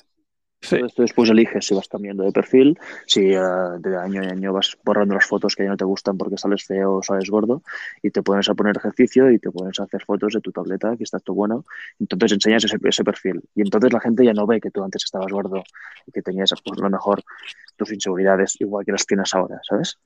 Sí. 0.62 0.76
Entonces 0.76 0.96
tú 0.96 1.02
después 1.04 1.30
eliges 1.30 1.66
si 1.66 1.74
vas 1.74 1.88
cambiando 1.88 2.24
de 2.24 2.32
perfil, 2.34 2.78
si 3.06 3.34
eh, 3.34 3.40
de 3.80 3.98
año 3.98 4.22
en 4.22 4.32
año 4.32 4.52
vas 4.54 4.78
borrando 4.84 5.16
las 5.16 5.26
fotos 5.26 5.56
que 5.56 5.64
ya 5.64 5.70
no 5.70 5.78
te 5.78 5.86
gustan 5.86 6.18
porque 6.18 6.38
sales 6.38 6.66
feo 6.66 6.96
o 6.96 7.04
sales 7.04 7.30
gordo 7.30 7.64
y 8.04 8.12
te 8.12 8.22
pones 8.22 8.50
a 8.50 8.56
poner 8.56 8.76
ejercicio 8.76 9.32
y 9.32 9.40
te 9.40 9.52
pones 9.52 9.80
a 9.80 9.84
hacer 9.84 10.04
fotos 10.04 10.34
de 10.34 10.42
tu 10.42 10.52
tableta 10.52 10.98
que 10.98 11.06
estás 11.06 11.24
tú 11.24 11.34
bueno. 11.34 11.64
Entonces 11.98 12.34
enseñas 12.34 12.66
ese, 12.66 12.78
ese 12.84 13.04
perfil 13.06 13.42
y 13.56 13.62
entonces 13.62 13.94
la 13.94 14.02
gente 14.02 14.26
ya 14.26 14.34
no 14.34 14.46
ve 14.46 14.60
que 14.60 14.70
tú 14.70 14.84
antes 14.84 15.04
estabas 15.06 15.32
gordo 15.32 15.64
y 16.06 16.12
que 16.12 16.22
tenías 16.22 16.54
pues, 16.64 16.80
a 16.80 16.84
lo 16.84 16.90
mejor 16.90 17.24
tus 17.78 17.92
inseguridades 17.94 18.60
igual 18.60 18.86
que 18.86 18.92
las 18.92 19.06
tienes 19.06 19.34
ahora, 19.34 19.62
¿sabes? 19.64 19.98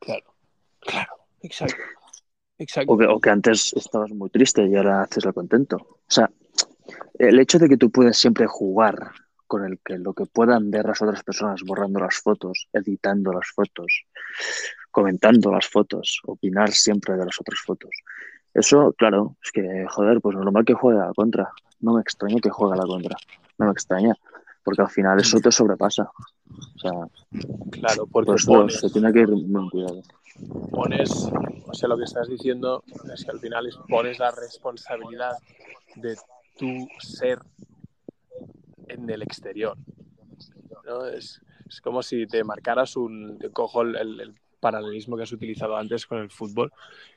Claro, 0.00 0.34
claro, 0.80 1.12
exacto. 1.42 1.76
Exacto. 2.58 2.92
O 2.92 2.98
que, 2.98 3.06
o 3.06 3.18
que 3.18 3.30
antes 3.30 3.72
estabas 3.74 4.10
muy 4.10 4.28
triste 4.28 4.66
y 4.66 4.76
ahora 4.76 5.02
haces 5.02 5.24
el 5.24 5.32
contento. 5.32 5.76
O 5.76 5.98
sea, 6.06 6.30
el 7.18 7.38
hecho 7.38 7.58
de 7.58 7.68
que 7.68 7.78
tú 7.78 7.90
puedes 7.90 8.18
siempre 8.18 8.46
jugar 8.46 9.12
con 9.50 9.64
el 9.64 9.80
que 9.84 9.98
lo 9.98 10.14
que 10.14 10.26
puedan 10.26 10.70
ver 10.70 10.84
las 10.86 11.02
otras 11.02 11.24
personas 11.24 11.62
borrando 11.66 11.98
las 11.98 12.14
fotos, 12.22 12.68
editando 12.72 13.32
las 13.32 13.48
fotos, 13.52 14.04
comentando 14.92 15.50
las 15.50 15.66
fotos, 15.66 16.20
opinar 16.24 16.70
siempre 16.70 17.16
de 17.16 17.24
las 17.24 17.36
otras 17.40 17.58
fotos. 17.66 17.90
Eso, 18.54 18.92
claro, 18.96 19.36
es 19.42 19.50
que, 19.50 19.86
joder, 19.88 20.20
pues 20.20 20.36
normal 20.36 20.64
que 20.64 20.74
juegue 20.74 21.00
a 21.00 21.06
la 21.06 21.12
contra. 21.14 21.50
No 21.80 21.94
me 21.94 22.00
extraña 22.00 22.36
que 22.40 22.48
juegue 22.50 22.74
a 22.74 22.76
la 22.76 22.86
contra. 22.86 23.16
No 23.58 23.66
me 23.66 23.72
extraña. 23.72 24.14
Porque 24.62 24.82
al 24.82 24.88
final 24.90 25.18
eso 25.18 25.40
te 25.40 25.50
sobrepasa. 25.50 26.04
O 26.48 26.78
sea, 26.78 26.92
Claro, 27.72 28.06
porque 28.06 28.32
pones, 28.46 28.78
se 28.78 28.88
tiene 28.90 29.12
que 29.12 29.20
ir 29.20 29.30
muy 29.30 29.68
cuidado. 29.70 30.00
pones, 30.70 31.10
o 31.66 31.74
sea, 31.74 31.88
lo 31.88 31.96
que 31.98 32.04
estás 32.04 32.28
diciendo 32.28 32.84
es 33.12 33.24
que 33.24 33.30
al 33.32 33.40
final 33.40 33.66
es- 33.66 33.76
pones 33.88 34.18
la 34.20 34.30
responsabilidad 34.30 35.32
de 35.96 36.16
tu 36.56 36.86
ser 37.00 37.40
en 38.90 39.08
el 39.10 39.22
exterior. 39.22 39.76
¿no? 40.84 41.06
Es, 41.06 41.40
es 41.68 41.80
como 41.80 42.02
si 42.02 42.26
te 42.26 42.42
marcaras 42.44 42.96
un. 42.96 43.38
te 43.38 43.50
cojo 43.50 43.82
el, 43.82 43.96
el- 43.96 44.20
el 44.20 44.34
paralelismo 44.60 45.16
que 45.16 45.22
has 45.22 45.32
utilizado 45.32 45.74
antes 45.76 46.06
con 46.06 46.18
el 46.18 46.30
fútbol. 46.30 46.70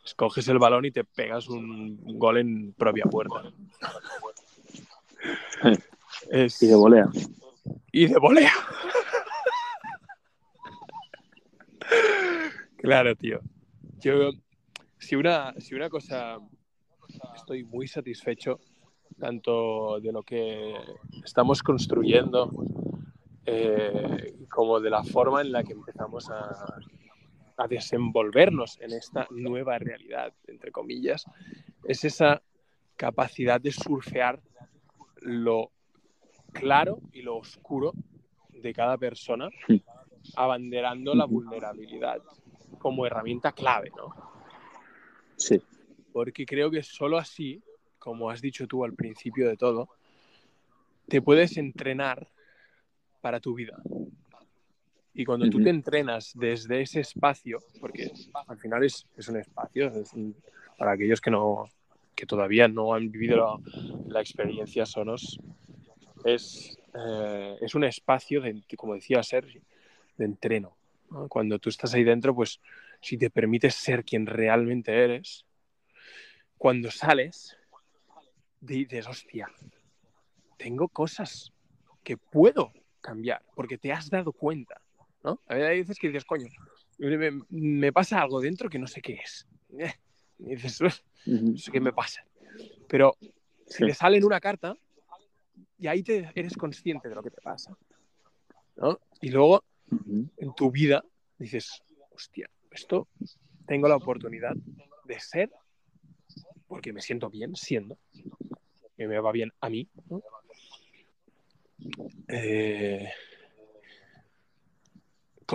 Escoges 0.06 0.48
el 0.48 0.60
balón 0.60 0.86
y 0.86 0.92
te 0.92 1.04
pegas 1.04 1.50
un 1.50 2.00
gol 2.18 2.38
en 2.38 2.72
propia 2.74 3.04
puerta. 3.06 3.44
Es- 6.30 6.62
Y 6.64 6.68
de 6.68 6.76
volea. 6.76 7.10
y 7.92 8.08
de 8.08 8.18
volea. 8.20 8.52
claro, 12.78 13.16
tío. 13.16 13.42
Yo, 14.00 14.32
si 15.00 15.16
una, 15.16 15.54
si 15.60 15.76
una 15.76 15.90
cosa 15.90 16.38
estoy 17.36 17.64
muy 17.64 17.88
satisfecho, 17.88 18.60
tanto 19.20 20.00
de 20.02 20.12
lo 20.12 20.24
que 20.24 20.74
estamos 21.24 21.64
construyendo, 21.64 22.52
eh, 23.46 24.36
como 24.50 24.80
de 24.80 24.90
la 24.90 25.04
forma 25.04 25.42
en 25.42 25.52
la 25.52 25.64
que 25.64 25.74
empezamos 25.74 26.30
a, 26.30 26.80
a 27.58 27.68
desenvolvernos 27.68 28.80
en 28.82 28.94
esta 28.94 29.28
nueva 29.32 29.78
realidad, 29.78 30.34
entre 30.48 30.72
comillas, 30.72 31.26
es 31.84 32.04
esa 32.04 32.42
capacidad 32.96 33.60
de 33.60 33.72
surfear 33.72 34.40
lo 35.22 35.72
claro 36.52 37.00
y 37.12 37.22
lo 37.22 37.38
oscuro 37.38 37.94
de 38.50 38.74
cada 38.74 38.98
persona, 38.98 39.50
abanderando 40.36 41.14
la 41.16 41.26
vulnerabilidad 41.26 42.22
como 42.80 43.06
herramienta 43.06 43.52
clave, 43.52 43.92
¿no? 43.96 44.14
Sí. 45.36 45.62
Porque 46.12 46.46
creo 46.46 46.70
que 46.70 46.84
solo 46.84 47.18
así, 47.18 47.62
como 48.00 48.30
has 48.30 48.42
dicho 48.42 48.68
tú 48.68 48.84
al 48.84 48.94
principio 48.94 49.48
de 49.48 49.58
todo, 49.58 49.90
te 51.14 51.22
puedes 51.22 51.58
entrenar 51.58 52.28
para 53.22 53.40
tu 53.40 53.54
vida. 53.54 53.80
Y 55.14 55.24
cuando 55.26 55.48
tú 55.48 55.60
te 55.62 55.70
entrenas 55.70 56.32
desde 56.34 56.82
ese 56.82 57.02
espacio, 57.02 57.60
porque 57.80 58.12
al 58.48 58.58
final 58.58 58.84
es, 58.84 59.06
es 59.16 59.28
un 59.28 59.38
espacio, 59.38 59.90
es 59.90 60.12
un- 60.14 60.36
para 60.76 60.94
aquellos 60.94 61.22
que 61.22 61.30
no 61.30 61.70
que 62.16 62.26
todavía 62.26 62.68
no 62.68 62.96
han 62.96 63.12
vivido 63.12 63.38
la, 63.38 63.58
la 64.08 64.22
experiencia 64.22 64.88
Sonos, 64.88 65.40
es, 66.26 66.80
eh, 66.96 67.58
es 67.62 67.76
un 67.76 67.84
espacio, 67.84 68.42
de, 68.42 68.64
como 68.76 68.96
decía 68.96 69.22
Sergi, 69.22 69.62
de 70.18 70.26
entreno. 70.26 70.76
¿no? 71.12 71.28
Cuando 71.28 71.60
tú 71.60 71.70
estás 71.70 71.94
ahí 71.94 72.04
dentro, 72.04 72.34
pues 72.34 72.60
si 73.02 73.20
te 73.20 73.30
permites 73.30 73.76
ser 73.76 74.04
quien 74.04 74.26
realmente 74.26 74.92
eres, 75.04 75.46
cuando 76.58 76.90
sales, 76.90 77.56
dices, 78.62 79.06
hostia, 79.08 79.48
tengo 80.64 80.88
cosas 80.88 81.52
que 82.06 82.16
puedo 82.16 82.72
cambiar, 83.02 83.44
porque 83.54 83.78
te 83.78 83.92
has 83.92 84.10
dado 84.10 84.32
cuenta, 84.32 84.80
¿no? 85.22 85.42
A 85.48 85.56
veces 85.56 85.80
veces 85.80 86.00
que 86.00 86.08
dices, 86.08 86.24
coño, 86.24 86.48
me, 86.98 87.32
me 87.50 87.92
pasa 87.92 88.22
algo 88.22 88.40
dentro 88.40 88.70
que 88.70 88.80
no 88.80 88.88
sé 88.88 89.02
qué 89.02 89.16
es. 89.16 89.46
Eh, 89.78 89.94
Y 90.40 90.56
dices, 90.56 90.80
"Uf, 90.80 91.00
Ujú. 91.26 91.52
no 91.52 91.58
sé 91.58 91.70
qué 91.70 91.82
me 91.82 91.92
pasa. 91.92 92.26
Pero 92.88 93.18
si 93.68 93.80
Sí. 93.80 93.86
te 93.88 93.94
sale 93.94 94.18
en 94.18 94.24
una 94.24 94.40
carta, 94.40 94.74
y 95.78 95.88
ahí 95.88 96.02
te, 96.02 96.32
eres 96.34 96.56
consciente 96.56 97.10
de 97.10 97.16
lo 97.16 97.24
que 97.24 97.32
te 97.32 97.42
pasa, 97.42 97.78
¿no? 98.78 99.00
Y 99.22 99.32
luego, 99.32 99.64
en 100.38 100.54
tu 100.56 100.72
vida, 100.72 101.04
dices, 101.38 101.82
hostia, 102.12 102.50
esto 102.72 103.10
tengo 103.68 103.90
la 103.90 103.98
oportunidad 103.98 104.56
de 105.04 105.20
ser 105.20 105.52
porque 106.68 106.94
me 106.94 107.02
siento 107.02 107.30
bien 107.30 107.54
siendo, 107.54 107.98
que 108.96 109.08
me 109.08 109.20
va 109.20 109.32
bien 109.34 109.52
a 109.60 109.70
mí. 109.70 109.88
¿no? 110.10 110.22
Eh, 112.28 113.08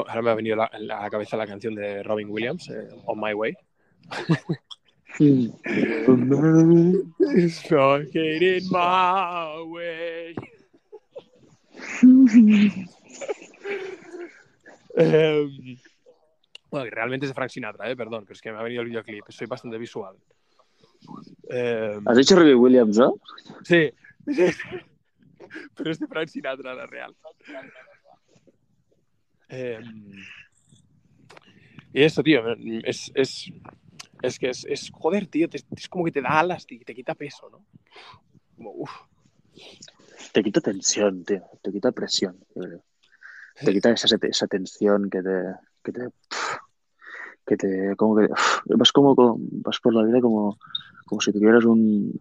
Ahora 0.06 0.22
me 0.22 0.30
ha 0.30 0.34
venido 0.34 0.62
a 0.62 0.70
la 0.78 1.10
cabeza 1.10 1.36
la 1.36 1.46
canción 1.46 1.74
de 1.74 2.02
Robin 2.02 2.28
Williams, 2.30 2.68
eh, 2.70 2.88
On 3.06 3.20
My 3.20 3.32
Way. 3.32 3.56
It's 5.20 7.70
not 7.70 8.10
getting 8.12 8.68
my 8.70 9.62
way. 9.66 10.34
Em, 15.00 15.78
bueno, 16.72 16.84
que 16.86 16.90
realmente 16.90 17.26
es 17.26 17.30
de 17.30 17.34
Frank 17.34 17.50
Sinatra, 17.50 17.88
eh, 17.88 17.94
perdón, 17.94 18.24
pero 18.24 18.32
es 18.32 18.40
que 18.40 18.50
me 18.50 18.58
ha 18.58 18.62
venido 18.62 18.82
el 18.82 18.88
videoclip, 18.88 19.24
soy 19.28 19.46
bastante 19.46 19.78
visual. 19.78 20.16
¿Has 22.04 22.16
dicho 22.16 22.34
Robbie 22.34 22.56
Williams, 22.56 22.98
no? 22.98 23.14
Sí. 23.62 23.92
Pero 25.76 25.90
es 25.90 25.98
de 25.98 26.06
Frank 26.06 26.28
Sinatra, 26.28 26.74
la 26.74 26.86
real. 26.86 27.14
Eh, 29.48 29.80
y 31.92 32.02
eso, 32.02 32.22
tío, 32.22 32.42
es, 32.84 33.10
es, 33.14 33.50
es 34.22 34.38
que 34.38 34.50
es, 34.50 34.64
es- 34.66 34.90
joder, 34.92 35.26
tío, 35.26 35.48
te- 35.48 35.64
es 35.76 35.88
como 35.88 36.04
que 36.04 36.12
te 36.12 36.20
da 36.22 36.38
alas 36.40 36.66
y 36.68 36.78
te 36.80 36.94
quita 36.94 37.14
peso, 37.14 37.48
¿no? 37.50 37.64
Como, 38.56 38.72
uf, 38.72 38.90
Te 40.32 40.42
quita 40.42 40.60
tensión, 40.60 41.24
tío. 41.24 41.42
Te 41.62 41.72
quita 41.72 41.92
presión, 41.92 42.38
yo 42.54 42.62
creo. 42.62 42.84
Te 43.64 43.72
quita 43.72 43.90
esa, 43.90 44.16
esa 44.20 44.46
tensión 44.46 45.08
que 45.10 45.22
te... 45.22 45.42
Que 45.82 45.92
te, 45.92 46.08
que 47.46 47.56
te 47.56 47.96
como 47.96 48.16
que 48.16 48.28
vas 48.76 48.92
como 48.92 49.16
con- 49.16 49.38
vas 49.62 49.78
por 49.80 49.94
la 49.94 50.02
vida 50.04 50.20
como, 50.20 50.58
como 51.06 51.20
si 51.22 51.32
tuvieras 51.32 51.64
un 51.64 52.12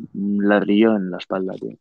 ladrillo 0.41 0.95
en 0.95 1.11
la 1.11 1.17
espalda, 1.17 1.53
tío. 1.55 1.77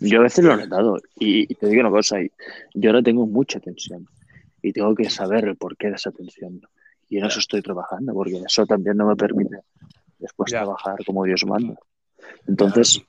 Yo 0.00 0.20
a 0.20 0.22
veces 0.22 0.44
lo 0.44 0.54
he 0.54 0.56
notado 0.56 0.96
y, 1.18 1.42
y 1.50 1.54
te 1.54 1.66
digo 1.68 1.80
una 1.82 1.90
cosa, 1.90 2.20
y 2.22 2.30
yo 2.74 2.90
ahora 2.90 3.02
tengo 3.02 3.26
mucha 3.26 3.60
tensión 3.60 4.06
y 4.62 4.72
tengo 4.72 4.94
que 4.94 5.08
saber 5.10 5.44
el 5.44 5.56
porqué 5.56 5.88
de 5.88 5.94
esa 5.96 6.10
tensión. 6.10 6.60
Y 7.08 7.18
en 7.18 7.24
eso 7.26 7.38
estoy 7.40 7.60
trabajando, 7.62 8.12
porque 8.14 8.40
eso 8.46 8.64
también 8.66 8.96
no 8.96 9.06
me 9.06 9.16
permite 9.16 9.58
después 10.18 10.50
trabajar 10.52 10.96
como 11.04 11.24
Dios 11.24 11.44
manda. 11.46 11.74
Entonces, 12.46 13.00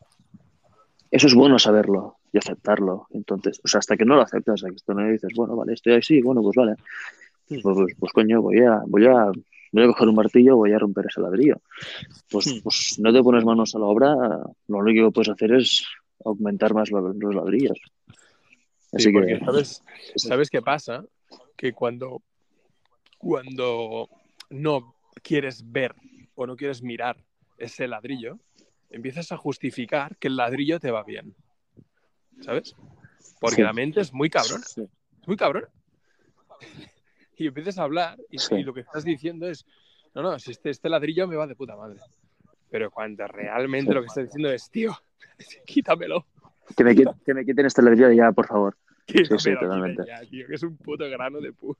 eso 1.11 1.27
es 1.27 1.35
bueno 1.35 1.59
saberlo 1.59 2.17
y 2.33 2.37
aceptarlo. 2.37 3.07
Entonces, 3.11 3.59
o 3.63 3.67
sea, 3.67 3.79
hasta 3.79 3.95
que 3.97 4.05
no 4.05 4.15
lo 4.15 4.21
aceptas, 4.21 4.55
hasta 4.55 4.69
que 4.69 4.81
tú 4.85 4.93
no 4.93 5.07
dices, 5.07 5.31
bueno, 5.35 5.55
vale, 5.55 5.73
estoy 5.73 5.93
así, 5.93 6.21
bueno, 6.21 6.41
pues 6.41 6.55
vale. 6.55 6.75
Pues, 7.47 7.61
pues, 7.61 7.95
pues, 7.99 8.11
coño, 8.13 8.41
voy 8.41 8.59
a, 8.61 8.81
voy 8.87 9.05
a, 9.05 9.25
voy 9.71 9.83
a 9.83 9.87
coger 9.87 10.07
un 10.07 10.15
martillo, 10.15 10.55
voy 10.55 10.71
a 10.71 10.79
romper 10.79 11.05
ese 11.09 11.21
ladrillo. 11.21 11.61
Pues, 12.29 12.47
Hmm. 12.47 12.59
pues 12.63 12.95
no 12.99 13.13
te 13.13 13.21
pones 13.21 13.43
manos 13.43 13.75
a 13.75 13.79
la 13.79 13.85
obra, 13.85 14.15
lo 14.67 14.77
único 14.77 15.07
que 15.07 15.11
puedes 15.11 15.29
hacer 15.29 15.53
es 15.53 15.85
aumentar 16.25 16.73
más 16.73 16.89
los 16.91 17.35
ladrillos. 17.35 17.79
Así 18.93 19.05
Sí, 19.05 19.11
porque 19.13 19.39
que, 19.39 19.45
¿sabes, 19.45 19.81
¿sabes 20.15 20.49
qué 20.49 20.61
pasa? 20.61 21.05
Que 21.55 21.73
cuando, 21.73 22.21
cuando 23.17 24.09
no 24.49 24.95
quieres 25.23 25.71
ver 25.71 25.95
o 26.35 26.45
no 26.45 26.55
quieres 26.55 26.81
mirar 26.81 27.17
ese 27.57 27.87
ladrillo, 27.87 28.39
empiezas 28.89 29.31
a 29.31 29.37
justificar 29.37 30.17
que 30.17 30.27
el 30.27 30.35
ladrillo 30.35 30.79
te 30.79 30.91
va 30.91 31.03
bien. 31.03 31.35
¿Sabes? 32.41 32.75
Porque 33.39 33.57
Sí. 33.57 33.61
la 33.61 33.73
mente 33.73 34.01
es 34.01 34.13
muy 34.13 34.29
cabrona, 34.29 34.63
Sí. 34.65 34.81
es 35.21 35.27
muy 35.27 35.37
cabrona. 35.37 35.67
Y 37.37 37.47
empiezas 37.47 37.79
a 37.79 37.83
hablar 37.83 38.19
y, 38.29 38.37
y 38.55 38.63
lo 38.63 38.71
que 38.71 38.81
estás 38.81 39.03
diciendo 39.03 39.47
es, 39.49 39.65
no, 40.13 40.21
no, 40.21 40.37
si 40.37 40.51
este, 40.51 40.69
este 40.69 40.89
ladrillo 40.89 41.27
me 41.27 41.35
va 41.35 41.47
de 41.47 41.55
puta 41.55 41.75
madre. 41.75 41.99
Pero 42.71 42.89
cuando 42.89 43.27
realmente 43.27 43.91
Sí. 43.91 43.93
lo 43.95 44.01
que 44.01 44.07
estás 44.07 44.23
diciendo 44.23 44.49
es, 44.49 44.69
tío, 44.71 44.97
quítamelo. 45.65 46.25
Que 46.75 46.83
me, 46.83 46.95
quiten, 46.95 47.13
que 47.25 47.33
me 47.33 47.45
quiten 47.45 47.65
esta 47.65 47.81
alergia 47.81 48.11
ya, 48.13 48.31
por 48.31 48.47
favor. 48.47 48.77
Sí, 49.07 49.25
sí, 49.37 49.53
totalmente. 49.59 50.03
ya, 50.07 50.21
tío, 50.21 50.47
que 50.47 50.55
es 50.55 50.63
un 50.63 50.77
puto 50.77 51.07
grano 51.09 51.41
de 51.41 51.51
pus. 51.51 51.77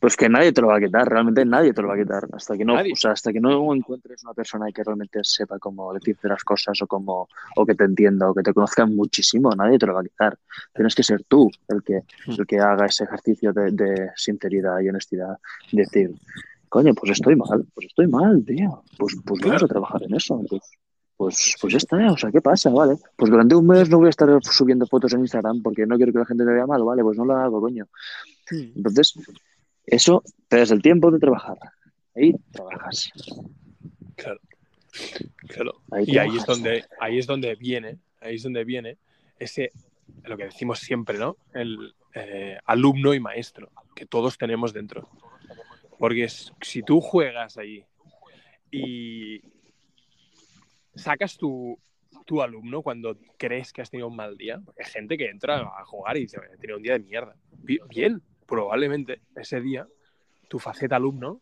Pues 0.00 0.16
que 0.16 0.28
nadie 0.28 0.52
te 0.52 0.60
lo 0.60 0.66
va 0.68 0.76
a 0.76 0.80
quitar, 0.80 1.08
realmente 1.08 1.44
nadie 1.44 1.72
te 1.72 1.80
lo 1.82 1.88
va 1.88 1.94
a 1.94 1.98
quitar. 1.98 2.26
Hasta 2.32 2.56
que 2.56 2.64
no, 2.64 2.74
o 2.74 2.96
sea, 2.96 3.12
hasta 3.12 3.32
que 3.32 3.40
no 3.40 3.72
encuentres 3.74 4.22
una 4.24 4.34
persona 4.34 4.70
que 4.72 4.84
realmente 4.84 5.20
sepa 5.22 5.58
cómo 5.58 5.92
decirte 5.94 6.28
las 6.28 6.44
cosas 6.44 6.80
o 6.82 6.86
cómo, 6.86 7.28
o 7.56 7.64
que 7.66 7.74
te 7.74 7.84
entienda 7.84 8.28
o 8.28 8.34
que 8.34 8.42
te 8.42 8.52
conozca 8.52 8.84
muchísimo, 8.86 9.50
nadie 9.56 9.78
te 9.78 9.86
lo 9.86 9.94
va 9.94 10.00
a 10.00 10.04
quitar. 10.04 10.36
Tienes 10.74 10.94
que 10.94 11.02
ser 11.02 11.24
tú 11.24 11.50
el 11.68 11.82
que, 11.82 12.02
el 12.26 12.46
que 12.46 12.58
haga 12.60 12.86
ese 12.86 13.04
ejercicio 13.04 13.52
de, 13.52 13.70
de 13.70 14.10
sinceridad 14.16 14.80
y 14.80 14.88
honestidad. 14.90 15.38
Decir, 15.72 16.12
coño, 16.68 16.94
pues 16.94 17.12
estoy 17.12 17.36
mal, 17.36 17.66
pues 17.74 17.86
estoy 17.88 18.06
mal, 18.06 18.44
tío. 18.44 18.82
Pues, 18.98 19.16
pues 19.24 19.40
vamos 19.40 19.62
a 19.62 19.68
trabajar 19.68 20.02
en 20.02 20.14
eso. 20.14 20.42
Pues, 20.48 20.62
pues, 21.16 21.54
pues 21.60 21.72
ya 21.72 21.78
está, 21.78 22.12
o 22.12 22.16
sea, 22.16 22.30
¿qué 22.30 22.40
pasa? 22.40 22.70
Vale. 22.70 22.96
Pues 23.16 23.30
durante 23.30 23.54
un 23.54 23.66
mes 23.66 23.88
no 23.88 23.98
voy 23.98 24.08
a 24.08 24.10
estar 24.10 24.28
subiendo 24.42 24.86
fotos 24.86 25.12
en 25.14 25.20
Instagram 25.20 25.62
porque 25.62 25.86
no 25.86 25.96
quiero 25.96 26.12
que 26.12 26.18
la 26.18 26.26
gente 26.26 26.44
me 26.44 26.52
vea 26.52 26.66
mal, 26.66 26.82
vale, 26.82 27.02
pues 27.02 27.16
no 27.16 27.24
lo 27.24 27.36
hago, 27.36 27.60
coño. 27.60 27.86
Entonces, 28.50 29.14
eso 29.86 30.22
te 30.48 30.58
das 30.58 30.70
el 30.70 30.82
tiempo 30.82 31.10
de 31.10 31.18
trabajar. 31.18 31.58
Ahí 32.14 32.34
trabajas. 32.50 33.10
Claro. 34.14 34.40
Claro. 35.48 35.72
Ahí 35.90 36.04
Y 36.06 36.18
ahí 36.18 36.36
es 36.36 36.46
donde, 36.46 36.84
ahí 37.00 37.18
es 37.18 37.26
donde 37.26 37.54
viene, 37.54 37.98
ahí 38.20 38.36
es 38.36 38.42
donde 38.42 38.64
viene 38.64 38.98
ese, 39.38 39.72
lo 40.24 40.36
que 40.36 40.44
decimos 40.44 40.80
siempre, 40.80 41.18
¿no? 41.18 41.36
El 41.52 41.94
eh, 42.14 42.58
alumno 42.64 43.12
y 43.14 43.20
maestro 43.20 43.70
que 43.94 44.06
todos 44.06 44.38
tenemos 44.38 44.72
dentro. 44.72 45.08
Porque 45.98 46.28
si 46.28 46.82
tú 46.82 47.00
juegas 47.00 47.56
ahí 47.58 47.84
y 48.70 49.40
sacas 50.94 51.36
tu, 51.36 51.78
tu 52.24 52.42
alumno 52.42 52.82
cuando 52.82 53.16
crees 53.38 53.72
que 53.72 53.82
has 53.82 53.90
tenido 53.90 54.08
un 54.08 54.16
mal 54.16 54.36
día, 54.36 54.60
hay 54.78 54.84
gente 54.90 55.16
que 55.16 55.28
entra 55.28 55.60
a 55.60 55.84
jugar 55.84 56.16
y 56.16 56.20
dice, 56.22 56.38
he 56.52 56.56
tenido 56.58 56.76
un 56.78 56.82
día 56.82 56.94
de 56.94 57.00
mierda. 57.00 57.34
Bi- 57.58 57.80
Bien, 57.88 58.22
probablemente 58.46 59.20
ese 59.34 59.60
día 59.60 59.86
tu 60.48 60.58
faceta 60.58 60.96
alumno 60.96 61.40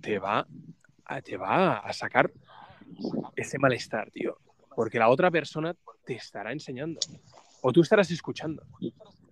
te 0.00 0.18
va 0.18 0.46
a, 1.04 1.20
te 1.22 1.36
va 1.36 1.78
a 1.78 1.92
sacar 1.92 2.30
ese 3.36 3.58
malestar, 3.58 4.10
tío. 4.10 4.38
Porque 4.74 4.98
la 4.98 5.08
otra 5.08 5.30
persona 5.30 5.74
te 6.06 6.14
estará 6.14 6.52
enseñando. 6.52 7.00
O 7.60 7.72
tú 7.72 7.82
estarás 7.82 8.10
escuchando. 8.10 8.62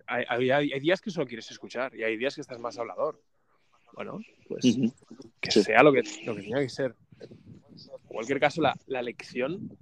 Hay 0.05 0.79
días 0.79 1.01
que 1.01 1.09
solo 1.11 1.25
quieres 1.27 1.49
escuchar 1.51 1.95
y 1.95 2.03
hay 2.03 2.17
días 2.17 2.35
que 2.35 2.41
estás 2.41 2.59
más 2.59 2.77
hablador. 2.77 3.21
Bueno, 3.99 4.21
pues 4.47 4.77
que 5.41 5.51
Sí. 5.51 5.61
sea 5.61 5.83
lo 5.83 5.91
que, 5.91 6.03
lo 6.25 6.33
que 6.33 6.43
tenga 6.43 6.61
que 6.61 6.69
ser. 6.69 6.95
En 7.19 8.07
cualquier 8.07 8.39
caso, 8.39 8.61
la, 8.61 8.73
la 8.87 9.01
lección 9.01 9.77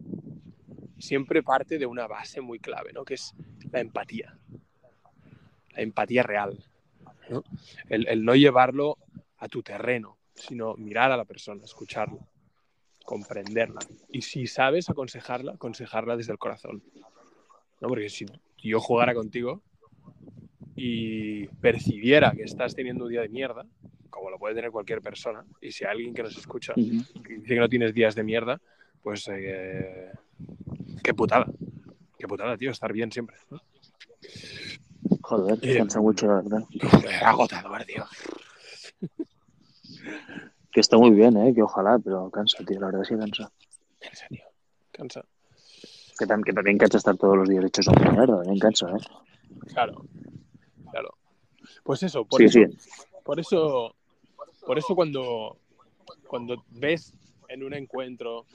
siempre 0.97 1.43
parte 1.43 1.77
de 1.77 1.85
una 1.85 2.07
base 2.07 2.41
muy 2.41 2.57
clave, 2.57 2.93
¿no? 2.93 3.05
Que 3.05 3.13
es 3.13 3.35
la 3.71 3.79
empatía. 3.79 4.35
La 5.75 5.83
empatía 5.83 6.23
real. 6.23 6.57
¿no? 7.29 7.43
El, 7.89 8.07
el 8.07 8.25
no 8.25 8.33
llevarlo 8.33 8.97
a 9.37 9.47
tu 9.49 9.61
terreno, 9.61 10.17
sino 10.33 10.73
mirar 10.77 11.11
a 11.11 11.17
la 11.17 11.25
persona, 11.25 11.63
escucharla, 11.63 12.17
comprenderla. 13.05 13.81
Y 14.09 14.23
si 14.23 14.47
sabes 14.47 14.89
aconsejarla, 14.89 15.51
aconsejarla 15.51 16.17
desde 16.17 16.31
el 16.31 16.39
corazón. 16.39 16.81
¿no? 17.81 17.87
Porque 17.87 18.09
si 18.09 18.25
yo 18.63 18.79
jugara 18.79 19.13
contigo 19.13 19.61
y 20.75 21.45
percibiera 21.61 22.31
que 22.31 22.41
estás 22.43 22.73
teniendo 22.73 23.03
un 23.05 23.11
día 23.11 23.21
de 23.21 23.29
mierda, 23.29 23.63
como 24.09 24.29
lo 24.29 24.37
puede 24.39 24.55
tener 24.55 24.71
cualquier 24.71 25.01
persona, 25.01 25.45
y 25.61 25.71
si 25.71 25.83
hay 25.85 25.91
alguien 25.91 26.13
que 26.13 26.23
nos 26.23 26.35
escucha 26.37 26.73
que 26.73 26.81
dice 26.81 27.53
que 27.53 27.59
no 27.59 27.69
tienes 27.69 27.93
días 27.93 28.15
de 28.15 28.23
mierda, 28.23 28.59
pues 29.01 29.27
eh, 29.31 30.11
qué 31.03 31.13
putada. 31.13 31.47
Qué 32.17 32.27
putada, 32.27 32.57
tío, 32.57 32.71
estar 32.71 32.91
bien 32.93 33.11
siempre. 33.11 33.37
¿no? 33.51 33.61
Joder, 35.21 35.59
Eh, 35.61 35.77
cansa 35.77 36.01
mucho, 36.01 36.25
la 36.27 36.35
verdad. 36.41 36.63
Agotador, 37.23 37.83
tío. 37.85 38.03
Que 40.71 40.79
está 40.81 40.97
muy 40.97 41.11
bien, 41.11 41.37
¿eh? 41.37 41.53
Que 41.53 41.61
ojalá, 41.63 41.99
pero 41.99 42.29
cansa, 42.29 42.63
tío. 42.65 42.79
La 42.79 42.87
verdad 42.87 43.03
que 43.07 43.17
cansa. 43.17 43.51
Cansa, 43.99 44.27
tío. 44.29 44.43
Cansa. 44.91 45.25
Que, 46.19 46.25
tam- 46.25 46.43
que 46.43 46.53
también 46.53 46.77
cansa 46.77 46.97
estar 46.97 47.15
todos 47.17 47.37
los 47.37 47.47
días 47.49 47.63
hechos 47.65 47.87
a 47.87 47.91
mierda. 47.91 48.37
También 48.37 48.59
cansa, 48.59 48.87
¿eh? 48.89 48.99
Claro. 49.73 50.05
Claro. 50.91 51.17
Pues 51.83 52.03
eso, 52.03 52.25
por 52.25 52.39
Sí, 52.39 52.45
eso, 52.45 52.59
sí. 52.71 52.89
por 53.23 53.39
eso, 53.39 53.95
por 54.67 54.77
eso 54.77 54.95
cuando, 54.95 55.57
cuando 56.27 56.65
ves 56.71 57.13
en 57.47 57.63
un 57.63 57.73
encuentro 57.73 58.45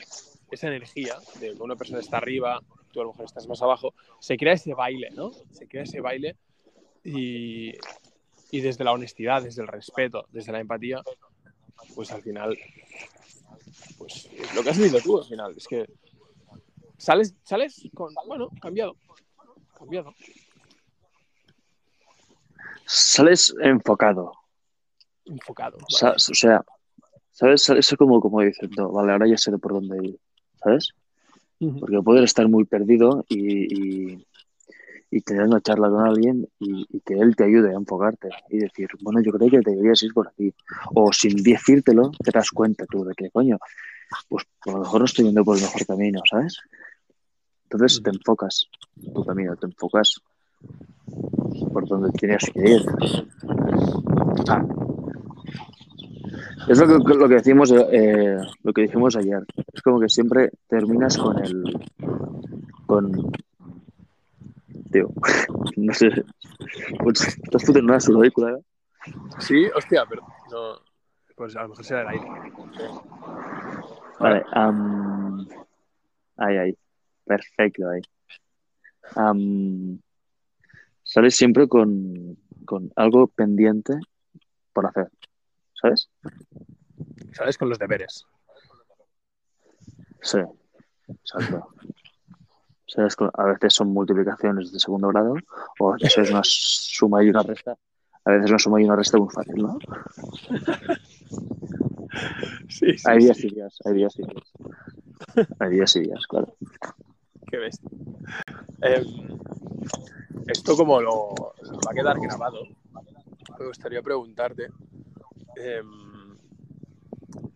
esa 0.50 0.68
energía 0.68 1.16
de 1.40 1.54
que 1.54 1.62
una 1.62 1.74
persona 1.74 2.00
está 2.00 2.18
arriba, 2.18 2.60
tú 2.92 3.00
a 3.00 3.04
lo 3.04 3.10
mejor 3.12 3.24
estás 3.24 3.48
más 3.48 3.62
abajo, 3.62 3.94
se 4.20 4.36
crea 4.36 4.52
ese 4.52 4.74
baile, 4.74 5.08
¿no? 5.12 5.32
Se 5.52 5.66
crea 5.66 5.84
ese 5.84 6.02
baile 6.02 6.36
y, 7.02 7.72
y 8.50 8.60
desde 8.60 8.84
la 8.84 8.92
honestidad, 8.92 9.42
desde 9.42 9.62
el 9.62 9.68
respeto, 9.68 10.26
desde 10.30 10.52
la 10.52 10.60
empatía, 10.60 11.02
pues 11.94 12.12
al 12.12 12.22
final, 12.22 12.58
pues 13.96 14.28
es 14.36 14.54
lo 14.54 14.62
que 14.62 14.68
has 14.68 14.76
vivido 14.76 15.00
tú 15.00 15.18
al 15.18 15.24
final, 15.24 15.54
es 15.56 15.66
que 15.66 15.86
sales, 16.98 17.34
sales 17.42 17.88
con, 17.94 18.12
bueno, 18.26 18.50
cambiado, 18.60 18.96
cambiado. 19.78 20.14
Sales 22.84 23.54
enfocado. 23.62 24.41
Enfocado. 25.26 25.78
o 25.78 26.34
sea, 26.34 26.64
¿sabes? 27.32 27.62
Sales 27.62 27.94
como, 27.98 28.20
como 28.20 28.40
diciendo, 28.40 28.90
vale, 28.90 29.12
ahora 29.12 29.26
ya 29.28 29.36
sé 29.36 29.56
por 29.58 29.72
dónde 29.72 30.06
ir. 30.06 30.18
¿Sabes? 30.62 30.90
Porque 31.58 32.02
puedes 32.02 32.24
estar 32.24 32.48
muy 32.48 32.64
perdido 32.64 33.24
y, 33.28 34.12
y, 34.12 34.26
y 35.10 35.20
tener 35.20 35.44
una 35.44 35.60
charla 35.60 35.88
con 35.88 36.06
alguien 36.06 36.48
y, 36.58 36.86
y 36.88 37.00
que 37.00 37.14
él 37.14 37.36
te 37.36 37.44
ayude 37.44 37.70
a 37.70 37.78
enfocarte 37.78 38.30
y 38.48 38.58
decir, 38.58 38.88
bueno, 39.00 39.20
yo 39.22 39.32
creo 39.32 39.48
que 39.48 39.60
deberías 39.60 40.02
ir 40.02 40.12
por 40.12 40.28
aquí. 40.28 40.52
O 40.94 41.12
sin 41.12 41.42
decírtelo, 41.42 42.10
te 42.22 42.30
das 42.32 42.50
cuenta 42.50 42.84
tú 42.86 43.04
de 43.04 43.14
que, 43.14 43.30
coño, 43.30 43.58
pues 44.28 44.44
a 44.66 44.72
lo 44.72 44.78
mejor 44.80 45.00
no 45.00 45.04
estoy 45.04 45.26
yendo 45.26 45.44
por 45.44 45.56
el 45.56 45.62
mejor 45.62 45.86
camino, 45.86 46.20
¿sabes? 46.28 46.58
Entonces 47.64 48.02
te 48.02 48.10
enfocas 48.10 48.66
tu 49.14 49.24
camino, 49.24 49.56
te 49.56 49.66
enfocas 49.66 50.20
por 51.72 51.88
donde 51.88 52.10
tienes 52.12 52.50
que 52.52 52.70
ir. 52.70 52.82
Ah. 54.48 54.81
Es 56.68 56.78
lo 56.78 57.04
que, 57.04 57.14
lo 57.14 57.28
que 57.28 57.34
decimos 57.34 57.72
eh, 57.72 58.36
lo 58.62 58.72
que 58.72 58.82
dijimos 58.82 59.16
ayer. 59.16 59.44
Es 59.72 59.82
como 59.82 60.00
que 60.00 60.08
siempre 60.08 60.50
terminas 60.68 61.16
con 61.18 61.38
el 61.44 61.90
con 62.86 63.32
tío, 64.90 65.10
no 65.76 65.94
sé. 65.94 66.10
Pues, 67.02 67.38
estás 67.42 67.64
puto 67.64 67.78
en 67.78 67.86
una 67.86 68.00
sudorícula, 68.00 68.52
¿eh? 68.52 68.62
Sí, 69.38 69.66
hostia, 69.74 70.04
pero 70.08 70.22
no. 70.50 70.78
Pues 71.34 71.56
a 71.56 71.62
lo 71.62 71.70
mejor 71.70 71.84
será 71.84 72.02
el 72.02 72.08
aire. 72.08 72.26
Vale, 74.20 74.44
am, 74.52 75.46
ahí, 76.36 76.56
ahí. 76.56 76.78
Perfecto, 77.24 77.88
ahí. 77.88 78.02
Am, 79.16 79.98
sales 81.02 81.34
siempre 81.34 81.66
con, 81.66 82.36
con 82.64 82.92
algo 82.96 83.26
pendiente 83.26 83.94
por 84.72 84.86
hacer, 84.86 85.08
¿sabes? 85.82 86.08
¿Sabes? 87.32 87.58
Con 87.58 87.68
los 87.68 87.78
deberes. 87.78 88.24
Sí, 90.22 90.38
exacto. 91.08 91.74
¿Sabes? 92.86 93.16
A 93.34 93.44
veces 93.44 93.74
son 93.74 93.88
multiplicaciones 93.92 94.72
de 94.72 94.78
segundo 94.78 95.08
grado 95.08 95.34
o 95.80 95.92
a 95.92 95.96
veces 95.96 96.18
es 96.18 96.30
una 96.30 96.42
suma 96.44 97.24
y 97.24 97.30
una 97.30 97.42
resta. 97.42 97.76
A 98.24 98.30
veces 98.30 98.50
una 98.50 98.58
suma 98.58 98.80
y 98.80 98.84
una 98.84 98.96
resta 98.96 99.18
muy 99.18 99.30
fácil, 99.30 99.56
¿no? 99.56 99.78
Sí, 102.68 102.98
sí. 102.98 103.04
Hay 103.06 103.18
días 103.18 103.36
sí. 103.38 103.46
y 103.46 103.54
días, 103.54 103.78
hay 103.84 103.94
días 103.94 104.18
y 104.18 104.22
días. 104.22 104.52
Hay 105.60 105.70
días 105.70 105.96
y 105.96 106.00
días, 106.00 106.26
claro. 106.26 106.54
Qué 107.50 107.56
bestia. 107.56 107.90
Em, 108.82 109.04
esto 110.46 110.76
como 110.76 111.00
lo, 111.00 111.34
lo 111.62 111.78
va 111.86 111.90
a 111.90 111.94
quedar 111.94 112.20
grabado, 112.20 112.64
me 113.58 113.66
gustaría 113.66 114.02
preguntarte 114.02 114.68
em, 115.56 116.36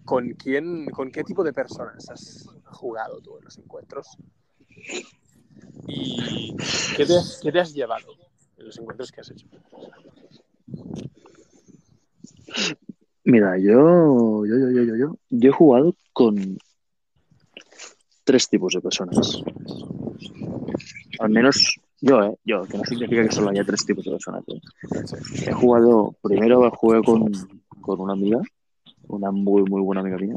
¿con 0.05 0.31
quién, 0.35 0.87
con 0.87 1.11
qué 1.11 1.25
tipo 1.25 1.43
de 1.45 1.53
personas 1.53 2.09
has 2.11 2.49
jugado 2.65 3.21
tú 3.21 3.39
en 3.39 3.45
los 3.45 3.59
encuentros? 3.59 4.17
¿Y 5.89 6.57
qué 6.97 7.07
te, 7.07 7.15
qué 7.43 7.53
te 7.53 7.61
has 7.61 7.73
llevado 7.73 8.07
en 8.59 8.67
los 8.67 8.79
encuentros 8.79 9.11
que 9.11 9.21
has 9.21 9.31
hecho? 9.31 9.47
Mira, 13.25 13.59
yo, 13.59 14.47
yo, 14.47 14.57
yo, 14.57 14.71
yo, 14.71 14.83
yo, 14.85 14.97
yo, 14.97 15.19
yo 15.31 15.51
he 15.51 15.53
jugado 15.53 15.95
con 16.13 16.59
tres 18.25 18.49
tipos 18.49 18.73
de 18.75 18.81
personas. 18.81 19.43
Al 21.19 21.31
menos 21.31 21.81
yo, 22.01 22.23
¿eh? 22.23 22.37
Yo, 22.45 22.65
que 22.67 22.77
no 22.77 22.85
significa 22.85 23.25
que 23.25 23.33
solo 23.33 23.51
haya 23.51 23.65
tres 23.65 23.87
tipos 23.87 24.05
de 24.05 24.11
personas. 24.13 24.45
¿eh? 24.49 24.61
He 25.47 25.53
jugado, 25.53 26.15
primero 26.23 26.71
jugué 26.73 27.03
con, 27.03 27.33
con 27.81 28.01
una 28.01 28.15
amiga, 28.15 28.41
una 29.09 29.31
muy, 29.31 29.63
muy 29.63 29.81
buena 29.83 30.01
amiga 30.01 30.19
mía, 30.19 30.37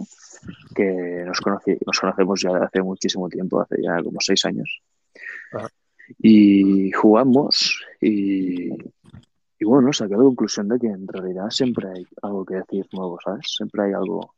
que 0.76 1.24
nos, 1.26 1.40
conocí, 1.42 1.78
nos 1.86 2.00
conocemos 2.00 2.42
ya 2.42 2.58
hace 2.58 2.82
muchísimo 2.82 3.30
tiempo, 3.30 3.62
hace 3.62 3.82
ya 3.82 4.02
como 4.04 4.20
seis 4.20 4.46
años. 4.46 4.82
Ajá. 5.54 5.70
Y 6.18 6.92
jugamos 6.92 7.82
y, 8.02 8.70
y 9.60 9.66
bueno, 9.66 9.94
saqué 9.94 10.14
la 10.14 10.24
conclusión 10.24 10.68
de 10.68 10.80
que 10.80 10.88
en 10.88 11.08
realidad 11.08 11.50
siempre 11.50 11.90
hay 11.90 12.08
algo 12.22 12.46
que 12.46 12.56
decir 12.56 12.88
nuevo, 12.94 13.20
¿sabes? 13.24 13.46
Siempre 13.56 13.84
hay 13.84 13.94
algo 13.94 14.34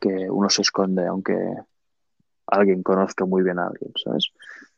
que 0.00 0.28
uno 0.30 0.50
se 0.50 0.62
esconde, 0.62 1.06
aunque 1.06 1.36
alguien 2.46 2.82
conozca 2.82 3.24
muy 3.24 3.42
bien 3.42 3.58
a 3.58 3.66
alguien, 3.66 3.92
¿sabes? 4.02 4.30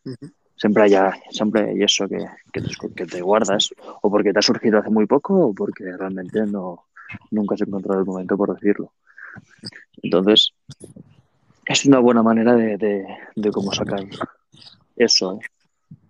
Ujú. 0.05 0.33
Siempre 0.57 0.83
hay, 0.83 0.93
siempre 1.31 1.71
hay 1.71 1.83
eso 1.83 2.07
que, 2.07 2.23
que, 2.53 2.61
te, 2.61 2.95
que 2.95 3.07
te 3.07 3.23
guardas, 3.23 3.71
o 4.03 4.11
porque 4.11 4.33
te 4.33 4.41
ha 4.41 4.43
surgido 4.43 4.79
hace 4.79 4.91
muy 4.91 5.07
poco, 5.07 5.47
o 5.47 5.55
porque 5.55 5.85
realmente 5.97 6.45
no, 6.47 6.85
nunca 7.31 7.55
has 7.55 7.63
encontrado 7.63 8.01
el 8.01 8.07
momento 8.07 8.37
por 8.37 8.55
decirlo. 8.55 8.93
Entonces, 10.03 10.53
es 11.67 11.85
una 11.87 11.99
buena 11.99 12.23
manera 12.23 12.55
de, 12.55 12.77
de, 12.77 13.07
de 13.37 13.51
cómo 13.51 13.73
sacar 13.73 14.05
eso, 14.97 15.39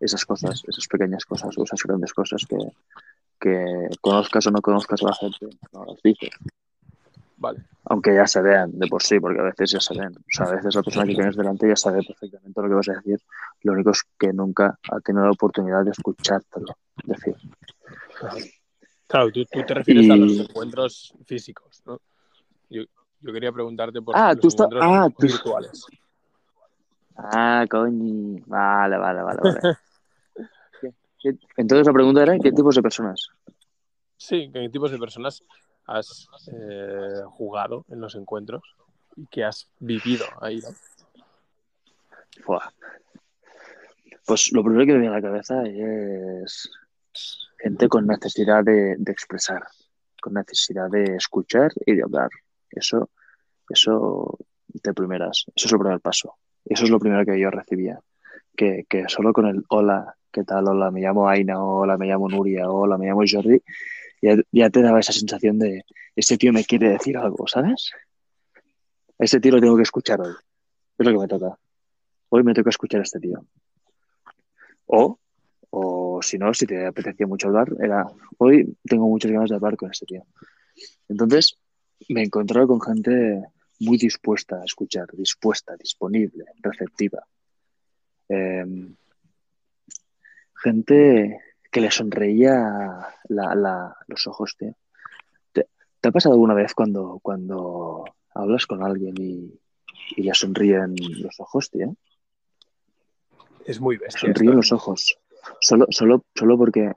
esas 0.00 0.24
cosas, 0.24 0.62
esas 0.66 0.86
pequeñas 0.86 1.24
cosas 1.24 1.56
o 1.56 1.64
esas 1.64 1.82
grandes 1.82 2.12
cosas 2.12 2.44
que, 2.48 2.56
que 3.40 3.88
conozcas 4.00 4.46
o 4.46 4.50
no 4.50 4.60
conozcas 4.60 5.02
a 5.02 5.06
la 5.06 5.14
gente, 5.14 5.56
no 5.72 5.84
las 5.84 6.02
dices. 6.02 6.30
Vale. 7.36 7.64
Aunque 7.84 8.14
ya 8.14 8.26
se 8.26 8.42
vean 8.42 8.78
de 8.78 8.86
por 8.86 9.02
sí, 9.02 9.18
porque 9.18 9.40
a 9.40 9.44
veces 9.44 9.70
ya 9.70 9.80
se 9.80 9.98
ven. 9.98 10.14
O 10.14 10.22
sea, 10.28 10.46
a 10.46 10.54
veces 10.56 10.74
la 10.74 10.82
persona 10.82 11.06
que 11.06 11.14
tienes 11.14 11.36
delante 11.36 11.66
ya 11.66 11.76
sabe 11.76 12.02
perfectamente 12.02 12.60
lo 12.60 12.68
que 12.68 12.74
vas 12.74 12.88
a 12.90 12.92
decir. 12.92 13.18
Lo 13.62 13.72
único 13.72 13.90
es 13.90 14.02
que 14.18 14.32
nunca 14.32 14.78
ha 14.90 15.00
tenido 15.00 15.24
la 15.24 15.32
oportunidad 15.32 15.82
de 15.84 15.90
escuchártelo 15.90 16.76
decir. 17.04 17.36
Claro, 19.10 19.30
tú, 19.32 19.44
tú 19.44 19.62
te 19.66 19.74
refieres 19.74 20.08
a 20.08 20.14
los 20.16 20.38
encuentros 20.38 21.12
físicos, 21.26 21.82
¿no? 21.84 22.00
Yo, 22.68 22.82
yo 23.20 23.32
quería 23.32 23.50
preguntarte 23.50 24.00
por 24.00 24.16
Ah, 24.16 24.34
los 24.34 24.40
tú 24.40 24.48
encuentros 24.52 24.84
ah, 24.86 25.08
tú- 25.10 25.26
virtuales. 25.26 25.84
Ah, 27.16 27.66
coño. 27.68 28.40
Vale, 28.46 28.96
vale, 28.96 29.22
vale, 29.22 29.40
vale. 29.42 29.60
¿Qué- 30.80 30.94
qué- 31.18 31.36
Entonces 31.56 31.86
la 31.88 31.92
pregunta 31.92 32.22
era, 32.22 32.38
¿qué 32.38 32.52
tipos 32.52 32.76
de 32.76 32.82
personas? 32.82 33.28
Sí, 34.16 34.48
¿qué 34.52 34.68
tipos 34.68 34.90
de 34.92 34.98
personas 34.98 35.42
has 35.86 36.28
eh, 36.52 37.22
jugado 37.26 37.84
en 37.88 38.00
los 38.00 38.14
encuentros 38.14 38.62
y 39.16 39.26
que 39.26 39.42
has 39.42 39.68
vivido 39.80 40.24
ahí? 40.40 40.60
¿no? 40.60 40.68
Pues 44.24 44.52
lo 44.52 44.62
primero 44.62 44.86
que 44.86 44.92
me 44.92 45.00
viene 45.00 45.14
a 45.14 45.18
la 45.18 45.22
cabeza 45.22 45.62
es 45.64 46.70
gente 47.62 47.88
con 47.88 48.06
necesidad 48.06 48.64
de, 48.64 48.92
expresar, 49.06 49.62
con 50.20 50.34
necesidad 50.34 50.88
de 50.90 51.16
escuchar 51.16 51.70
y 51.86 51.94
de 51.94 52.02
hablar. 52.02 52.30
Eso, 52.70 53.10
eso 53.68 54.38
de 54.68 54.94
primeras, 54.94 55.44
eso 55.54 55.66
es 55.66 55.72
el 55.72 55.78
primer 55.78 56.00
paso. 56.00 56.36
Eso 56.64 56.84
es 56.84 56.90
lo 56.90 56.98
primero 56.98 57.24
que 57.24 57.38
yo 57.38 57.50
recibía. 57.50 58.00
Que, 58.56 58.84
solo 59.08 59.32
con 59.32 59.46
el 59.46 59.64
hola, 59.68 60.14
¿qué 60.30 60.44
tal? 60.44 60.68
Hola, 60.68 60.90
me 60.90 61.00
llamo 61.00 61.28
Aina, 61.28 61.62
hola, 61.62 61.96
me 61.96 62.06
llamo 62.06 62.28
Nuria, 62.28 62.70
hola, 62.70 62.98
me 62.98 63.06
llamo 63.06 63.22
Jordi, 63.26 63.62
ya, 64.20 64.70
te 64.70 64.82
daba 64.82 65.00
esa 65.00 65.12
sensación 65.12 65.58
de 65.58 65.84
ese 66.14 66.36
tío 66.36 66.52
me 66.52 66.64
quiere 66.64 66.90
decir 66.90 67.16
algo, 67.16 67.46
¿sabes? 67.46 67.92
A 69.18 69.24
ese 69.24 69.40
tío 69.40 69.52
lo 69.52 69.60
tengo 69.60 69.76
que 69.76 69.82
escuchar 69.82 70.20
hoy. 70.20 70.34
Es 70.98 71.06
lo 71.06 71.12
que 71.12 71.18
me 71.18 71.28
toca. 71.28 71.58
Hoy 72.28 72.42
me 72.42 72.52
toca 72.52 72.70
escuchar 72.70 73.00
a 73.00 73.04
este 73.04 73.20
tío. 73.20 73.42
O, 74.86 75.18
o 75.70 76.20
si 76.22 76.38
no, 76.38 76.52
si 76.52 76.66
te 76.66 76.86
apetecía 76.86 77.26
mucho 77.26 77.48
hablar, 77.48 77.68
era 77.80 78.04
hoy 78.38 78.76
tengo 78.84 79.08
muchas 79.08 79.30
ganas 79.30 79.50
de 79.50 79.56
hablar 79.56 79.76
con 79.76 79.90
este 79.90 80.06
tío. 80.06 80.24
Entonces, 81.08 81.56
me 82.08 82.22
encontraba 82.22 82.66
con 82.66 82.80
gente 82.80 83.44
muy 83.80 83.96
dispuesta 83.96 84.56
a 84.56 84.64
escuchar, 84.64 85.06
dispuesta, 85.12 85.76
disponible, 85.76 86.44
receptiva. 86.62 87.24
Eh, 88.28 88.64
gente 90.62 91.40
que 91.70 91.80
le 91.80 91.90
sonreía 91.90 93.08
la, 93.28 93.54
la, 93.54 93.96
los 94.08 94.26
ojos, 94.26 94.56
tío. 94.58 94.74
¿Te, 95.52 95.68
te 96.00 96.08
ha 96.08 96.12
pasado 96.12 96.34
alguna 96.34 96.54
vez 96.54 96.74
cuando, 96.74 97.20
cuando 97.22 98.04
hablas 98.34 98.66
con 98.66 98.82
alguien 98.82 99.14
y, 99.18 99.60
y 100.16 100.22
le 100.22 100.34
sonríen 100.34 100.94
los 101.22 101.38
ojos, 101.40 101.70
tío? 101.70 101.94
Es 103.64 103.80
muy 103.80 103.96
bestia. 103.96 104.20
Sonríen 104.20 104.50
esto. 104.50 104.56
los 104.56 104.72
ojos. 104.72 105.19
Solo, 105.60 105.86
solo, 105.90 106.24
solo 106.34 106.56
porque 106.58 106.92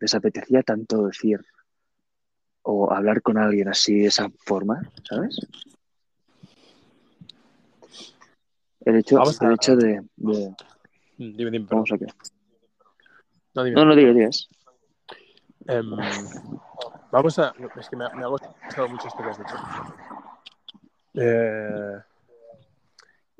les 0.00 0.14
apetecía 0.14 0.62
tanto 0.62 1.06
decir 1.06 1.40
o 2.62 2.92
hablar 2.92 3.22
con 3.22 3.38
alguien 3.38 3.68
así 3.68 4.00
de 4.00 4.06
esa 4.06 4.28
forma, 4.44 4.80
¿sabes? 5.08 5.38
El 8.84 8.96
hecho, 8.96 9.20
el 9.40 9.52
hecho 9.52 9.76
de, 9.76 10.02
de- 10.16 10.54
Dime, 11.16 11.50
dime. 11.50 11.66
Vamos 11.68 11.90
a 11.92 11.98
qué. 11.98 12.06
No, 13.54 13.64
dime. 13.64 13.76
No, 13.76 13.84
no 13.86 13.96
digas, 13.96 14.14
digas. 14.14 14.48
Em, 15.66 15.90
vamos 17.10 17.38
a. 17.38 17.54
Es 17.76 17.88
que 17.88 17.96
me 17.96 18.04
ha, 18.06 18.10
me 18.10 18.22
ha 18.24 18.28
gustado 18.28 18.88
mucho 18.88 19.08
esto 19.08 19.22
que 19.22 19.28
has 19.30 19.38
dicho. 19.38 19.56
Eh, 21.14 21.98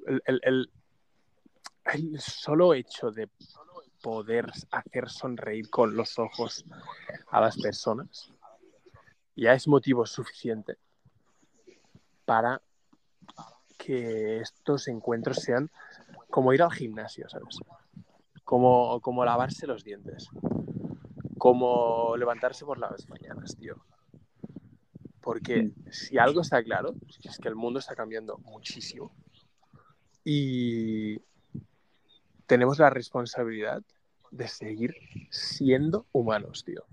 el, 0.07 0.23
el- 0.27 0.41
el- 0.43 0.71
el 1.95 2.21
solo 2.21 2.75
hecho 2.75 3.11
de 3.11 3.29
poder 4.03 4.51
hacer 4.71 5.09
sonreír 5.09 5.71
con 5.71 5.97
los 5.97 6.19
ojos 6.19 6.65
a 7.29 7.41
las 7.41 7.57
personas 7.57 8.33
ya 9.37 9.53
es 9.53 9.69
motivo 9.69 10.05
suficiente 10.07 10.77
para 12.25 12.61
que 13.77 14.41
estos 14.41 14.89
encuentros 14.89 15.39
sean 15.39 15.71
como 16.31 16.53
ir 16.53 16.63
al 16.63 16.73
gimnasio, 16.73 17.29
¿sabes? 17.29 17.59
Como, 18.45 19.01
como 19.01 19.25
lavarse 19.25 19.67
los 19.67 19.85
dientes 19.85 20.29
como 21.39 22.17
levantarse 22.17 22.65
por 22.67 22.79
las 22.79 23.09
mañanas, 23.09 23.57
tío. 23.57 23.77
Porque 25.23 25.71
si 25.91 26.19
algo 26.19 26.43
está 26.43 26.63
claro, 26.63 26.95
es 27.23 27.39
que 27.39 27.49
el 27.49 27.55
mundo 27.55 27.79
está 27.79 27.95
cambiando 27.95 28.39
muchísimo. 28.39 29.15
Y 30.25 31.19
tenemos 32.49 32.79
la 32.79 32.91
responsabilidad 32.91 33.83
de 34.31 34.49
seguir 34.49 34.97
siendo 35.31 36.07
humanos, 36.13 36.65
tío. 36.65 36.85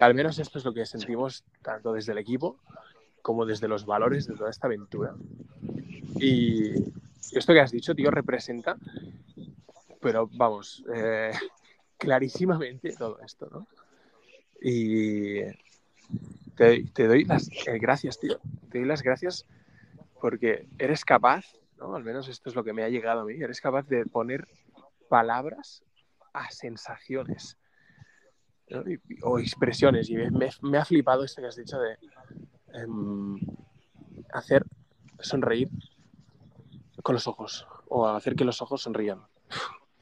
Al 0.00 0.14
menos 0.14 0.38
esto 0.38 0.58
es 0.58 0.64
lo 0.64 0.74
que 0.74 0.84
sentimos 0.84 1.44
tanto 1.62 1.92
desde 1.92 2.12
el 2.12 2.18
equipo 2.18 2.58
como 3.22 3.46
desde 3.46 3.68
los 3.68 3.86
valores 3.86 4.26
de 4.26 4.34
toda 4.34 4.50
esta 4.50 4.66
aventura. 4.66 5.14
Y 6.16 6.74
esto 7.32 7.52
que 7.52 7.60
has 7.60 7.70
dicho, 7.70 7.94
tío, 7.94 8.10
representa, 8.10 8.76
pero 10.02 10.28
vamos, 10.32 10.84
eh, 10.94 11.32
clarísimamente 11.96 12.92
todo 12.96 13.20
esto, 13.20 13.48
¿no? 13.50 13.66
Y 14.60 15.42
te, 16.56 16.84
te 16.92 17.06
doy 17.06 17.24
las 17.24 17.48
eh, 17.66 17.78
gracias, 17.78 18.18
tío. 18.18 18.40
Te 18.68 18.78
doy 18.78 18.86
las 18.86 19.02
gracias 19.02 19.46
porque 20.20 20.66
eres 20.78 21.04
capaz, 21.04 21.44
¿no? 21.78 21.94
Al 21.94 22.04
menos 22.04 22.28
esto 22.28 22.48
es 22.48 22.54
lo 22.56 22.64
que 22.64 22.72
me 22.72 22.82
ha 22.84 22.88
llegado 22.88 23.20
a 23.20 23.24
mí, 23.24 23.34
eres 23.34 23.60
capaz 23.60 23.86
de 23.86 24.04
poner 24.06 24.46
palabras 25.08 25.82
a 26.32 26.50
sensaciones 26.50 27.56
¿no? 28.68 28.82
Y- 28.90 28.98
o 29.22 29.38
expresiones. 29.38 30.08
Y 30.08 30.16
me, 30.62 30.78
ha 30.78 30.84
flipado 30.84 31.24
esto 31.24 31.42
que 31.42 31.48
has 31.48 31.56
dicho 31.56 31.78
de 31.78 31.98
em, 32.72 33.38
hacer 34.32 34.64
sonreír 35.20 35.68
con 37.02 37.14
los 37.14 37.26
ojos 37.28 37.66
o 37.88 38.06
hacer 38.08 38.34
que 38.34 38.44
los 38.44 38.60
ojos 38.62 38.82
sonrían. 38.82 39.20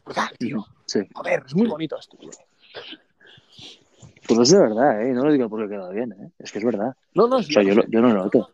Brutal, 0.04 0.30
tío. 0.38 0.64
Sí. 0.86 1.00
Joder, 1.14 1.42
es 1.46 1.54
muy 1.54 1.66
bonito 1.66 1.98
esto, 1.98 2.16
tío. 2.16 2.30
Pues 4.28 4.38
es 4.40 4.50
de 4.52 4.58
verdad, 4.60 5.02
¿eh? 5.02 5.12
No 5.12 5.24
lo 5.24 5.32
digo 5.32 5.48
porque 5.48 5.68
queda 5.68 5.90
bien, 5.90 6.12
¿eh? 6.12 6.30
Es 6.38 6.52
que 6.52 6.58
es 6.58 6.64
verdad. 6.64 6.96
No, 7.14 7.26
no, 7.26 7.38
es 7.38 7.48
O 7.48 7.52
sea, 7.52 7.62
yo, 7.62 7.74
lo- 7.74 7.86
yo 7.88 8.00
no 8.00 8.08
lo 8.08 8.24
noto. 8.24 8.50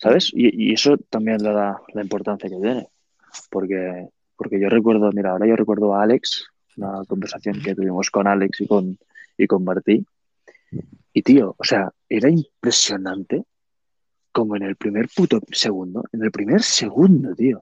¿Sabes? 0.00 0.30
Y, 0.32 0.72
eso 0.72 0.96
también 1.10 1.42
le 1.42 1.52
da 1.52 1.80
la 1.92 2.02
importancia 2.02 2.48
que 2.48 2.56
tiene. 2.56 2.88
Porque, 3.50 4.08
porque 4.36 4.58
yo 4.58 4.68
recuerdo, 4.68 5.10
mira, 5.12 5.32
ahora 5.32 5.46
yo 5.46 5.56
recuerdo 5.56 5.94
a 5.94 6.02
Alex, 6.02 6.46
una 6.78 7.04
conversación 7.06 7.60
que 7.62 7.74
tuvimos 7.74 8.10
con 8.10 8.26
Alex 8.26 8.62
y 8.62 8.66
con, 8.66 8.98
y 9.36 9.46
con 9.46 9.62
Martí. 9.62 10.04
Y 11.12 11.22
tío, 11.22 11.54
o 11.58 11.64
sea, 11.64 11.90
era 12.08 12.30
impresionante 12.30 13.44
como 14.32 14.56
en 14.56 14.62
el 14.62 14.76
primer 14.76 15.08
puto 15.14 15.40
segundo, 15.50 16.04
en 16.12 16.22
el 16.22 16.30
primer 16.30 16.62
segundo, 16.62 17.34
tío. 17.34 17.60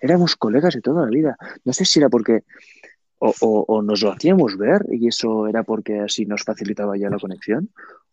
Éramos 0.00 0.36
colegas 0.36 0.74
de 0.74 0.82
toda 0.82 1.04
la 1.04 1.10
vida. 1.10 1.36
No 1.64 1.72
sé 1.72 1.84
si 1.84 1.98
era 1.98 2.08
porque 2.08 2.44
o- 3.18 3.64
o 3.66 3.82
nos 3.82 4.02
lo 4.02 4.12
hacíamos 4.12 4.56
ver 4.56 4.86
y 4.90 5.08
eso 5.08 5.46
era 5.48 5.62
porque 5.64 6.00
así 6.00 6.24
nos 6.24 6.42
facilitaba 6.44 6.96
ya 6.96 7.10
la 7.10 7.18
conexión, 7.18 7.70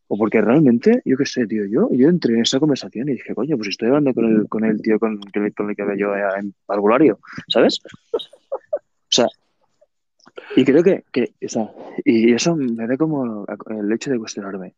o 0.07 0.17
porque 0.17 0.41
realmente, 0.41 1.01
yo 1.05 1.17
qué 1.17 1.25
sé, 1.25 1.45
tío, 1.47 1.65
yo, 1.65 1.89
yo 1.91 2.07
entré 2.07 2.33
en 2.33 2.41
esa 2.41 2.59
conversación 2.59 3.09
y 3.09 3.13
dije, 3.13 3.35
coño, 3.35 3.57
pues 3.57 3.69
estoy 3.69 3.89
hablando 3.89 4.13
con 4.13 4.25
el, 4.25 4.47
con 4.47 4.63
el 4.63 4.81
tío 4.81 4.99
con, 4.99 5.19
con 5.19 5.45
el, 5.45 5.53
con 5.53 5.75
que 5.75 5.81
había 5.81 5.97
yo 5.97 6.15
eh, 6.15 6.23
en 6.39 6.53
parvulario, 6.65 7.19
¿sabes? 7.49 7.79
O 8.13 8.19
sea, 9.09 9.27
y 10.55 10.63
creo 10.63 10.83
que, 10.83 11.03
que 11.11 11.33
o 11.45 11.49
sea, 11.49 11.71
y 12.05 12.31
eso 12.33 12.55
me 12.55 12.87
da 12.87 12.95
como 12.95 13.45
el 13.69 13.91
hecho 13.91 14.11
de 14.11 14.19
cuestionarme, 14.19 14.75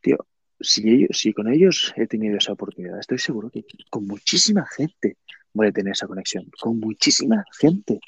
tío, 0.00 0.18
si, 0.60 0.88
ellos, 0.88 1.18
si 1.18 1.32
con 1.32 1.48
ellos 1.48 1.92
he 1.96 2.06
tenido 2.06 2.36
esa 2.36 2.52
oportunidad, 2.52 2.98
estoy 2.98 3.18
seguro 3.18 3.50
que 3.50 3.64
con 3.90 4.06
muchísima 4.06 4.66
gente 4.76 5.16
voy 5.52 5.68
a 5.68 5.72
tener 5.72 5.92
esa 5.92 6.06
conexión, 6.06 6.50
con 6.60 6.80
muchísima 6.80 7.44
gente. 7.58 8.00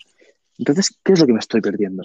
Entonces, 0.59 0.99
¿qué 1.03 1.13
es 1.13 1.21
lo 1.21 1.27
que 1.27 1.33
me 1.33 1.39
estoy 1.39 1.61
perdiendo? 1.61 2.05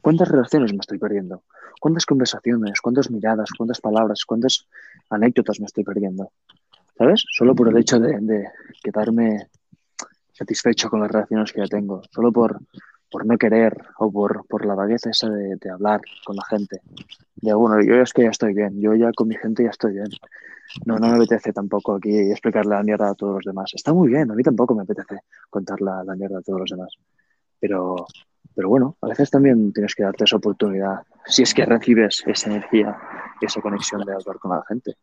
¿Cuántas 0.00 0.28
relaciones 0.28 0.72
me 0.72 0.78
estoy 0.80 0.98
perdiendo? 0.98 1.42
¿Cuántas 1.80 2.06
conversaciones, 2.06 2.80
cuántas 2.80 3.10
miradas, 3.10 3.50
cuántas 3.56 3.80
palabras, 3.80 4.24
cuántas 4.24 4.66
anécdotas 5.10 5.60
me 5.60 5.66
estoy 5.66 5.84
perdiendo? 5.84 6.32
¿Sabes? 6.96 7.24
Solo 7.30 7.54
por 7.54 7.68
el 7.68 7.76
hecho 7.76 8.00
de, 8.00 8.18
de 8.20 8.48
quedarme 8.82 9.48
satisfecho 10.32 10.88
con 10.88 11.00
las 11.00 11.10
relaciones 11.10 11.52
que 11.52 11.60
ya 11.60 11.66
tengo, 11.66 12.02
solo 12.10 12.32
por, 12.32 12.60
por 13.10 13.26
no 13.26 13.36
querer 13.36 13.76
o 13.98 14.10
por, 14.10 14.46
por 14.46 14.64
la 14.64 14.74
vagueza 14.74 15.10
esa 15.10 15.28
de, 15.28 15.56
de 15.56 15.70
hablar 15.70 16.00
con 16.24 16.36
la 16.36 16.44
gente. 16.44 16.80
De 17.36 17.54
bueno, 17.54 17.82
yo 17.82 18.02
es 18.02 18.12
que 18.12 18.22
ya 18.22 18.30
estoy 18.30 18.54
bien, 18.54 18.80
yo 18.80 18.94
ya 18.94 19.12
con 19.12 19.28
mi 19.28 19.36
gente 19.36 19.64
ya 19.64 19.70
estoy 19.70 19.94
bien. 19.94 20.08
No, 20.84 20.98
no 20.98 21.08
me 21.08 21.16
apetece 21.16 21.52
tampoco 21.52 21.96
aquí 21.96 22.16
explicarle 22.30 22.74
la 22.74 22.82
mierda 22.82 23.10
a 23.10 23.14
todos 23.14 23.36
los 23.36 23.44
demás. 23.44 23.70
Está 23.74 23.92
muy 23.92 24.08
bien, 24.08 24.30
a 24.30 24.34
mí 24.34 24.42
tampoco 24.42 24.74
me 24.74 24.82
apetece 24.82 25.20
contar 25.48 25.80
la, 25.80 26.04
la 26.04 26.14
mierda 26.14 26.38
a 26.38 26.42
todos 26.42 26.60
los 26.60 26.70
demás. 26.70 26.92
Pero, 27.58 28.06
pero 28.58 28.70
bueno, 28.70 28.96
a 29.02 29.06
veces 29.06 29.30
también 29.30 29.72
tienes 29.72 29.94
que 29.94 30.02
darte 30.02 30.24
esa 30.24 30.34
oportunidad, 30.34 31.02
si 31.26 31.44
es 31.44 31.54
que 31.54 31.64
recibes 31.64 32.24
esa 32.26 32.50
energía, 32.50 32.98
esa 33.40 33.60
conexión 33.60 34.04
de 34.04 34.12
hablar 34.12 34.40
con 34.40 34.50
la 34.50 34.64
gente. 34.66 34.96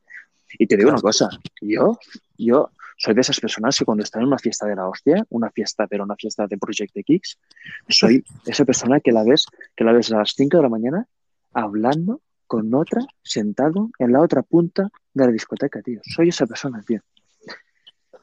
Y 0.60 0.68
te 0.68 0.76
digo 0.76 0.89
una 0.89 0.99
cosa, 0.99 1.30
yo, 1.62 1.97
yo 2.38 2.70
soy 2.97 3.14
de 3.14 3.22
esas 3.22 3.39
personas 3.39 3.80
que 3.80 3.86
cuando 3.86 4.03
están 4.03 4.24
en 4.24 4.28
una 4.28 4.39
fiesta 4.39 4.68
de 4.68 4.76
la 4.76 4.89
hostia, 4.89 5.26
una 5.30 5.49
fiesta, 5.51 5.88
pero 5.88 6.03
una 6.03 6.18
fiesta 6.18 6.47
de 6.47 6.58
Project 6.58 6.97
X, 6.97 7.39
soy 7.88 8.26
esa 8.45 8.66
persona 8.66 8.99
que 8.99 9.14
la 9.14 9.24
ves, 9.24 9.45
que 9.74 9.86
la 9.86 9.93
ves 9.93 10.12
a 10.12 10.18
las 10.18 10.34
5 10.36 10.58
de 10.58 10.64
la 10.64 10.68
mañana 10.68 11.08
hablando 11.53 12.20
con 12.47 12.74
otra, 12.74 13.06
sentado 13.24 13.89
en 13.99 14.12
la 14.12 14.20
otra 14.20 14.43
punta 14.43 14.89
de 15.14 15.28
la 15.28 15.32
discoteca, 15.32 15.82
tío. 15.82 16.01
Soy 16.03 16.28
esa 16.28 16.45
persona, 16.45 16.84
tío. 16.86 16.99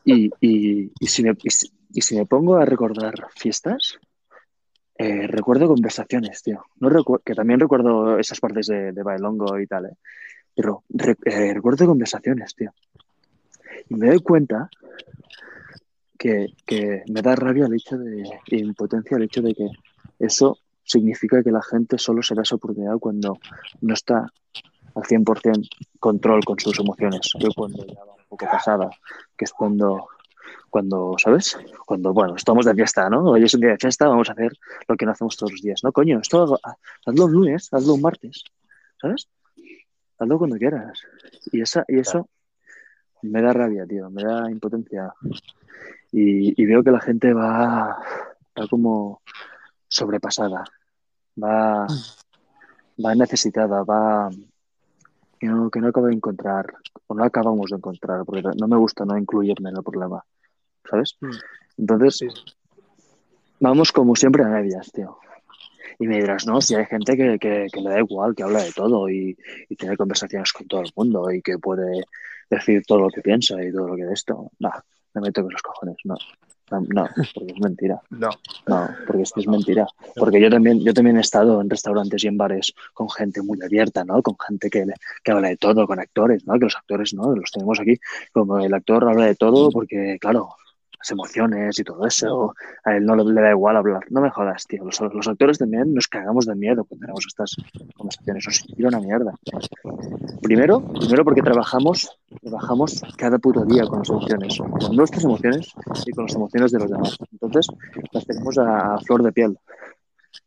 Y, 0.05 0.31
y, 0.43 0.93
y, 1.01 1.07
si, 1.07 1.23
me, 1.23 1.35
y, 1.43 1.49
si, 1.49 1.73
y 1.91 2.03
si 2.03 2.17
me 2.17 2.27
pongo 2.27 2.57
a 2.57 2.67
recordar 2.67 3.15
fiestas, 3.35 3.99
eh, 4.97 5.27
recuerdo 5.27 5.69
conversaciones, 5.69 6.43
tío. 6.43 6.65
No 6.81 6.89
recu 6.89 7.19
que 7.25 7.35
también 7.35 7.61
recuerdo 7.61 8.19
esas 8.19 8.41
partes 8.41 8.67
de, 8.67 8.93
de 8.93 9.03
bailongo 9.03 9.59
y 9.59 9.67
tal, 9.67 9.87
¿eh? 9.87 9.97
Pero 10.55 10.85
re 10.91 11.17
eh, 11.25 11.55
recuerdo 11.55 11.87
conversaciones, 11.87 12.55
tío. 12.55 12.73
Y 13.89 13.95
me 13.95 14.09
doy 14.09 14.21
cuenta 14.21 14.69
que, 16.19 16.53
que, 16.67 17.03
me 17.09 17.23
da 17.23 17.35
rabia 17.35 17.67
el 17.67 17.75
hecho 17.75 17.97
de, 17.99 18.23
y 18.47 18.59
impotencia 18.59 19.17
el 19.17 19.25
hecho 19.25 19.43
de 19.43 19.55
que 19.55 19.69
eso 20.19 20.59
significa 20.85 21.43
que 21.43 21.51
la 21.51 21.63
gente 21.63 21.99
solo 21.99 22.23
se 22.23 22.35
da 22.35 22.43
esa 22.43 22.57
oportunidad 22.57 22.99
cuando 22.99 23.39
no 23.81 23.95
está 23.95 24.27
al 24.95 25.03
100% 25.03 25.69
control 25.99 26.45
con 26.45 26.59
sus 26.59 26.79
emociones, 26.79 27.31
que 27.39 27.49
cuando 27.55 27.85
ya 27.87 28.05
va 28.05 28.13
un 28.13 28.25
poco 28.29 28.47
pasada, 28.47 28.91
que 29.37 29.47
es 29.47 29.53
cuando, 29.53 30.07
cuando, 30.71 31.15
¿sabes? 31.19 31.59
Cuando, 31.87 32.13
bueno, 32.13 32.37
estamos 32.37 32.65
de 32.65 32.75
fiesta, 32.75 33.09
¿no? 33.09 33.25
Hoy 33.25 33.45
es 33.45 33.55
un 33.55 33.61
día 33.61 33.71
de 33.71 33.79
fiesta, 33.79 34.09
vamos 34.09 34.29
a 34.29 34.33
hacer 34.33 34.53
lo 34.89 34.97
que 34.97 35.07
no 35.07 35.13
hacemos 35.13 35.37
todos 35.37 35.53
los 35.53 35.63
días, 35.63 35.81
¿no? 35.83 35.93
Coño, 35.93 36.21
esto 36.21 36.59
hazlo 37.07 37.25
un 37.25 37.33
lunes, 37.33 37.69
hazlo 37.73 37.95
un 37.95 38.03
martes, 38.03 38.45
¿sabes? 39.01 39.29
Hazlo 40.19 40.39
cuando 40.39 40.57
quieras. 40.57 41.03
Y, 41.53 41.61
esa, 41.61 41.85
y 41.89 41.99
eso 41.99 42.29
me 43.23 43.43
da 43.43 43.53
rabia, 43.53 43.87
tío, 43.87 44.11
me 44.11 44.25
da 44.25 44.51
impotencia. 44.51 45.13
Y, 46.11 46.61
y 46.61 46.67
veo 46.67 46.83
que 46.83 46.91
la 46.91 47.01
gente 47.01 47.33
va, 47.33 47.99
va 48.59 48.69
como 48.69 49.23
sobrepasada, 49.89 50.65
va, 51.43 51.87
va 53.05 53.15
necesitada, 53.15 53.83
va 53.85 54.31
que 55.39 55.49
no, 55.49 55.71
que 55.71 55.81
no 55.81 55.89
acabo 55.89 56.07
de 56.07 56.15
encontrar, 56.15 56.73
o 57.09 57.15
no 57.15 57.25
acabamos 57.25 57.71
de 57.71 57.77
encontrar, 57.77 58.25
porque 58.25 58.43
no 58.43 58.69
me 58.69 58.77
gusta 58.77 59.05
no 59.05 59.19
incluirme 59.19 59.71
en 59.71 59.77
el 59.77 59.83
problema, 59.83 60.25
¿sabes? 60.89 61.19
Entonces, 61.77 62.17
sí. 62.17 62.29
vamos 63.61 63.93
como 63.93 64.15
siempre 64.17 64.45
a 64.45 64.49
medias, 64.49 64.91
tío. 64.93 65.19
Y 65.99 66.07
me 66.07 66.21
dirás, 66.21 66.47
no, 66.47 66.61
si 66.61 66.75
hay 66.75 66.87
gente 66.87 67.17
que, 67.17 67.39
que, 67.39 67.67
que 67.73 67.81
le 67.81 67.91
da 67.91 67.99
igual, 67.99 68.35
que 68.35 68.43
habla 68.43 68.63
de 68.63 68.73
todo 68.73 69.09
y, 69.09 69.37
y, 69.69 69.77
tiene 69.77 69.97
conversaciones 69.97 70.53
con 70.53 70.67
todo 70.67 70.81
el 70.81 70.91
mundo 70.97 71.31
y 71.31 71.43
que 71.43 71.59
puede 71.59 72.05
decir 72.51 72.83
todo 72.87 73.01
lo 73.01 73.09
que 73.09 73.21
piensa 73.21 73.63
y 73.63 73.71
todo 73.73 73.89
lo 73.89 73.97
que 73.97 74.05
de 74.05 74.15
esto. 74.15 74.51
No, 74.59 74.71
me 75.15 75.21
meto 75.21 75.43
con 75.43 75.53
los 75.53 75.63
cojones, 75.63 75.97
no. 76.05 76.17
No, 76.71 77.09
porque 77.35 77.53
es 77.53 77.61
mentira. 77.61 78.01
No. 78.11 78.31
No, 78.67 78.89
porque 79.07 79.23
es 79.23 79.33
que 79.33 79.41
es 79.41 79.47
mentira. 79.47 79.87
Porque 80.17 80.41
yo 80.41 80.49
también, 80.51 80.81
yo 80.81 80.95
también 80.95 81.17
he 81.19 81.21
estado 81.21 81.61
en 81.61 81.69
restaurantes 81.69 82.25
y 82.25 82.29
en 82.29 82.39
bares 82.39 82.73
con 82.95 83.11
gente 83.11 83.43
muy 83.43 83.59
abierta, 83.63 84.05
¿no? 84.05 84.23
Con 84.23 84.37
gente 84.39 84.71
que, 84.71 84.87
que 85.23 85.33
habla 85.33 85.49
de 85.49 85.57
todo, 85.57 85.87
con 85.87 86.01
actores, 86.01 86.47
¿no? 86.47 86.55
Que 86.55 86.65
los 86.65 86.77
actores, 86.77 87.13
¿no? 87.15 87.35
Los 87.37 87.51
tenemos 87.51 87.79
aquí. 87.79 87.99
Como 88.33 88.59
el 88.59 88.73
actor 88.73 89.05
habla 89.09 89.27
de 89.27 89.35
todo 89.35 89.71
porque, 89.71 90.17
claro, 90.21 90.55
las 91.03 91.11
emociones 91.11 91.79
y 91.81 91.83
todo 91.83 92.07
eso, 92.07 92.55
a 92.85 92.97
él 92.97 93.05
no 93.05 93.17
le, 93.17 93.41
da 93.41 93.51
igual 93.51 93.77
hablar. 93.77 94.05
No 94.11 94.21
me 94.21 94.31
jodas, 94.31 94.65
tío. 94.69 94.85
Los, 94.85 95.01
los, 95.01 95.27
actores 95.27 95.59
también 95.59 95.93
nos 95.93 96.07
cagamos 96.07 96.47
de 96.47 96.55
miedo 96.55 96.85
cuando 96.85 97.07
tenemos 97.07 97.27
estas 97.27 97.57
conversaciones. 97.97 98.47
Nos 98.47 98.67
tira 98.77 98.89
una 98.89 99.01
mierda. 99.01 99.35
Primero, 100.43 100.81
primero 100.81 101.25
porque 101.25 101.43
trabajamos, 101.43 102.17
trabajamos 102.41 103.03
cada 103.19 103.39
puto 103.39 103.65
día 103.65 103.85
con 103.85 103.99
las 103.99 104.11
emociones, 104.11 104.59
con 104.59 104.97
nuestras 104.97 105.25
emociones 105.25 105.73
y 106.07 106.13
con 106.13 106.27
las 106.27 106.35
emociones 106.37 106.71
de 106.71 106.79
los 106.79 106.91
demás. 106.91 107.17
Entonces, 107.33 107.67
las 108.13 108.25
tenemos 108.25 108.59
a, 108.59 108.95
a 108.95 108.99
flor 109.01 109.25
de 109.25 109.33
piel. 109.33 109.59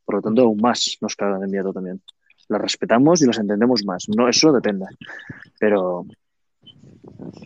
Por 0.06 0.16
lo 0.16 0.22
tanto, 0.22 0.44
aún 0.44 0.62
más 0.62 0.98
nos 1.02 1.18
cagan 1.18 1.42
de 1.42 1.48
miedo 1.48 1.74
también. 1.74 2.02
Las 2.48 2.62
respetamos 2.62 3.22
y 3.22 3.26
las 3.26 3.40
entendemos 3.40 3.84
más. 3.84 4.08
No, 4.16 4.30
eso 4.30 4.54
depende. 4.54 4.86
Pero, 5.60 6.06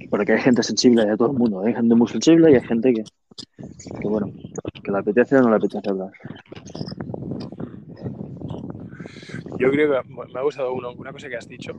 porque 0.10 0.34
hay 0.34 0.42
gente 0.42 0.64
sensible 0.64 1.06
de 1.06 1.18
todo 1.18 1.32
el 1.32 1.38
mundo, 1.38 1.62
hay 1.62 1.74
gente 1.74 1.96
muy 1.96 2.08
sensible 2.08 2.52
y 2.52 2.56
hay 2.56 2.62
gente 2.62 2.94
que, 2.94 3.04
que 4.02 4.08
bueno, 4.08 4.32
que 4.84 4.92
le 4.92 4.98
apetece 4.98 5.38
o 5.38 5.42
no 5.42 5.50
le 5.50 5.56
apetece 5.58 5.90
hablar. 5.90 6.12
Yo 9.58 9.72
creo 9.72 10.02
que 10.02 10.10
me 10.10 10.40
ha 10.40 10.44
gustado 10.44 10.74
uno, 10.74 10.92
una 10.94 11.12
cosa 11.12 11.28
que 11.28 11.36
has 11.36 11.48
dicho 11.48 11.74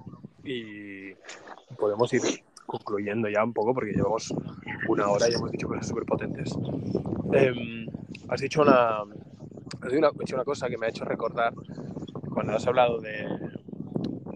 y 0.44 1.12
podemos 1.78 2.12
ir 2.12 2.22
concluyendo 2.66 3.28
ya 3.28 3.42
un 3.42 3.52
poco 3.52 3.74
porque 3.74 3.92
llevamos 3.92 4.32
una 4.88 5.08
hora 5.08 5.28
y 5.28 5.34
hemos 5.34 5.50
dicho 5.50 5.66
cosas 5.66 5.88
súper 5.88 6.04
potentes. 6.04 6.54
Eh, 7.32 7.86
has 8.28 8.40
dicho 8.40 8.62
una, 8.62 8.98
has 9.00 9.92
dicho 10.18 10.34
una, 10.36 10.44
cosa 10.44 10.68
que 10.68 10.78
me 10.78 10.86
ha 10.86 10.88
hecho 10.90 11.04
recordar 11.04 11.52
cuando 12.32 12.54
has 12.54 12.66
hablado 12.66 13.00
de, 13.00 13.26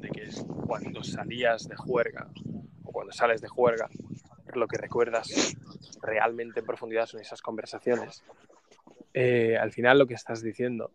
de 0.00 0.08
que 0.08 0.28
cuando 0.66 1.04
salías 1.04 1.68
de 1.68 1.76
juerga 1.76 2.28
sales 3.16 3.40
de 3.40 3.48
juerga, 3.48 3.88
lo 4.54 4.66
que 4.66 4.78
recuerdas 4.78 5.56
realmente 6.02 6.60
en 6.60 6.66
profundidad 6.66 7.06
son 7.06 7.20
esas 7.20 7.42
conversaciones. 7.42 8.22
Eh, 9.12 9.56
al 9.56 9.72
final 9.72 9.98
lo 9.98 10.06
que 10.06 10.14
estás 10.14 10.42
diciendo, 10.42 10.90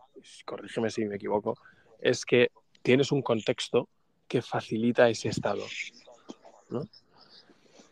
corrígeme 0.45 0.89
si 0.89 1.05
me 1.05 1.15
equivoco, 1.15 1.57
es 1.99 2.25
que 2.25 2.51
tienes 2.81 3.11
un 3.11 3.21
contexto 3.21 3.89
que 4.27 4.41
facilita 4.41 5.09
ese 5.09 5.29
estado. 5.29 5.63
¿no? 6.69 6.83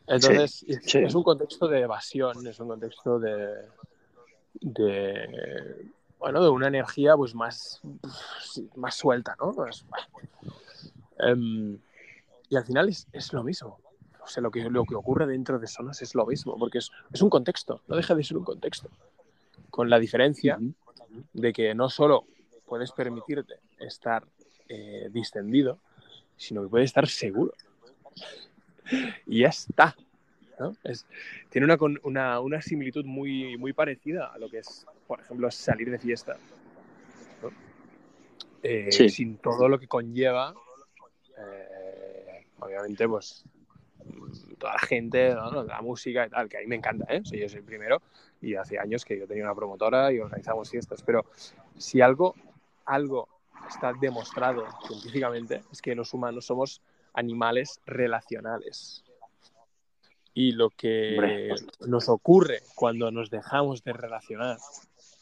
Entonces, 0.08 0.52
sí, 0.52 0.74
sí. 0.84 1.00
es 1.00 1.16
un 1.16 1.24
contexto 1.24 1.68
de 1.68 1.82
evasión, 1.82 2.46
es 2.48 2.60
un 2.60 2.68
contexto 2.68 3.20
de, 3.20 3.66
de 4.62 5.92
bueno, 6.20 6.42
de 6.42 6.50
una 6.50 6.68
energía 6.68 7.16
pues 7.16 7.36
más, 7.36 7.82
más 8.76 8.96
suelta, 8.96 9.36
¿no? 9.40 9.54
Pues, 9.54 9.86
um, 11.20 11.78
y 12.50 12.56
al 12.56 12.66
final 12.66 12.90
es, 12.90 13.08
es, 13.12 13.34
lo 13.34 13.44
mismo 13.44 13.80
o 14.28 14.30
sea, 14.30 14.44
lo 14.44 14.52
que, 14.52 14.70
lo 14.70 14.84
que 14.84 14.94
ocurre 14.94 15.26
dentro 15.26 15.58
de 15.58 15.68
Sonos 15.68 16.02
es 16.02 16.14
lo 16.14 16.26
mismo, 16.26 16.58
porque 16.60 16.80
es, 16.80 16.92
es 17.14 17.22
un 17.22 17.30
contexto, 17.30 17.82
no 17.88 17.96
deja 17.96 18.14
de 18.14 18.26
ser 18.26 18.36
un 18.36 18.44
contexto. 18.44 18.90
Con 19.70 19.90
la 19.90 20.00
diferencia 20.00 20.60
de 21.32 21.54
que 21.54 21.74
no 21.74 21.90
solo 21.90 22.26
puedes 22.66 22.92
permitirte 22.92 23.56
estar 23.80 24.28
eh, 24.68 25.10
distendido, 25.14 25.80
sino 26.36 26.62
que 26.62 26.68
puedes 26.68 26.90
estar 26.90 27.08
seguro. 27.08 27.54
y 29.26 29.40
ya 29.40 29.48
está. 29.48 29.96
¿no? 30.60 30.76
Es, 30.84 31.06
tiene 31.50 31.64
una, 31.64 31.78
una, 32.04 32.40
una, 32.42 32.62
similitud 32.62 33.06
muy, 33.06 33.56
muy 33.56 33.72
parecida 33.72 34.28
a 34.28 34.38
lo 34.38 34.50
que 34.50 34.58
es, 34.58 34.86
por 35.08 35.22
ejemplo, 35.22 35.50
salir 35.52 35.90
de 35.90 36.00
fiesta. 36.00 36.36
¿no? 37.42 37.52
Eh, 38.62 38.92
sí. 38.92 39.08
Sin 39.08 39.38
todo 39.38 39.70
lo 39.70 39.80
que 39.80 39.88
conlleva, 39.88 40.54
eh, 41.38 42.46
obviamente, 42.60 43.08
pues 43.08 43.46
toda 44.58 44.74
la 44.74 44.80
gente, 44.80 45.34
¿no? 45.34 45.64
la 45.64 45.82
música 45.82 46.26
y 46.26 46.30
tal, 46.30 46.50
que 46.50 46.58
a 46.58 46.60
mí 46.62 46.68
me 46.68 46.76
encanta, 46.76 47.06
¿eh? 47.10 47.22
O 47.22 47.26
sea, 47.26 47.40
yo 47.40 47.50
soy 47.50 47.60
el 47.60 47.66
primero 47.66 48.02
y 48.42 48.56
hace 48.56 48.78
años 48.78 49.06
que 49.06 49.18
yo 49.18 49.28
tenía 49.28 49.44
una 49.44 49.56
promotora 49.56 50.12
y 50.12 50.20
organizamos 50.20 50.70
fiestas, 50.70 51.02
pero 51.04 51.26
si 51.78 52.02
algo, 52.02 52.36
algo 52.86 53.28
está 53.68 53.94
demostrado 53.94 54.66
científicamente 54.88 55.64
es 55.72 55.82
que 55.82 55.96
los 55.96 56.14
humanos 56.14 56.46
somos 56.46 56.82
animales 57.14 57.82
relacionales. 57.86 59.04
Y 60.34 60.52
lo 60.52 60.70
que 60.70 61.50
nos 61.88 62.10
ocurre 62.10 62.62
cuando 62.76 63.10
nos 63.10 63.32
dejamos 63.32 63.84
de 63.84 63.94
relacionar, 63.94 64.58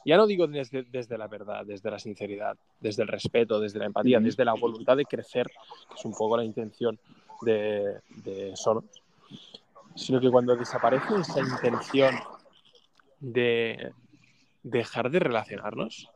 ya 0.06 0.18
no 0.18 0.28
digo 0.28 0.46
desde, 0.46 0.84
desde 0.84 1.18
la 1.18 1.28
verdad, 1.28 1.66
desde 1.66 1.90
la 1.90 2.00
sinceridad, 2.00 2.58
desde 2.82 3.04
el 3.04 3.08
respeto, 3.08 3.62
desde 3.62 3.80
la 3.80 3.86
empatía, 3.86 4.20
desde 4.20 4.44
la 4.44 4.54
voluntad 4.54 4.98
de 4.98 5.06
crecer, 5.06 5.48
que 5.88 5.96
es 5.96 6.04
un 6.04 6.14
poco 6.14 6.36
la 6.36 6.44
intención 6.44 7.00
de, 7.42 8.00
de 8.10 8.56
Sonos, 8.56 8.86
sino 9.96 10.20
que 10.20 10.30
cuando 10.30 10.56
desaparece 10.56 11.16
esa 11.22 11.40
intención 11.40 12.16
de, 13.20 13.94
dejar 14.64 15.10
de 15.10 15.20
relacionarnos, 15.20 16.10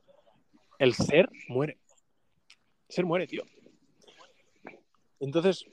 el 0.80 0.93
ser 0.93 1.30
muere. 1.47 1.78
El 2.88 2.95
ser 2.95 3.05
muere, 3.05 3.28
tío. 3.28 3.43
Entonces, 5.20 5.65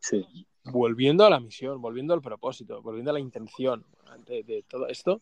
Sí. 0.00 0.46
volviendo 0.64 1.24
a 1.26 1.30
la 1.30 1.40
misión, 1.40 1.80
volviendo 1.82 2.14
al 2.14 2.22
propósito, 2.22 2.80
volviendo 2.82 3.10
a 3.10 3.14
la 3.14 3.20
intención 3.20 3.84
de, 4.26 4.42
de 4.42 4.62
todo 4.62 4.86
esto, 4.88 5.20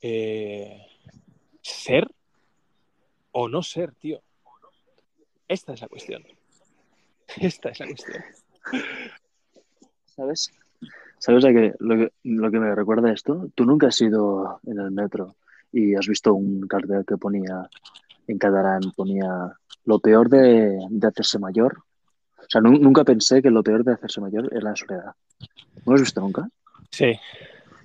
eh, 0.00 0.86
ser 1.62 2.06
o 3.32 3.48
no 3.48 3.62
ser, 3.62 3.94
tío. 3.94 4.22
Esta 5.48 5.72
es 5.72 5.80
la 5.80 5.88
cuestión. 5.88 6.24
Esta 7.36 7.70
es 7.70 7.80
la 7.80 7.86
cuestión. 7.86 8.22
¿Sabes? 10.16 10.50
¿Sabes 11.18 11.44
a 11.44 11.48
qué? 11.52 11.74
Lo, 11.80 11.96
que, 11.96 12.12
lo 12.24 12.50
que 12.50 12.60
me 12.60 12.74
recuerda 12.74 13.12
esto? 13.12 13.48
Tú 13.54 13.64
nunca 13.64 13.88
has 13.88 14.00
ido 14.00 14.60
en 14.66 14.78
el 14.78 14.90
metro 14.90 15.36
y 15.72 15.94
has 15.94 16.06
visto 16.06 16.34
un 16.34 16.66
cartel 16.68 17.04
que 17.06 17.16
ponía 17.16 17.68
en 18.26 18.38
catalán, 18.38 18.80
ponía 18.96 19.52
lo 19.84 19.98
peor 19.98 20.28
de, 20.28 20.78
de 20.90 21.06
hacerse 21.06 21.38
mayor. 21.38 21.78
O 22.38 22.46
sea, 22.48 22.60
nu- 22.60 22.78
nunca 22.78 23.04
pensé 23.04 23.40
que 23.42 23.50
lo 23.50 23.62
peor 23.62 23.84
de 23.84 23.92
hacerse 23.94 24.20
mayor 24.20 24.48
era 24.52 24.70
la 24.70 24.76
soledad. 24.76 25.14
¿No 25.84 25.92
lo 25.92 25.94
has 25.94 26.00
visto 26.02 26.20
nunca? 26.20 26.48
Sí, 26.90 27.12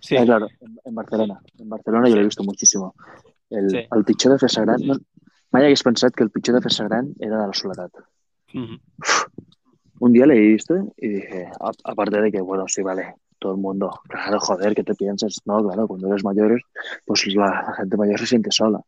sí. 0.01 0.17
Ah, 0.17 0.25
claro, 0.25 0.47
en, 0.59 0.79
en 0.83 0.95
Barcelona. 0.95 1.39
En 1.57 1.69
Barcelona 1.69 2.09
yo 2.09 2.15
lo 2.15 2.21
he 2.21 2.25
visto 2.25 2.43
muchísimo. 2.43 2.93
El, 3.49 3.69
Sí. 3.69 3.77
el 3.91 4.03
pitjor 4.05 4.33
de 4.33 4.39
fer-se 4.39 4.61
gran... 4.61 4.79
No, 4.85 4.95
mai 5.51 5.65
hagués 5.65 5.81
pensat 5.81 6.13
que 6.13 6.21
el 6.23 6.29
pitjor 6.29 6.59
de 6.59 6.61
fer-se 6.61 6.83
gran 6.85 7.07
era 7.19 7.39
de 7.41 7.47
la 7.47 7.53
soledat. 7.57 7.91
Ujú. 8.53 8.77
Un 9.99 10.13
día 10.13 10.25
leí 10.25 10.55
esto 10.55 10.75
y 10.97 11.07
dije, 11.09 11.49
aparte 11.83 12.21
de 12.21 12.31
que, 12.31 12.41
bueno, 12.41 12.65
sí, 12.67 12.81
vale, 12.81 13.15
todo 13.37 13.53
el 13.53 13.57
mundo, 13.59 13.91
claro, 14.07 14.39
joder, 14.39 14.73
¿qué 14.75 14.83
te 14.83 14.95
piensas? 14.95 15.35
No, 15.45 15.63
claro, 15.63 15.87
cuando 15.87 16.07
eres 16.07 16.23
mayor, 16.23 16.61
pues 17.05 17.25
la, 17.27 17.63
la 17.67 17.73
gente 17.75 17.97
mayor 17.97 18.19
se 18.19 18.25
siente 18.27 18.51
sola. 18.51 18.79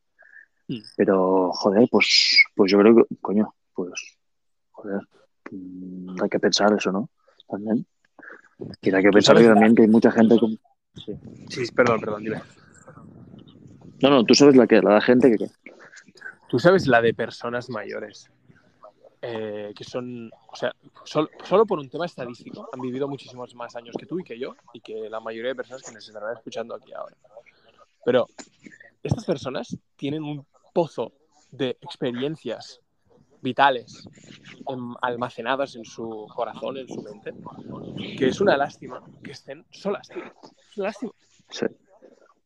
Mm. 0.67 0.79
Pero, 0.95 1.51
joder, 1.53 1.87
pues, 1.91 2.41
pues 2.55 2.71
yo 2.71 2.79
creo 2.79 2.95
que, 2.95 3.15
coño, 3.21 3.53
pues, 3.73 3.91
joder, 4.71 5.01
mm, 5.51 6.21
hay 6.21 6.29
que 6.29 6.39
pensar 6.39 6.73
eso, 6.77 6.91
¿no? 6.91 7.09
También. 7.47 7.85
Y 8.81 8.93
hay 8.93 9.03
que 9.03 9.09
pensar 9.11 9.37
que 9.37 9.45
también 9.45 9.75
que 9.75 9.81
hay 9.83 9.87
mucha 9.87 10.11
gente 10.11 10.35
que... 10.39 10.57
Sí, 11.49 11.63
perdón, 11.75 11.99
perdón, 11.99 12.23
dime. 12.23 12.41
No, 14.01 14.09
no, 14.09 14.23
tú 14.23 14.33
sabes 14.33 14.55
la 14.55 14.67
que, 14.67 14.81
la 14.81 15.01
gente 15.01 15.31
que... 15.31 15.37
que- 15.37 15.51
Tú 16.49 16.59
sabes 16.59 16.85
la 16.85 17.01
de 17.01 17.13
personas 17.13 17.69
mayores 17.69 18.29
eh, 19.21 19.73
que 19.75 19.83
son, 19.83 20.29
o 20.47 20.55
sea, 20.55 20.73
sol- 21.03 21.29
solo 21.43 21.65
por 21.65 21.79
un 21.79 21.89
tema 21.89 22.05
estadístico 22.05 22.69
han 22.73 22.81
vivido 22.81 23.07
muchísimos 23.07 23.53
más 23.55 23.75
años 23.75 23.95
que 23.97 24.05
tú 24.05 24.19
y 24.19 24.23
que 24.23 24.39
yo 24.39 24.55
y 24.73 24.81
que 24.81 25.09
la 25.09 25.19
mayoría 25.19 25.49
de 25.49 25.55
personas 25.55 25.83
que 25.83 25.91
nos 25.91 26.07
estarán 26.07 26.35
escuchando 26.35 26.73
aquí 26.75 26.91
ahora. 26.93 27.15
Pero 28.03 28.27
estas 29.03 29.25
personas 29.25 29.77
tienen 29.95 30.23
un 30.23 30.45
pozo 30.73 31.11
de 31.51 31.77
experiencias 31.81 32.81
vitales 33.41 34.07
em- 34.67 34.95
almacenadas 35.01 35.75
en 35.75 35.85
su 35.85 36.27
corazón, 36.35 36.77
en 36.77 36.87
su 36.87 37.01
mente, 37.01 37.33
que 38.17 38.27
es 38.27 38.39
una 38.41 38.55
lástima 38.57 39.03
que 39.23 39.31
estén 39.31 39.65
solas, 39.71 40.07
tío. 40.07 40.23
Es 40.71 40.77
una 40.77 40.87
lástima. 40.87 41.11
Sí. 41.49 41.65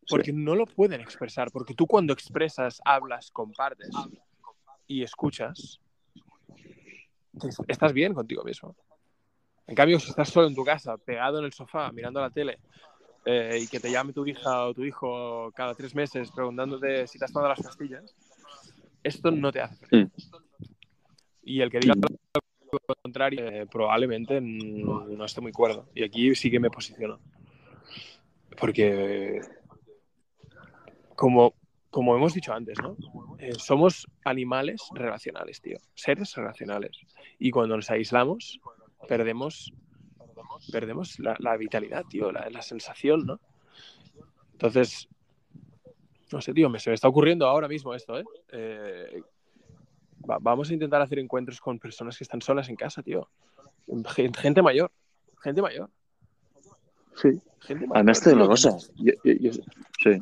Porque 0.10 0.32
no 0.34 0.56
lo 0.56 0.66
pueden 0.66 1.02
expresar. 1.02 1.52
Porque 1.52 1.74
tú 1.74 1.88
cuando 1.88 2.14
expresas, 2.14 2.82
hablas, 2.86 3.32
compartes 3.32 3.90
y 4.88 5.04
escuchas, 5.04 5.80
estás 7.68 7.94
bien 7.94 8.14
contigo 8.14 8.44
mismo. 8.44 8.76
En 9.68 9.76
cambio, 9.76 10.00
si 10.00 10.10
estás 10.10 10.30
solo 10.30 10.48
en 10.48 10.56
tu 10.56 10.64
casa, 10.64 10.98
pegado 10.98 11.40
en 11.40 11.46
el 11.46 11.54
sofá, 11.54 11.92
mirando 11.92 12.22
la 12.22 12.30
tele, 12.30 12.60
eh, 13.26 13.60
y 13.62 13.68
que 13.68 13.80
te 13.80 13.92
llame 13.92 14.14
tu 14.14 14.26
hija 14.26 14.68
o 14.68 14.74
tu 14.74 14.84
hijo 14.84 15.52
cada 15.56 15.74
tres 15.74 15.96
meses 15.96 16.30
preguntándote 16.32 17.08
si 17.08 17.18
te 17.18 17.26
has 17.26 17.34
tomado 17.34 17.50
las 17.50 17.62
pastillas, 17.62 18.16
esto 19.04 19.32
no 19.32 19.52
te 19.52 19.62
hace 19.62 19.86
feliz. 19.88 20.32
Y 21.44 21.62
el 21.62 21.72
que 21.72 21.80
diga 21.80 21.96
lo 21.96 22.96
contrario, 23.02 23.48
eh, 23.48 23.66
probablemente 23.72 24.42
no, 24.42 25.06
no 25.06 25.26
esté 25.26 25.42
muy 25.42 25.52
cuerdo. 25.52 25.88
Y 25.96 26.04
aquí 26.04 26.36
sí 26.36 26.52
que 26.52 26.60
me 26.60 26.70
posiciono. 26.70 27.20
Porque, 28.60 29.42
como, 31.16 31.54
como 31.96 32.14
hemos 32.14 32.34
dicho 32.34 32.52
antes, 32.52 32.78
¿no? 32.84 32.98
Eh, 33.40 33.54
somos 33.58 34.06
animales 34.26 34.82
relacionales, 34.94 35.62
tío. 35.62 35.78
Seres 35.94 36.36
relacionales. 36.36 36.92
Y 37.40 37.52
cuando 37.52 37.78
nos 37.78 37.90
aislamos, 37.90 38.60
perdemos, 39.08 39.72
perdemos 40.74 41.18
la, 41.20 41.38
la 41.40 41.56
vitalidad, 41.56 42.04
tío, 42.04 42.34
la, 42.34 42.50
la 42.50 42.62
sensación, 42.62 43.26
¿no? 43.26 43.40
Entonces, 44.52 45.08
no 46.34 46.42
sé, 46.42 46.54
tío, 46.54 46.70
me, 46.70 46.80
se 46.80 46.90
me 46.90 46.96
está 46.96 47.08
ocurriendo 47.08 47.48
ahora 47.48 47.70
mismo 47.70 47.94
esto, 47.94 48.20
¿eh? 48.20 48.26
Eh, 48.52 49.22
va- 50.30 50.40
vamos 50.42 50.70
a 50.70 50.74
intentar 50.74 51.02
hacer 51.02 51.20
encuentros 51.20 51.62
con 51.62 51.80
personas 51.80 52.18
que 52.18 52.26
están 52.26 52.42
solas 52.42 52.68
en 52.68 52.76
casa, 52.76 53.02
tío. 53.04 53.30
Gen- 54.08 54.34
Gente 54.34 54.62
mayor. 54.62 54.92
Gente 55.42 55.62
mayor. 55.62 55.90
Sí. 57.16 57.30
Gente 57.62 57.88
mayor. 57.88 57.96
Además 57.96 58.20
te 58.20 58.32
digo 58.32 58.42
tío, 58.42 58.48
una 58.48 58.56
que- 58.56 58.70
cosa. 58.70 58.92
Yo, 58.98 59.14
yo- 59.24 59.34
yo- 59.40 59.52
sí. 60.04 60.20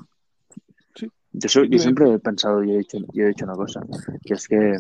Yo, 1.33 1.49
soy- 1.49 1.63
yo 1.65 1.69
Dime. 1.71 1.81
siempre 1.83 2.13
he 2.13 2.19
pensado 2.19 2.63
y 2.63 2.71
he 2.71 2.77
dicho, 2.79 2.97
yo 3.13 3.23
he 3.23 3.27
dicho 3.27 3.45
una 3.45 3.55
cosa, 3.55 3.81
que 4.23 4.33
es 4.35 4.47
que 4.47 4.77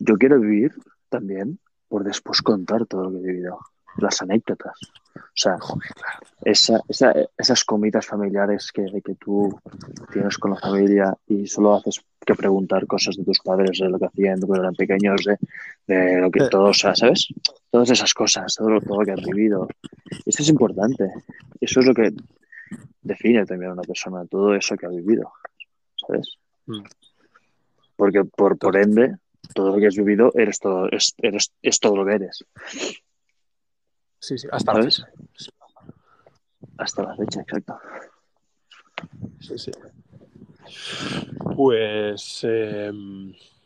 yo 0.00 0.16
quiero 0.16 0.40
vivir 0.40 0.72
también 1.08 1.58
por 1.88 2.04
después 2.04 2.42
contar 2.42 2.86
todo 2.86 3.04
lo 3.04 3.10
que 3.12 3.18
he 3.18 3.32
vivido, 3.32 3.58
las 3.98 4.20
anécdotas. 4.22 4.76
O 5.16 5.20
sea, 5.36 5.56
esa, 6.44 6.80
esa- 6.88 7.14
esas 7.38 7.64
comidas 7.64 8.06
familiares 8.06 8.72
que, 8.72 8.84
que 9.04 9.14
tú 9.14 9.56
tienes 10.12 10.36
con 10.38 10.52
la 10.52 10.56
familia 10.58 11.16
y 11.28 11.46
solo 11.46 11.74
haces 11.76 12.00
que 12.26 12.34
preguntar 12.34 12.86
cosas 12.86 13.16
de 13.16 13.24
tus 13.24 13.38
padres, 13.40 13.78
de 13.78 13.88
lo 13.88 13.98
que 13.98 14.06
hacían 14.06 14.40
cuando 14.40 14.62
eran 14.64 14.74
pequeños, 14.74 15.22
de, 15.24 15.38
de 15.94 16.20
lo 16.20 16.30
que 16.30 16.40
Sí. 16.40 16.46
todo, 16.50 16.64
o 16.64 16.74
sea, 16.74 16.96
¿sabes? 16.96 17.28
Todas 17.70 17.90
esas 17.90 18.12
cosas, 18.14 18.54
todo 18.56 18.80
todo 18.80 19.00
lo 19.00 19.04
que 19.04 19.12
has 19.12 19.22
vivido. 19.22 19.68
Eso 20.26 20.42
es 20.42 20.48
importante. 20.48 21.12
Eso 21.60 21.80
es 21.80 21.86
lo 21.86 21.94
que 21.94 22.12
define 23.02 23.44
también 23.46 23.70
a 23.70 23.74
una 23.74 23.82
persona, 23.82 24.26
todo 24.26 24.54
eso 24.54 24.76
que 24.76 24.86
ha 24.86 24.90
vivido, 24.90 25.32
¿sabes? 25.96 26.38
Mm. 26.66 26.82
Porque 27.96 28.24
por, 28.24 28.58
por 28.58 28.76
ende, 28.76 29.16
todo 29.54 29.74
lo 29.74 29.78
que 29.78 29.86
has 29.86 29.96
vivido 29.96 30.32
eres 30.34 30.58
todo, 30.58 30.88
es, 30.90 31.14
eres, 31.18 31.52
es 31.62 31.80
todo 31.80 31.96
lo 31.96 32.04
que 32.04 32.14
eres, 32.14 32.44
Sí, 34.18 34.38
sí, 34.38 34.48
hasta 34.50 34.72
la 34.72 34.82
fecha. 34.84 35.06
Hasta 36.78 37.02
la 37.02 37.14
fecha, 37.14 37.40
exacto. 37.42 37.78
Sí, 39.38 39.58
sí. 39.58 39.70
Pues 41.54 42.40
eh, 42.42 42.90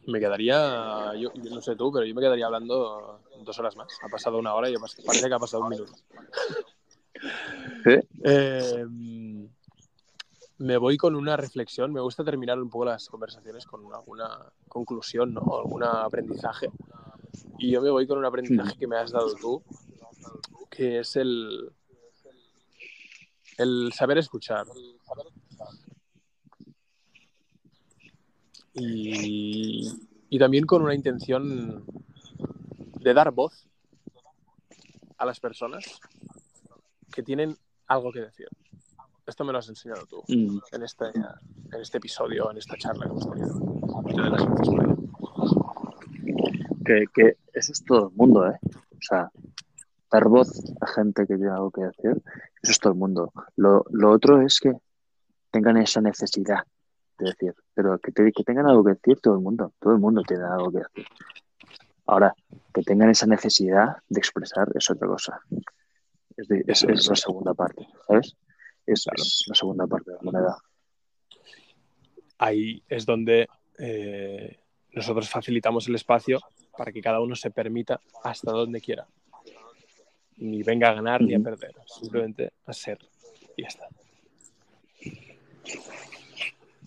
me 0.08 0.18
quedaría, 0.18 1.12
yo, 1.14 1.32
yo 1.32 1.54
no 1.54 1.62
sé 1.62 1.76
tú, 1.76 1.92
pero 1.92 2.04
yo 2.04 2.12
me 2.12 2.20
quedaría 2.20 2.46
hablando 2.46 3.20
dos 3.44 3.58
horas 3.58 3.76
más. 3.76 3.88
Ha 4.02 4.08
pasado 4.08 4.38
una 4.38 4.54
hora 4.54 4.68
y 4.68 4.74
parece 4.76 5.28
que 5.28 5.34
ha 5.34 5.38
pasado 5.38 5.62
un 5.64 5.68
minuto. 5.70 5.92
Sí. 7.84 7.98
Eh, 8.24 8.84
me 10.58 10.76
voy 10.76 10.96
con 10.96 11.14
una 11.14 11.36
reflexión. 11.36 11.92
Me 11.92 12.00
gusta 12.00 12.24
terminar 12.24 12.60
un 12.60 12.68
poco 12.68 12.86
las 12.86 13.08
conversaciones 13.08 13.64
con 13.64 13.92
alguna 13.94 14.52
conclusión, 14.68 15.32
¿no? 15.34 15.40
Algún 15.58 15.84
aprendizaje. 15.84 16.70
Y 17.58 17.70
yo 17.70 17.80
me 17.80 17.90
voy 17.90 18.06
con 18.06 18.18
un 18.18 18.24
aprendizaje 18.24 18.76
que 18.76 18.86
me 18.86 18.96
has 18.96 19.12
dado 19.12 19.34
tú, 19.34 19.62
que 20.70 21.00
es 21.00 21.16
el, 21.16 21.70
el 23.56 23.92
saber 23.92 24.18
escuchar. 24.18 24.66
Y, 28.74 29.88
y 30.28 30.38
también 30.38 30.66
con 30.66 30.82
una 30.82 30.94
intención 30.94 31.84
de 33.00 33.14
dar 33.14 33.32
voz 33.32 33.68
a 35.16 35.24
las 35.24 35.40
personas 35.40 36.00
que 37.18 37.24
tienen 37.24 37.56
algo 37.88 38.12
que 38.12 38.20
decir. 38.20 38.46
Esto 39.26 39.44
me 39.44 39.50
lo 39.52 39.58
has 39.58 39.68
enseñado 39.68 40.06
tú 40.06 40.22
Mm. 40.28 40.58
en 40.70 40.82
este, 40.84 41.06
en 41.06 41.80
este 41.80 41.98
episodio, 41.98 42.48
en 42.52 42.58
esta 42.58 42.76
charla 42.76 43.06
que 43.06 43.10
hemos 43.10 43.28
tenido. 43.28 43.54
Que, 46.84 47.04
que 47.12 47.36
eso 47.52 47.72
es 47.72 47.84
todo 47.84 48.08
el 48.10 48.14
mundo, 48.14 48.46
¿eh? 48.46 48.56
O 48.62 49.00
sea, 49.00 49.30
dar 50.12 50.28
voz 50.28 50.48
a 50.80 50.86
gente 50.86 51.26
que 51.26 51.34
tiene 51.36 51.50
algo 51.50 51.72
que 51.72 51.80
decir, 51.82 52.22
eso 52.62 52.70
es 52.72 52.78
todo 52.78 52.92
el 52.92 52.98
mundo. 53.00 53.32
Lo, 53.56 53.84
lo 53.90 54.12
otro 54.12 54.40
es 54.40 54.60
que 54.60 54.72
tengan 55.50 55.76
esa 55.76 56.00
necesidad 56.00 56.60
de 57.18 57.30
decir, 57.30 57.52
pero 57.74 57.98
que, 57.98 58.12
te- 58.12 58.30
que 58.30 58.44
tengan 58.44 58.68
algo 58.68 58.84
que 58.84 58.90
decir 58.92 59.18
todo 59.20 59.34
el 59.34 59.40
mundo, 59.40 59.72
todo 59.80 59.92
el 59.92 59.98
mundo 59.98 60.22
tiene 60.22 60.44
algo 60.44 60.70
que 60.70 60.78
decir. 60.78 61.06
Ahora, 62.06 62.32
que 62.72 62.82
tengan 62.82 63.10
esa 63.10 63.26
necesidad 63.26 63.96
de 64.08 64.20
expresar 64.20 64.68
es 64.76 64.88
otra 64.88 65.08
cosa. 65.08 65.40
Es, 66.38 66.48
de- 66.48 66.64
es- 66.66 66.84
es 66.84 67.06
la 67.08 67.16
segunda 67.16 67.52
parte, 67.52 67.86
¿sabes? 68.06 68.34
Es, 68.86 69.04
Claro. 69.04 69.22
es 69.22 69.44
la 69.48 69.54
segunda 69.54 69.86
parte 69.86 70.10
de 70.12 70.16
la 70.16 70.22
moneda. 70.22 70.56
Ahí 72.38 72.82
es 72.88 73.04
donde 73.04 73.48
eh, 73.78 74.58
nosotros 74.92 75.28
facilitamos 75.28 75.86
el 75.88 75.96
espacio 75.96 76.40
para 76.76 76.90
que 76.92 77.00
cada 77.02 77.20
uno 77.20 77.34
se 77.34 77.50
permita 77.50 78.00
hasta 78.22 78.50
donde 78.52 78.80
quiera. 78.80 79.06
Ni 80.38 80.62
venga 80.62 80.90
a 80.90 80.94
ganar 80.94 81.20
ni 81.20 81.34
a 81.34 81.40
perder, 81.40 81.74
simplemente 81.86 82.52
a 82.66 82.72
ser. 82.72 82.98
Y 83.56 83.62
ya 83.62 83.68
está. 83.68 83.88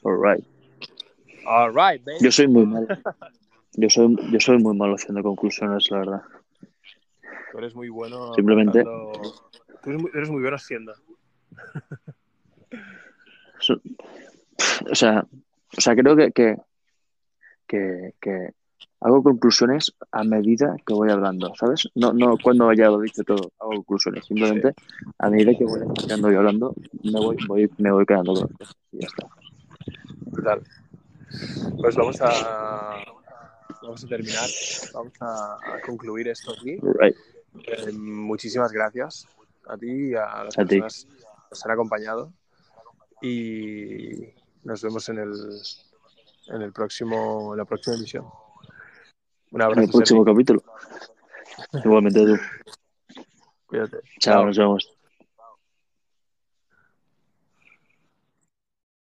Alright. 0.03 0.43
All 1.45 1.69
right, 1.73 2.03
baby. 2.03 2.17
Yo 2.21 2.31
soy 2.31 2.47
muy 2.47 2.65
malo. 2.73 2.87
Yo 3.73 3.89
soy, 3.89 4.15
yo 4.31 4.39
soy 4.39 4.57
muy 4.57 4.75
malo 4.75 4.95
haciendo 4.95 5.21
conclusiones, 5.23 5.89
la 5.91 5.97
verdad. 5.99 6.21
Tú 7.51 7.57
eres 7.57 7.75
muy 7.75 7.89
bueno. 7.89 8.33
Simplemente- 8.33 8.83
contando- 8.83 9.49
Tú 9.83 9.89
eres 9.89 10.01
muy, 10.01 10.11
eres 10.13 10.29
muy 10.29 10.41
bueno 10.41 10.55
haciendo. 10.57 10.93
O 14.91 14.95
sea, 14.95 15.25
o 15.77 15.81
sea 15.81 15.95
creo 15.95 16.15
que, 16.15 16.31
que, 16.31 16.55
que, 17.67 18.13
que 18.19 18.51
hago 18.99 19.23
conclusiones 19.23 19.93
a 20.11 20.23
medida 20.23 20.75
que 20.85 20.93
voy 20.93 21.09
hablando, 21.09 21.53
¿sabes? 21.55 21.89
No, 21.95 22.13
no 22.13 22.35
cuando 22.41 22.71
ya 22.73 22.87
lo 22.87 22.99
he 23.01 23.05
dicho 23.05 23.23
todo, 23.23 23.51
hago 23.59 23.71
conclusiones. 23.75 24.25
Simplemente 24.25 24.73
a 25.17 25.29
medida 25.29 25.51
que 25.57 25.65
voy 25.65 25.79
y 26.07 26.11
hablando, 26.35 26.73
me 27.03 27.11
voy, 27.19 27.37
voy, 27.47 27.69
me 27.77 27.91
voy 27.91 28.05
quedando 28.05 28.33
con 28.33 28.49
y 28.91 28.99
ya 28.99 29.07
está. 29.07 29.27
Brutal. 30.31 30.61
Pues 31.79 31.95
vamos 31.95 32.21
a. 32.21 33.03
Vamos 33.81 34.03
a 34.03 34.07
terminar. 34.07 34.49
Vamos 34.93 35.13
a, 35.21 35.55
a 35.55 35.81
concluir 35.85 36.27
esto 36.27 36.51
aquí. 36.53 36.79
Eh, 37.67 37.91
muchísimas 37.93 38.71
gracias 38.71 39.27
a 39.67 39.77
ti 39.77 40.09
y 40.09 40.13
a 40.15 40.43
las 40.45 40.57
A 40.57 40.65
ti. 40.65 40.79
personas 40.79 41.05
que 41.05 41.23
nos 41.51 41.65
han 41.65 41.71
acompañado. 41.71 42.33
Y 43.21 44.33
nos 44.63 44.81
vemos 44.81 45.07
en 45.09 45.19
el, 45.19 45.33
en 46.47 46.61
el 46.61 46.71
próximo, 46.73 47.53
en 47.53 47.57
la 47.59 47.65
próxima 47.65 47.95
emisión. 47.97 48.25
Un 49.51 49.61
En 49.61 49.61
abrazo. 49.61 49.81
el 49.81 49.89
próximo 49.89 50.23
capítulo. 50.25 50.63
Igualmente 51.83 52.25
tú. 52.25 52.37
Cuídate. 53.67 53.97
Chao, 54.19 54.45
nos 54.45 54.57
vemos. 54.57 54.91